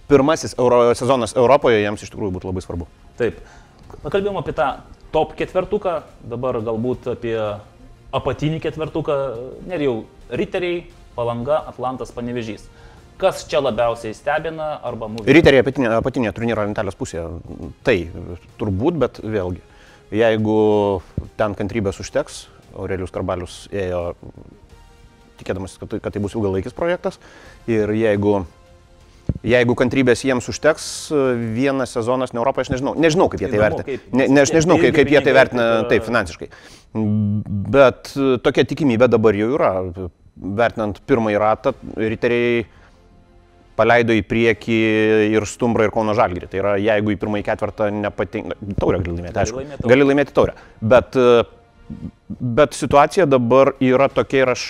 pirmasis 0.09 0.57
Euro, 0.59 0.87
sezonas 0.97 1.37
Europoje 1.37 1.81
jiems 1.83 2.05
iš 2.05 2.13
tikrųjų 2.13 2.37
būtų 2.37 2.51
labai 2.51 2.65
svarbu. 2.65 2.89
Taip. 3.21 3.41
Pakalbėjom 4.03 4.41
apie 4.41 4.55
tą 4.57 4.69
top 5.15 5.37
ketvertuką, 5.39 6.01
dabar 6.29 6.59
galbūt 6.65 7.13
apie 7.15 7.37
apatinį 8.15 8.61
ketvertuką, 8.65 9.19
ir 9.71 9.85
jau 9.87 9.95
Riteriai, 10.35 10.85
Palanga, 11.15 11.61
Atlantas, 11.71 12.11
Panevežys. 12.15 12.67
Kas 13.21 13.45
čia 13.47 13.61
labiausiai 13.63 14.15
stebina 14.17 14.73
arba 14.83 15.07
mūsų? 15.13 15.29
Riteriai 15.31 15.63
apatinė, 15.63 15.93
apatinė 16.01 16.33
turnyro 16.35 16.65
lentelės 16.67 16.99
pusė. 16.99 17.23
Tai 17.87 17.95
turbūt, 18.59 18.99
bet 18.99 19.21
vėlgi, 19.23 19.63
jeigu 20.15 20.59
ten 21.39 21.55
kantrybės 21.59 22.01
užteks, 22.03 22.41
Aurelius 22.75 23.15
Karbalius 23.15 23.61
ėjo 23.71 24.17
tikėdamas, 25.39 25.77
kad 25.79 25.93
tai, 25.93 26.01
kad 26.03 26.15
tai 26.15 26.23
bus 26.23 26.35
ilgalaikis 26.35 26.75
projektas 26.75 27.21
ir 27.71 27.91
jeigu 27.95 28.41
Jeigu 29.45 29.75
kantrybės 29.77 30.23
jiems 30.25 30.47
užteks, 30.49 30.85
vienas 31.53 31.93
sezonas 31.97 32.33
ne 32.33 32.41
Europoje, 32.41 32.67
aš 32.67 32.75
nežinau, 32.75 32.95
nežinau 32.97 33.27
kaip 33.33 33.43
jie 33.45 33.51
tai 33.53 33.61
vertina. 33.61 33.99
Ne, 34.17 34.29
ne, 34.33 34.45
aš 34.45 34.55
nežinau, 34.57 34.79
kaip, 34.81 34.95
kaip 34.97 35.11
jie 35.13 35.21
tai 35.25 35.35
vertina 35.37 35.67
taip 35.91 36.07
finansiškai. 36.07 36.49
Bet 37.75 38.15
tokia 38.45 38.65
tikimybė 38.71 39.11
dabar 39.13 39.37
jau 39.37 39.51
yra. 39.57 39.75
Vertinant 40.35 40.97
pirmąjį 41.07 41.39
ratą, 41.39 41.75
riteriai 42.01 42.65
paleido 43.79 44.15
į 44.17 44.25
priekį 44.27 44.81
ir 45.35 45.47
Stumbrą 45.51 45.89
ir 45.89 45.93
Kauno 45.95 46.15
Žalgirį. 46.17 46.49
Tai 46.51 46.61
yra, 46.63 46.75
jeigu 46.81 47.15
į 47.15 47.21
pirmąjį 47.21 47.47
ketvirtą 47.47 47.91
nepatinka, 47.95 48.59
taurę 48.81 49.01
gali 49.05 49.19
laimėti, 49.19 49.41
aišku. 49.45 49.65
Gali 49.93 50.09
laimėti 50.09 50.35
taurę. 50.35 50.57
Bet, 50.81 51.19
bet 52.59 52.77
situacija 52.79 53.29
dabar 53.31 53.75
yra 53.83 54.09
tokia 54.13 54.45
ir 54.45 54.55
aš 54.55 54.69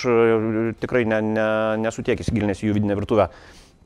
tikrai 0.82 1.04
ne, 1.08 1.20
ne, 1.34 1.50
nesu 1.84 2.04
tiek 2.06 2.20
įsigilinęs 2.20 2.64
į 2.64 2.70
jų 2.70 2.78
vidinę 2.80 2.98
virtuvę 3.00 3.30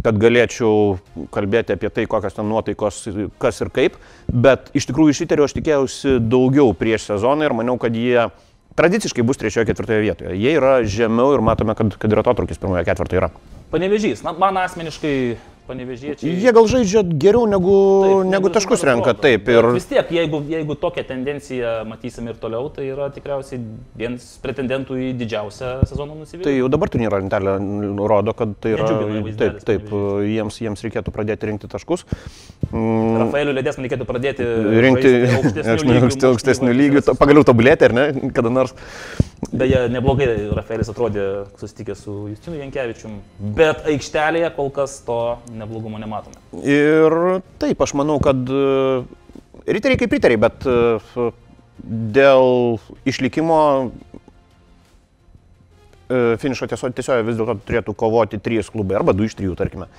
kad 0.05 0.19
galėčiau 0.21 0.99
kalbėti 1.35 1.75
apie 1.75 1.91
tai, 1.91 2.07
kokios 2.11 2.37
ten 2.37 2.47
nuotaikos, 2.49 3.01
kas 3.43 3.59
ir 3.65 3.73
kaip, 3.75 3.97
bet 4.31 4.71
iš 4.79 4.87
tikrųjų 4.91 5.15
iš 5.15 5.23
Iterio 5.27 5.49
aš 5.49 5.57
tikėjausi 5.57 6.19
daugiau 6.23 6.71
prieš 6.79 7.09
sezoną 7.11 7.49
ir 7.49 7.57
maniau, 7.59 7.79
kad 7.83 7.97
jie 7.99 8.29
tradiciškai 8.79 9.25
bus 9.27 9.41
trečioje, 9.41 9.67
ketvirtoje 9.67 10.05
vietoje. 10.05 10.37
Jie 10.39 10.55
yra 10.55 10.79
žemiau 10.87 11.35
ir 11.35 11.43
matome, 11.43 11.75
kad, 11.79 11.97
kad 11.99 12.15
ir 12.15 12.23
atotrukis 12.23 12.61
pirmoje, 12.63 12.85
ketvirtoje 12.87 13.25
yra. 13.25 13.33
Panevežys, 13.73 14.23
na, 14.25 14.33
man 14.39 14.61
asmeniškai 14.63 15.15
panevežėčiai. 15.69 16.33
Jie 16.43 16.53
gal 16.57 16.69
žaidžia 16.71 17.03
geriau 17.07 17.45
negu, 17.51 17.75
taip, 17.77 18.13
negu, 18.13 18.31
negu 18.33 18.53
taškus 18.55 18.85
renka, 18.89 19.15
taip. 19.19 19.49
Ir... 19.53 19.69
Vis 19.77 19.89
tiek, 19.91 20.11
jeigu, 20.19 20.41
jeigu 20.49 20.77
tokią 20.81 21.05
tendenciją 21.09 21.75
matysim 21.89 22.31
ir 22.33 22.39
toliau, 22.41 22.71
tai 22.75 22.89
yra 22.91 23.11
tikriausiai 23.15 23.61
vienas 23.99 24.31
pretendentų 24.43 24.99
į 25.09 25.13
didžiausią 25.21 25.75
sezono 25.89 26.17
nusivylimą. 26.19 26.47
Tai 26.49 26.57
jau 26.57 26.73
dabar 26.73 26.93
turnyro 26.93 27.21
lentelė 27.23 27.57
rodo, 28.15 28.35
kad 28.39 28.57
tai 28.63 28.75
yra... 28.77 28.91
Taip, 29.39 29.63
taip, 29.69 29.93
jiems, 30.27 30.59
jiems 30.65 30.85
reikėtų 30.87 31.15
pradėti 31.15 31.51
rinkti 31.51 31.71
taškus. 31.71 32.05
Mm, 32.73 33.23
Rafaeliu 33.25 33.55
Lėdės 33.57 33.79
man 33.79 33.87
reikėtų 33.87 34.09
pradėti 34.09 34.49
rinkti 34.85 35.15
aukštesnių, 35.39 36.29
aukštesnių 36.33 36.75
lygių, 36.75 37.05
pagaliau 37.21 37.47
tobulėti, 37.47 37.89
ar 37.89 37.97
ne, 37.97 38.07
kada 38.35 38.53
nors. 38.53 38.75
Beje, 39.55 39.85
neblogai 39.93 40.27
Rafaelis 40.57 40.91
atrodė 40.91 41.25
susitikęs 41.61 42.01
su 42.03 42.15
Justinu 42.33 42.59
Jankievičium, 42.59 43.21
bet 43.55 43.85
aikštelėje 43.87 44.51
kol 44.57 44.73
kas 44.75 44.97
to 45.07 45.19
neblogumo 45.59 45.99
nematome. 46.01 46.39
Ir 46.63 47.43
taip, 47.61 47.83
aš 47.83 47.95
manau, 47.99 48.19
kad 48.23 48.37
e, 48.37 49.03
riteriai 49.69 50.01
kaip 50.01 50.15
riteriai, 50.17 50.41
bet 50.41 50.67
e, 50.69 51.29
dėl 52.17 52.79
išlikimo 53.09 53.59
e, 56.09 56.23
finišo 56.43 56.71
tiesioje 56.71 57.27
vis 57.27 57.39
dėlto 57.39 57.59
turėtų 57.69 57.95
kovoti 57.99 58.41
trys 58.43 58.73
klubai, 58.73 58.99
arba 59.01 59.17
du 59.17 59.29
iš 59.29 59.37
trijų, 59.39 59.59
tarkime. 59.59 59.91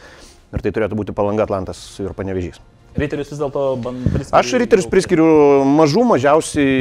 Ir 0.50 0.66
tai 0.66 0.74
turėtų 0.74 0.98
būti 0.98 1.14
Palanga, 1.16 1.46
Atlantas 1.46 1.82
ir 2.02 2.16
Panevežys. 2.18 2.58
Riterius 2.98 3.30
vis 3.30 3.38
dėlto 3.38 3.64
priskiriu. 3.84 4.34
Aš 4.34 4.56
riterius 4.58 4.88
priskiriu 4.90 5.28
mažų, 5.78 6.08
mažiausiai 6.10 6.72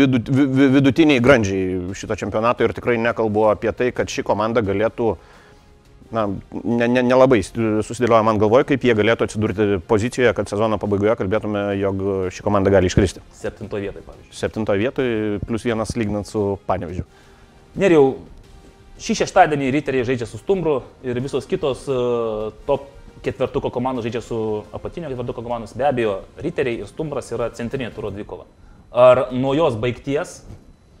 vidut, 0.00 0.28
vidutiniai 0.74 1.22
grandžiai 1.22 1.94
šito 1.94 2.18
čempionato 2.18 2.66
ir 2.66 2.74
tikrai 2.74 2.98
nekalbu 2.98 3.46
apie 3.52 3.70
tai, 3.70 3.92
kad 3.94 4.10
ši 4.10 4.26
komanda 4.26 4.64
galėtų 4.66 5.12
uh, 5.14 5.30
na, 6.14 6.24
nelabai 7.04 7.40
ne, 7.42 7.64
ne 7.64 7.82
susidėlioja 7.86 8.24
man 8.26 8.38
galvoje, 8.40 8.68
kaip 8.70 8.86
jie 8.86 8.94
galėtų 8.96 9.26
atsidurti 9.26 9.66
pozicijoje, 9.88 10.32
kad 10.36 10.50
sezono 10.50 10.78
pabaigoje 10.80 11.16
kalbėtume, 11.20 11.64
jog 11.80 12.04
ši 12.34 12.44
komanda 12.46 12.72
gali 12.72 12.90
iškristi. 12.90 13.22
Septintoje 13.36 13.88
vietoje, 13.88 14.06
pavyzdžiui. 14.06 14.38
Septintoje 14.38 14.82
vietoje, 14.84 15.40
plus 15.44 15.66
vienas 15.66 15.94
lygnant 15.98 16.30
su 16.30 16.44
Panevežiu. 16.68 17.06
Neriau, 17.80 18.12
šį 19.02 19.18
šeštadienį 19.22 19.70
riteriai 19.74 20.06
žaidžia 20.06 20.28
su 20.30 20.38
Stumbru 20.38 20.80
ir 21.06 21.18
visos 21.22 21.48
kitos 21.50 21.88
uh, 21.90 22.52
top 22.68 22.86
ketvertuko 23.24 23.72
komandos 23.72 24.06
žaidžia 24.06 24.22
su 24.22 24.38
apatinio 24.74 25.10
ketvertuko 25.10 25.42
komandos. 25.42 25.74
Be 25.76 25.88
abejo, 25.88 26.20
riteriai 26.44 26.84
ir 26.84 26.90
Stumbras 26.90 27.32
yra 27.34 27.50
centrinė 27.56 27.90
turo 27.94 28.12
dvikova. 28.14 28.46
Ar 28.94 29.26
nuo 29.34 29.54
jos 29.56 29.74
baigties 29.80 30.42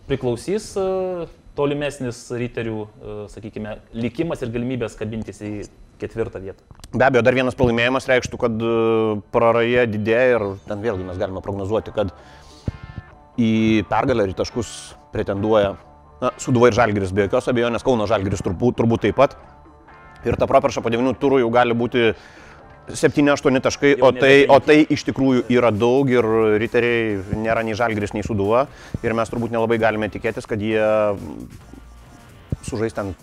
priklausys 0.08 0.72
uh, 0.80 1.30
tolimesnis 1.58 2.26
riterių, 2.34 2.76
e, 2.84 3.16
sakykime, 3.32 3.78
likimas 3.96 4.42
ir 4.42 4.52
galimybės 4.54 4.96
kabintis 4.98 5.40
į 5.44 5.52
ketvirtą 6.02 6.42
vietą. 6.42 6.64
Be 6.94 7.06
abejo, 7.06 7.22
dar 7.26 7.36
vienas 7.36 7.56
pralaimėjimas 7.58 8.08
reikštų, 8.10 8.40
kad 8.40 8.62
e, 8.62 8.74
praraja 9.34 9.86
didėja 9.90 10.36
ir 10.36 10.46
ten 10.68 10.82
vėlgi 10.84 11.06
mes 11.06 11.20
galime 11.20 11.42
prognozuoti, 11.44 11.94
kad 11.94 12.12
į 13.40 13.84
pergalę 13.90 14.28
ir 14.28 14.36
taškus 14.38 14.94
pretenduoja 15.14 15.74
na, 16.22 16.30
Suduva 16.38 16.70
ir 16.70 16.76
Žalgiris 16.76 17.12
be 17.14 17.26
jokios 17.26 17.50
abejonės, 17.50 17.84
Kauno 17.86 18.06
Žalgiris 18.10 18.42
turbūt, 18.44 18.78
turbūt 18.78 19.06
taip 19.06 19.18
pat. 19.18 19.36
Ir 20.24 20.38
ta 20.40 20.48
properša 20.48 20.80
po 20.80 20.92
9 20.92 21.18
turų 21.20 21.42
jau 21.42 21.50
gali 21.52 21.76
būti 21.76 22.14
7-8 22.88 23.60
taškai, 23.64 23.94
o 24.04 24.10
tai, 24.12 24.32
o 24.50 24.58
tai 24.60 24.82
iš 24.92 25.06
tikrųjų 25.08 25.46
yra 25.56 25.70
daug 25.72 26.10
ir 26.12 26.26
riteriai 26.60 27.38
nėra 27.40 27.62
nei 27.64 27.76
žalgris, 27.78 28.12
nei 28.12 28.24
suduva. 28.26 28.66
Ir 29.04 29.16
mes 29.16 29.30
turbūt 29.32 29.54
nelabai 29.54 29.78
galime 29.80 30.10
tikėtis, 30.12 30.48
kad 30.48 30.60
jie 30.60 30.84
sužais 32.68 32.96
ten 32.96 33.14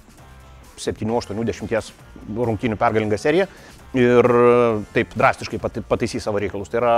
7-8-10 0.82 1.92
rungtynių 2.38 2.78
pergalingą 2.80 3.20
seriją 3.22 3.48
ir 3.98 4.28
taip 4.96 5.14
drastiškai 5.20 5.60
pataisys 5.62 6.26
savo 6.26 6.42
reikalus. 6.42 6.72
Tai 6.72 6.82
yra 6.82 6.96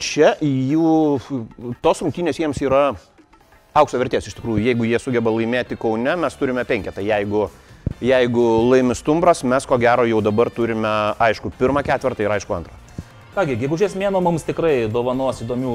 čia 0.00 0.34
jų, 0.40 1.20
tos 1.84 2.00
rungtynės 2.04 2.40
jiems 2.40 2.60
yra 2.64 2.84
aukso 3.76 4.00
vertės 4.00 4.28
iš 4.30 4.36
tikrųjų. 4.38 4.64
Jeigu 4.70 4.88
jie 4.88 5.00
sugeba 5.02 5.32
laimėti 5.34 5.78
Kaune, 5.80 6.16
mes 6.20 6.38
turime 6.38 6.64
penketą. 6.68 7.04
Jeigu, 7.04 7.48
jeigu 8.00 8.44
laimi 8.70 8.94
Stumbras, 8.94 9.42
mes 9.44 9.66
ko 9.66 9.78
gero 9.80 10.06
jau 10.08 10.20
dabar 10.24 10.50
turime, 10.50 10.90
aišku, 11.20 11.52
pirmą 11.58 11.82
ketvirtą 11.86 12.24
ir 12.24 12.36
aišku 12.36 12.56
antrą. 12.56 12.76
Kągi, 13.34 13.56
gegužės 13.60 13.94
mėno 13.98 14.22
mums 14.24 14.42
tikrai 14.46 14.88
dovanos 14.90 15.42
įdomių 15.44 15.74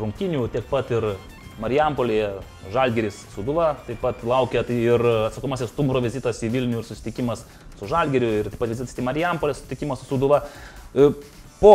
rungtynių, 0.00 0.48
tiek 0.54 0.64
pat 0.70 0.90
ir 0.94 1.12
Marijampolėje, 1.58 2.28
Žalgeris 2.70 3.16
Suduva, 3.34 3.72
taip 3.86 3.98
pat 4.02 4.20
laukia 4.26 4.62
tai 4.66 4.76
ir 4.78 5.02
atsakomasis 5.28 5.72
Stumbro 5.72 6.02
vizitas 6.04 6.38
į 6.46 6.52
Vilnių 6.54 6.82
ir 6.82 6.86
susitikimas 6.86 7.42
su 7.78 7.88
Žalgeriu 7.90 8.28
ir 8.40 8.50
taip 8.50 8.60
pat 8.62 8.70
vizitas 8.70 8.94
į 8.94 9.06
Marijampolę, 9.06 9.56
susitikimas 9.58 10.02
su 10.02 10.06
Suduva. 10.10 10.44
E, 10.94 11.10
po 11.58 11.74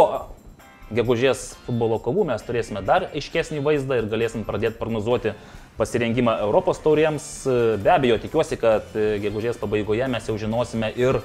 gegužės 0.94 1.54
futbolo 1.66 2.00
kovų 2.04 2.28
mes 2.30 2.44
turėsime 2.46 2.84
dar 2.86 3.10
aiškesnį 3.12 3.64
vaizdą 3.66 4.00
ir 4.00 4.10
galėsim 4.12 4.46
pradėti 4.48 4.80
prognozuoti 4.80 5.34
pasirengimą 5.78 6.38
Europos 6.46 6.82
tauriems. 6.84 7.28
E, 7.48 7.58
be 7.84 7.94
abejo, 7.94 8.20
tikiuosi, 8.24 8.60
kad 8.62 8.96
e, 8.96 9.18
gegužės 9.24 9.60
pabaigoje 9.62 10.08
mes 10.12 10.30
jau 10.30 10.38
žinosime 10.40 10.94
ir 11.00 11.22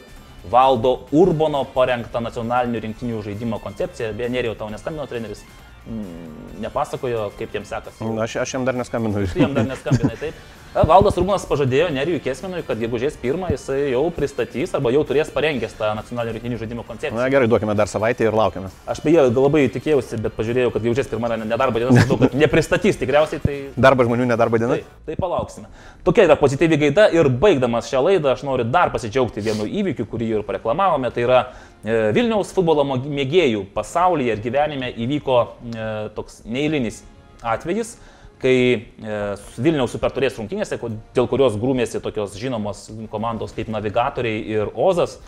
Valdo 0.49 1.09
Urbono 1.13 1.65
parengtą 1.75 2.23
nacionalinių 2.25 2.85
rinktinių 2.87 3.25
žaidimo 3.27 3.59
koncepciją. 3.63 4.13
Beje, 4.17 4.31
Nerijo 4.33 4.55
tau 4.59 4.71
neskambino 4.73 5.09
treneris, 5.11 5.43
Mm, 5.89 6.61
nepasakojo, 6.61 7.31
kaip 7.39 7.55
jiems 7.55 7.71
sekasi. 7.73 8.05
Aš, 8.21 8.35
aš 8.43 8.55
jam 8.55 8.65
dar 8.69 8.77
neskambinu. 8.77 9.23
Jam 9.39 9.55
dar 9.57 9.65
neskambinai, 9.65 10.19
taip. 10.21 10.35
Valdas 10.75 11.17
Rūmas 11.17 11.47
pažadėjo 11.49 11.87
Nerijui 11.95 12.21
Kesminui, 12.21 12.61
kad 12.67 12.77
gegužės 12.77 13.15
pirmą 13.19 13.49
jisai 13.55 13.95
jau 13.95 14.03
pristatys 14.13 14.75
arba 14.77 14.91
jau 14.93 15.01
turės 15.09 15.31
parengęs 15.33 15.73
tą 15.79 15.95
nacionalinio 15.97 16.35
rinkinių 16.37 16.59
žaidimo 16.61 16.83
koncepciją. 16.85 17.17
Na 17.17 17.31
gerai, 17.33 17.49
duokime 17.49 17.73
dar 17.79 17.89
savaitę 17.89 18.27
ir 18.27 18.37
laukiame. 18.37 18.69
Aš 18.85 19.01
beje 19.01 19.25
labai 19.31 19.63
tikėjausi, 19.73 20.19
bet 20.27 20.37
pažiūrėjau, 20.37 20.73
kad 20.75 20.85
gegužės 20.85 21.09
pirmą 21.09 21.31
nedarbo 21.41 21.81
diena, 21.81 21.95
matau, 21.97 22.19
kad 22.21 22.37
nepristatys 22.37 23.01
tikriausiai. 23.01 23.41
Tai... 23.41 23.55
Darbo 23.81 24.05
žmonių 24.05 24.27
nedarbo 24.29 24.61
diena? 24.61 24.77
Tai, 24.77 24.99
tai 25.09 25.17
palauksime. 25.17 25.73
Tokia 26.05 26.29
yra 26.29 26.37
pozityvi 26.37 26.81
gaida 26.85 27.09
ir 27.17 27.33
baigdamas 27.33 27.89
šią 27.89 28.05
laidą 28.05 28.35
aš 28.35 28.45
noriu 28.45 28.69
dar 28.69 28.93
pasidžiaugti 28.93 29.47
vienu 29.49 29.65
įvykiu, 29.65 30.05
kurį 30.11 30.31
ir 30.35 30.45
pareklamavome. 30.49 31.09
Tai 31.17 31.25
yra 31.25 31.41
e, 31.81 32.13
Vilniaus 32.13 32.53
futbolo 32.53 32.85
mėgėjų 32.93 33.65
pasaulyje 33.73 34.37
ir 34.37 34.45
gyvenime 34.45 34.93
įvyko 34.93 35.41
e, 35.41 35.91
toks 36.19 36.43
neįlinis 36.45 37.01
atvejis 37.41 37.97
kai 38.43 38.55
e, 38.55 39.19
Vilniaus 39.59 39.93
superturės 39.95 40.39
rungtynėse, 40.39 40.79
dėl 41.17 41.29
kurios 41.31 41.59
grūmėsi 41.59 42.01
tokios 42.03 42.37
žinomos 42.39 42.87
komandos 43.13 43.55
kaip 43.57 43.71
Navigatoriai 43.73 44.43
ir 44.47 44.71
Ozas, 44.79 45.19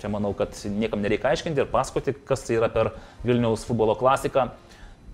čia 0.00 0.10
manau, 0.12 0.32
kad 0.36 0.54
niekam 0.76 1.02
nereikia 1.04 1.32
aiškinti 1.32 1.62
ir 1.62 1.70
pasakoti, 1.72 2.16
kas 2.26 2.44
tai 2.46 2.58
yra 2.58 2.70
per 2.72 2.92
Vilniaus 3.26 3.64
futbolo 3.68 3.96
klasiką. 3.98 4.50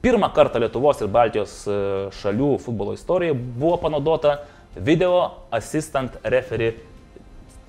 Pirmą 0.02 0.32
kartą 0.34 0.58
Lietuvos 0.58 1.02
ir 1.04 1.12
Baltijos 1.12 1.60
e, 1.68 1.76
šalių 2.18 2.56
futbolo 2.62 2.96
istorijoje 2.96 3.36
buvo 3.38 3.76
panaudota 3.84 4.40
video 4.74 5.44
assistant 5.54 6.16
referee 6.24 6.72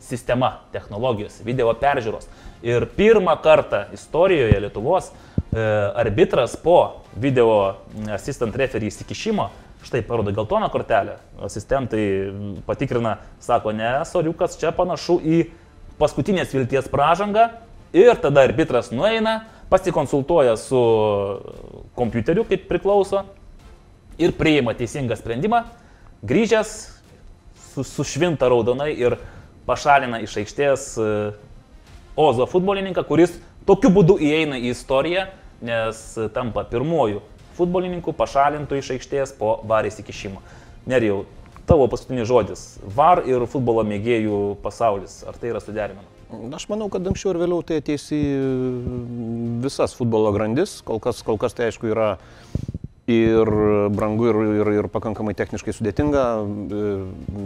sistema, 0.04 0.58
technologijos, 0.74 1.38
video 1.46 1.72
peržiūros. 1.80 2.26
Ir 2.64 2.88
pirmą 2.98 3.36
kartą 3.44 3.86
istorijoje 3.96 4.64
Lietuvos 4.64 5.12
e, 5.12 5.60
arbitras 6.00 6.56
po 6.60 7.04
video 7.20 7.76
assistant 8.16 8.56
referee 8.56 8.90
įsikišimo 8.90 9.52
Štai 9.84 10.02
parodo 10.08 10.32
geltoną 10.32 10.70
kortelę, 10.72 11.18
asistentai 11.44 12.32
patikrina, 12.66 13.18
sako, 13.44 13.74
ne, 13.76 13.92
soriukas, 14.08 14.56
čia 14.60 14.72
panašu 14.72 15.18
į 15.20 15.40
paskutinės 16.00 16.54
vilties 16.56 16.88
pražangą. 16.92 17.50
Ir 17.94 18.16
tada 18.18 18.46
arbitras 18.48 18.90
nueina, 18.96 19.44
pasikonsultuoja 19.70 20.56
su 20.58 20.80
kompiuteriu, 22.00 22.46
kaip 22.48 22.64
priklauso, 22.72 23.26
ir 24.18 24.34
priima 24.38 24.74
teisingą 24.78 25.18
sprendimą, 25.20 25.64
grįžęs 26.26 26.74
su, 27.74 27.84
sušvinta 27.84 28.50
raudonai 28.50 28.94
ir 28.96 29.18
pašalina 29.68 30.22
iš 30.24 30.40
aikštės 30.44 30.88
e, 30.98 31.10
Ozo 32.14 32.46
futbolininką, 32.46 33.02
kuris 33.10 33.32
tokiu 33.66 33.90
būdu 33.90 34.20
įeina 34.22 34.60
į 34.62 34.70
istoriją, 34.76 35.28
nes 35.66 36.02
tampa 36.36 36.62
pirmoju 36.70 37.24
futbolininkų 37.58 38.14
pašalintų 38.18 38.80
iš 38.80 38.94
aikštės 38.98 39.36
po 39.38 39.56
VAR 39.70 39.88
įsikišimo. 39.90 40.42
Nerijau, 40.90 41.24
tavo 41.70 41.88
paskutinis 41.92 42.28
žodis. 42.30 42.66
VAR 42.84 43.24
ir 43.30 43.46
futbolo 43.50 43.86
mėgėjų 43.88 44.42
pasaulis. 44.64 45.22
Ar 45.28 45.38
tai 45.40 45.54
yra 45.54 45.64
suderinama? 45.64 46.10
Aš 46.58 46.66
manau, 46.72 46.88
kad 46.90 47.06
anksčiau 47.06 47.36
ir 47.36 47.44
vėliau 47.44 47.62
tai 47.66 47.78
ateis 47.82 48.08
į 48.16 48.22
visas 49.64 49.94
futbolo 49.98 50.32
grandis. 50.34 50.80
Kol 50.86 51.02
kas, 51.04 51.22
kol 51.26 51.38
kas 51.42 51.54
tai 51.54 51.70
aišku 51.70 51.92
yra 51.92 52.16
ir 53.08 53.50
brangu, 53.92 54.30
ir, 54.32 54.38
ir, 54.62 54.70
ir 54.80 54.88
pakankamai 54.92 55.34
techniškai 55.36 55.74
sudėtinga 55.76 56.24
e, 56.40 56.92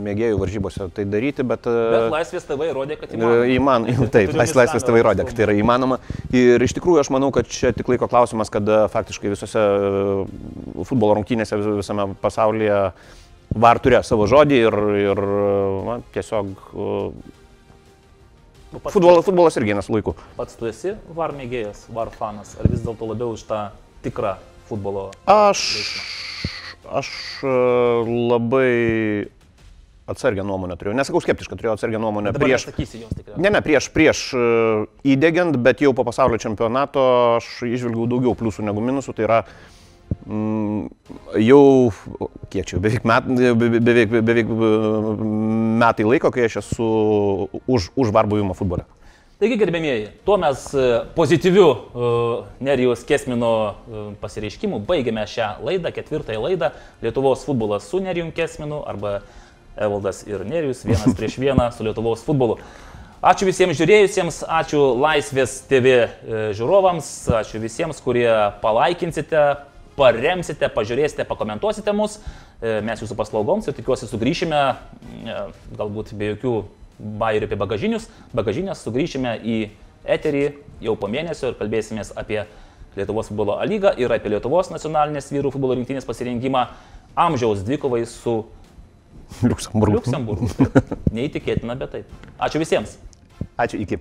mėgėjų 0.06 0.38
varžybose 0.38 0.86
tai 0.94 1.06
daryti, 1.10 1.42
bet... 1.48 1.66
E, 1.66 1.86
bet 1.96 2.12
Laisvės 2.14 2.46
TV 2.46 2.68
įrodė, 2.70 2.98
kad 3.02 3.16
įmanoma. 3.18 3.48
Įman, 3.56 3.88
taip, 4.14 4.36
Laisvės 4.38 4.86
TV 4.86 5.02
įrodė, 5.02 5.26
kad 5.26 5.38
tai 5.38 5.48
yra 5.48 5.56
įmanoma. 5.58 5.98
Ir 6.30 6.62
iš 6.62 6.76
tikrųjų 6.78 7.02
aš 7.02 7.10
manau, 7.16 7.32
kad 7.34 7.50
čia 7.50 7.72
tik 7.74 7.90
laiko 7.90 8.10
klausimas, 8.12 8.52
kada 8.54 8.84
faktiškai 8.94 9.32
visose 9.34 9.64
e, 9.64 10.84
futbolo 10.86 11.16
rungtynėse 11.18 11.58
visame 11.80 12.06
pasaulyje 12.22 12.84
VAR 13.58 13.82
turėjo 13.82 14.04
savo 14.06 14.28
žodį 14.30 14.60
ir, 14.68 14.78
ir 15.08 15.24
na, 15.88 15.98
tiesiog... 16.14 16.54
Nu, 18.68 18.82
Futbol, 18.92 19.22
futbolas 19.24 19.56
irgi 19.58 19.72
eina 19.72 19.82
su 19.82 19.94
laiku. 19.96 20.12
Pats 20.36 20.60
tu 20.60 20.68
esi 20.68 20.92
VAR 21.16 21.32
mėgėjas, 21.34 21.86
VAR 21.96 22.12
fanas, 22.14 22.52
ar 22.60 22.68
vis 22.70 22.84
dėlto 22.84 23.08
labiau 23.08 23.32
už 23.34 23.46
tą 23.48 23.62
tikrą 24.04 24.36
futbolo? 24.68 25.10
Aš, 25.32 25.64
aš 27.00 27.10
e, 27.44 27.56
labai 28.32 29.28
atsargę 30.08 30.44
nuomonę 30.48 30.78
turėjau. 30.80 30.96
Nesakau 30.98 31.22
skeptišką, 31.24 31.58
turėjau 31.60 31.76
atsargę 31.76 32.00
nuomonę 32.02 32.32
Dabar 32.36 32.48
prieš... 32.48 32.68
Jos, 32.72 33.16
ne, 33.36 33.52
ne, 33.52 33.62
prieš, 33.64 33.90
prieš 33.96 34.22
e, 34.36 34.44
įdėgiant, 35.16 35.58
bet 35.64 35.84
jau 35.84 35.92
po 35.98 36.08
pasaulio 36.08 36.40
čempionato 36.42 37.04
aš 37.38 37.50
išvilgiau 37.68 38.08
daugiau 38.10 38.36
pliusų 38.40 38.66
negu 38.68 38.84
minusų. 38.84 39.16
Tai 39.18 39.28
yra 39.28 39.42
mm, 40.24 40.88
jau, 41.44 41.64
kiek 42.54 42.72
čia, 42.72 42.80
beveik, 42.84 43.08
met, 43.08 43.28
beveik, 43.28 44.16
beveik 44.22 44.54
metai 45.84 46.08
laiko, 46.08 46.32
kai 46.32 46.48
aš 46.48 46.62
esu 46.64 46.92
už, 47.68 47.92
už 48.00 48.16
varbuvimą 48.16 48.56
futbole. 48.58 48.88
Taigi, 49.38 49.54
gerbėmieji, 49.62 50.06
tuo 50.26 50.34
mes 50.42 50.64
e, 50.74 50.84
pozityviu 51.14 51.66
uh, 51.70 52.46
Nerijos 52.58 53.04
Kesmino 53.06 53.50
uh, 53.70 53.98
pasireiškimu 54.18 54.80
baigėme 54.88 55.22
šią 55.30 55.52
laidą, 55.62 55.92
ketvirtąją 55.94 56.40
laidą 56.42 56.72
Lietuvos 57.06 57.44
futbolas 57.46 57.86
su 57.86 58.00
Nerijum 58.02 58.32
Kesminu 58.34 58.80
arba 58.90 59.20
Evaldas 59.78 60.24
ir 60.26 60.42
Nerijus 60.42 60.82
vienas 60.88 61.14
prieš 61.20 61.38
vieną 61.44 61.68
su 61.76 61.86
Lietuvos 61.86 62.24
futbolu. 62.26 62.56
Ačiū 63.22 63.46
visiems 63.46 63.78
žiūrėjusiems, 63.78 64.40
ačiū 64.58 64.82
Laisvės 65.04 65.60
TV 65.70 65.94
žiūrovams, 66.58 67.12
ačiū 67.44 67.62
visiems, 67.62 68.02
kurie 68.02 68.26
palaikinsite, 68.66 69.44
paremsite, 70.02 70.72
pažiūrėsite, 70.74 71.30
pakomentuosite 71.30 71.94
mus. 71.94 72.18
Mes 72.62 73.06
jūsų 73.06 73.18
paslaugoms 73.22 73.70
ir 73.70 73.78
tikiuosi 73.78 74.10
sugrįšime, 74.10 74.66
galbūt 75.78 76.14
be 76.18 76.34
jokių 76.34 76.58
bairių 77.00 77.48
apie 77.50 77.60
bagažinius. 77.60 78.08
Bagažinės 78.38 78.82
sugrįšime 78.86 79.38
į 79.44 79.58
eterį 80.18 80.44
jau 80.84 80.96
po 81.00 81.10
mėnesio 81.12 81.52
ir 81.52 81.60
kalbėsimės 81.60 82.14
apie 82.18 82.44
Lietuvos 82.98 83.30
futbolo 83.30 83.58
lygą 83.70 83.92
ir 84.02 84.14
apie 84.14 84.32
Lietuvos 84.34 84.72
nacionalinės 84.74 85.30
vyrų 85.30 85.52
futbolo 85.54 85.78
rinktinės 85.78 86.08
pasirinkimą 86.08 86.64
amžiaus 87.28 87.62
dvikovai 87.68 88.04
su 88.10 88.40
Liuksemburgu. 89.44 90.00
Liuksemburgu. 90.00 90.50
Neįtikėtina, 91.18 91.76
bet 91.78 91.94
taip. 91.94 92.30
Ačiū 92.42 92.62
visiems. 92.64 92.98
Ačiū, 93.60 93.82
iki. 93.84 94.00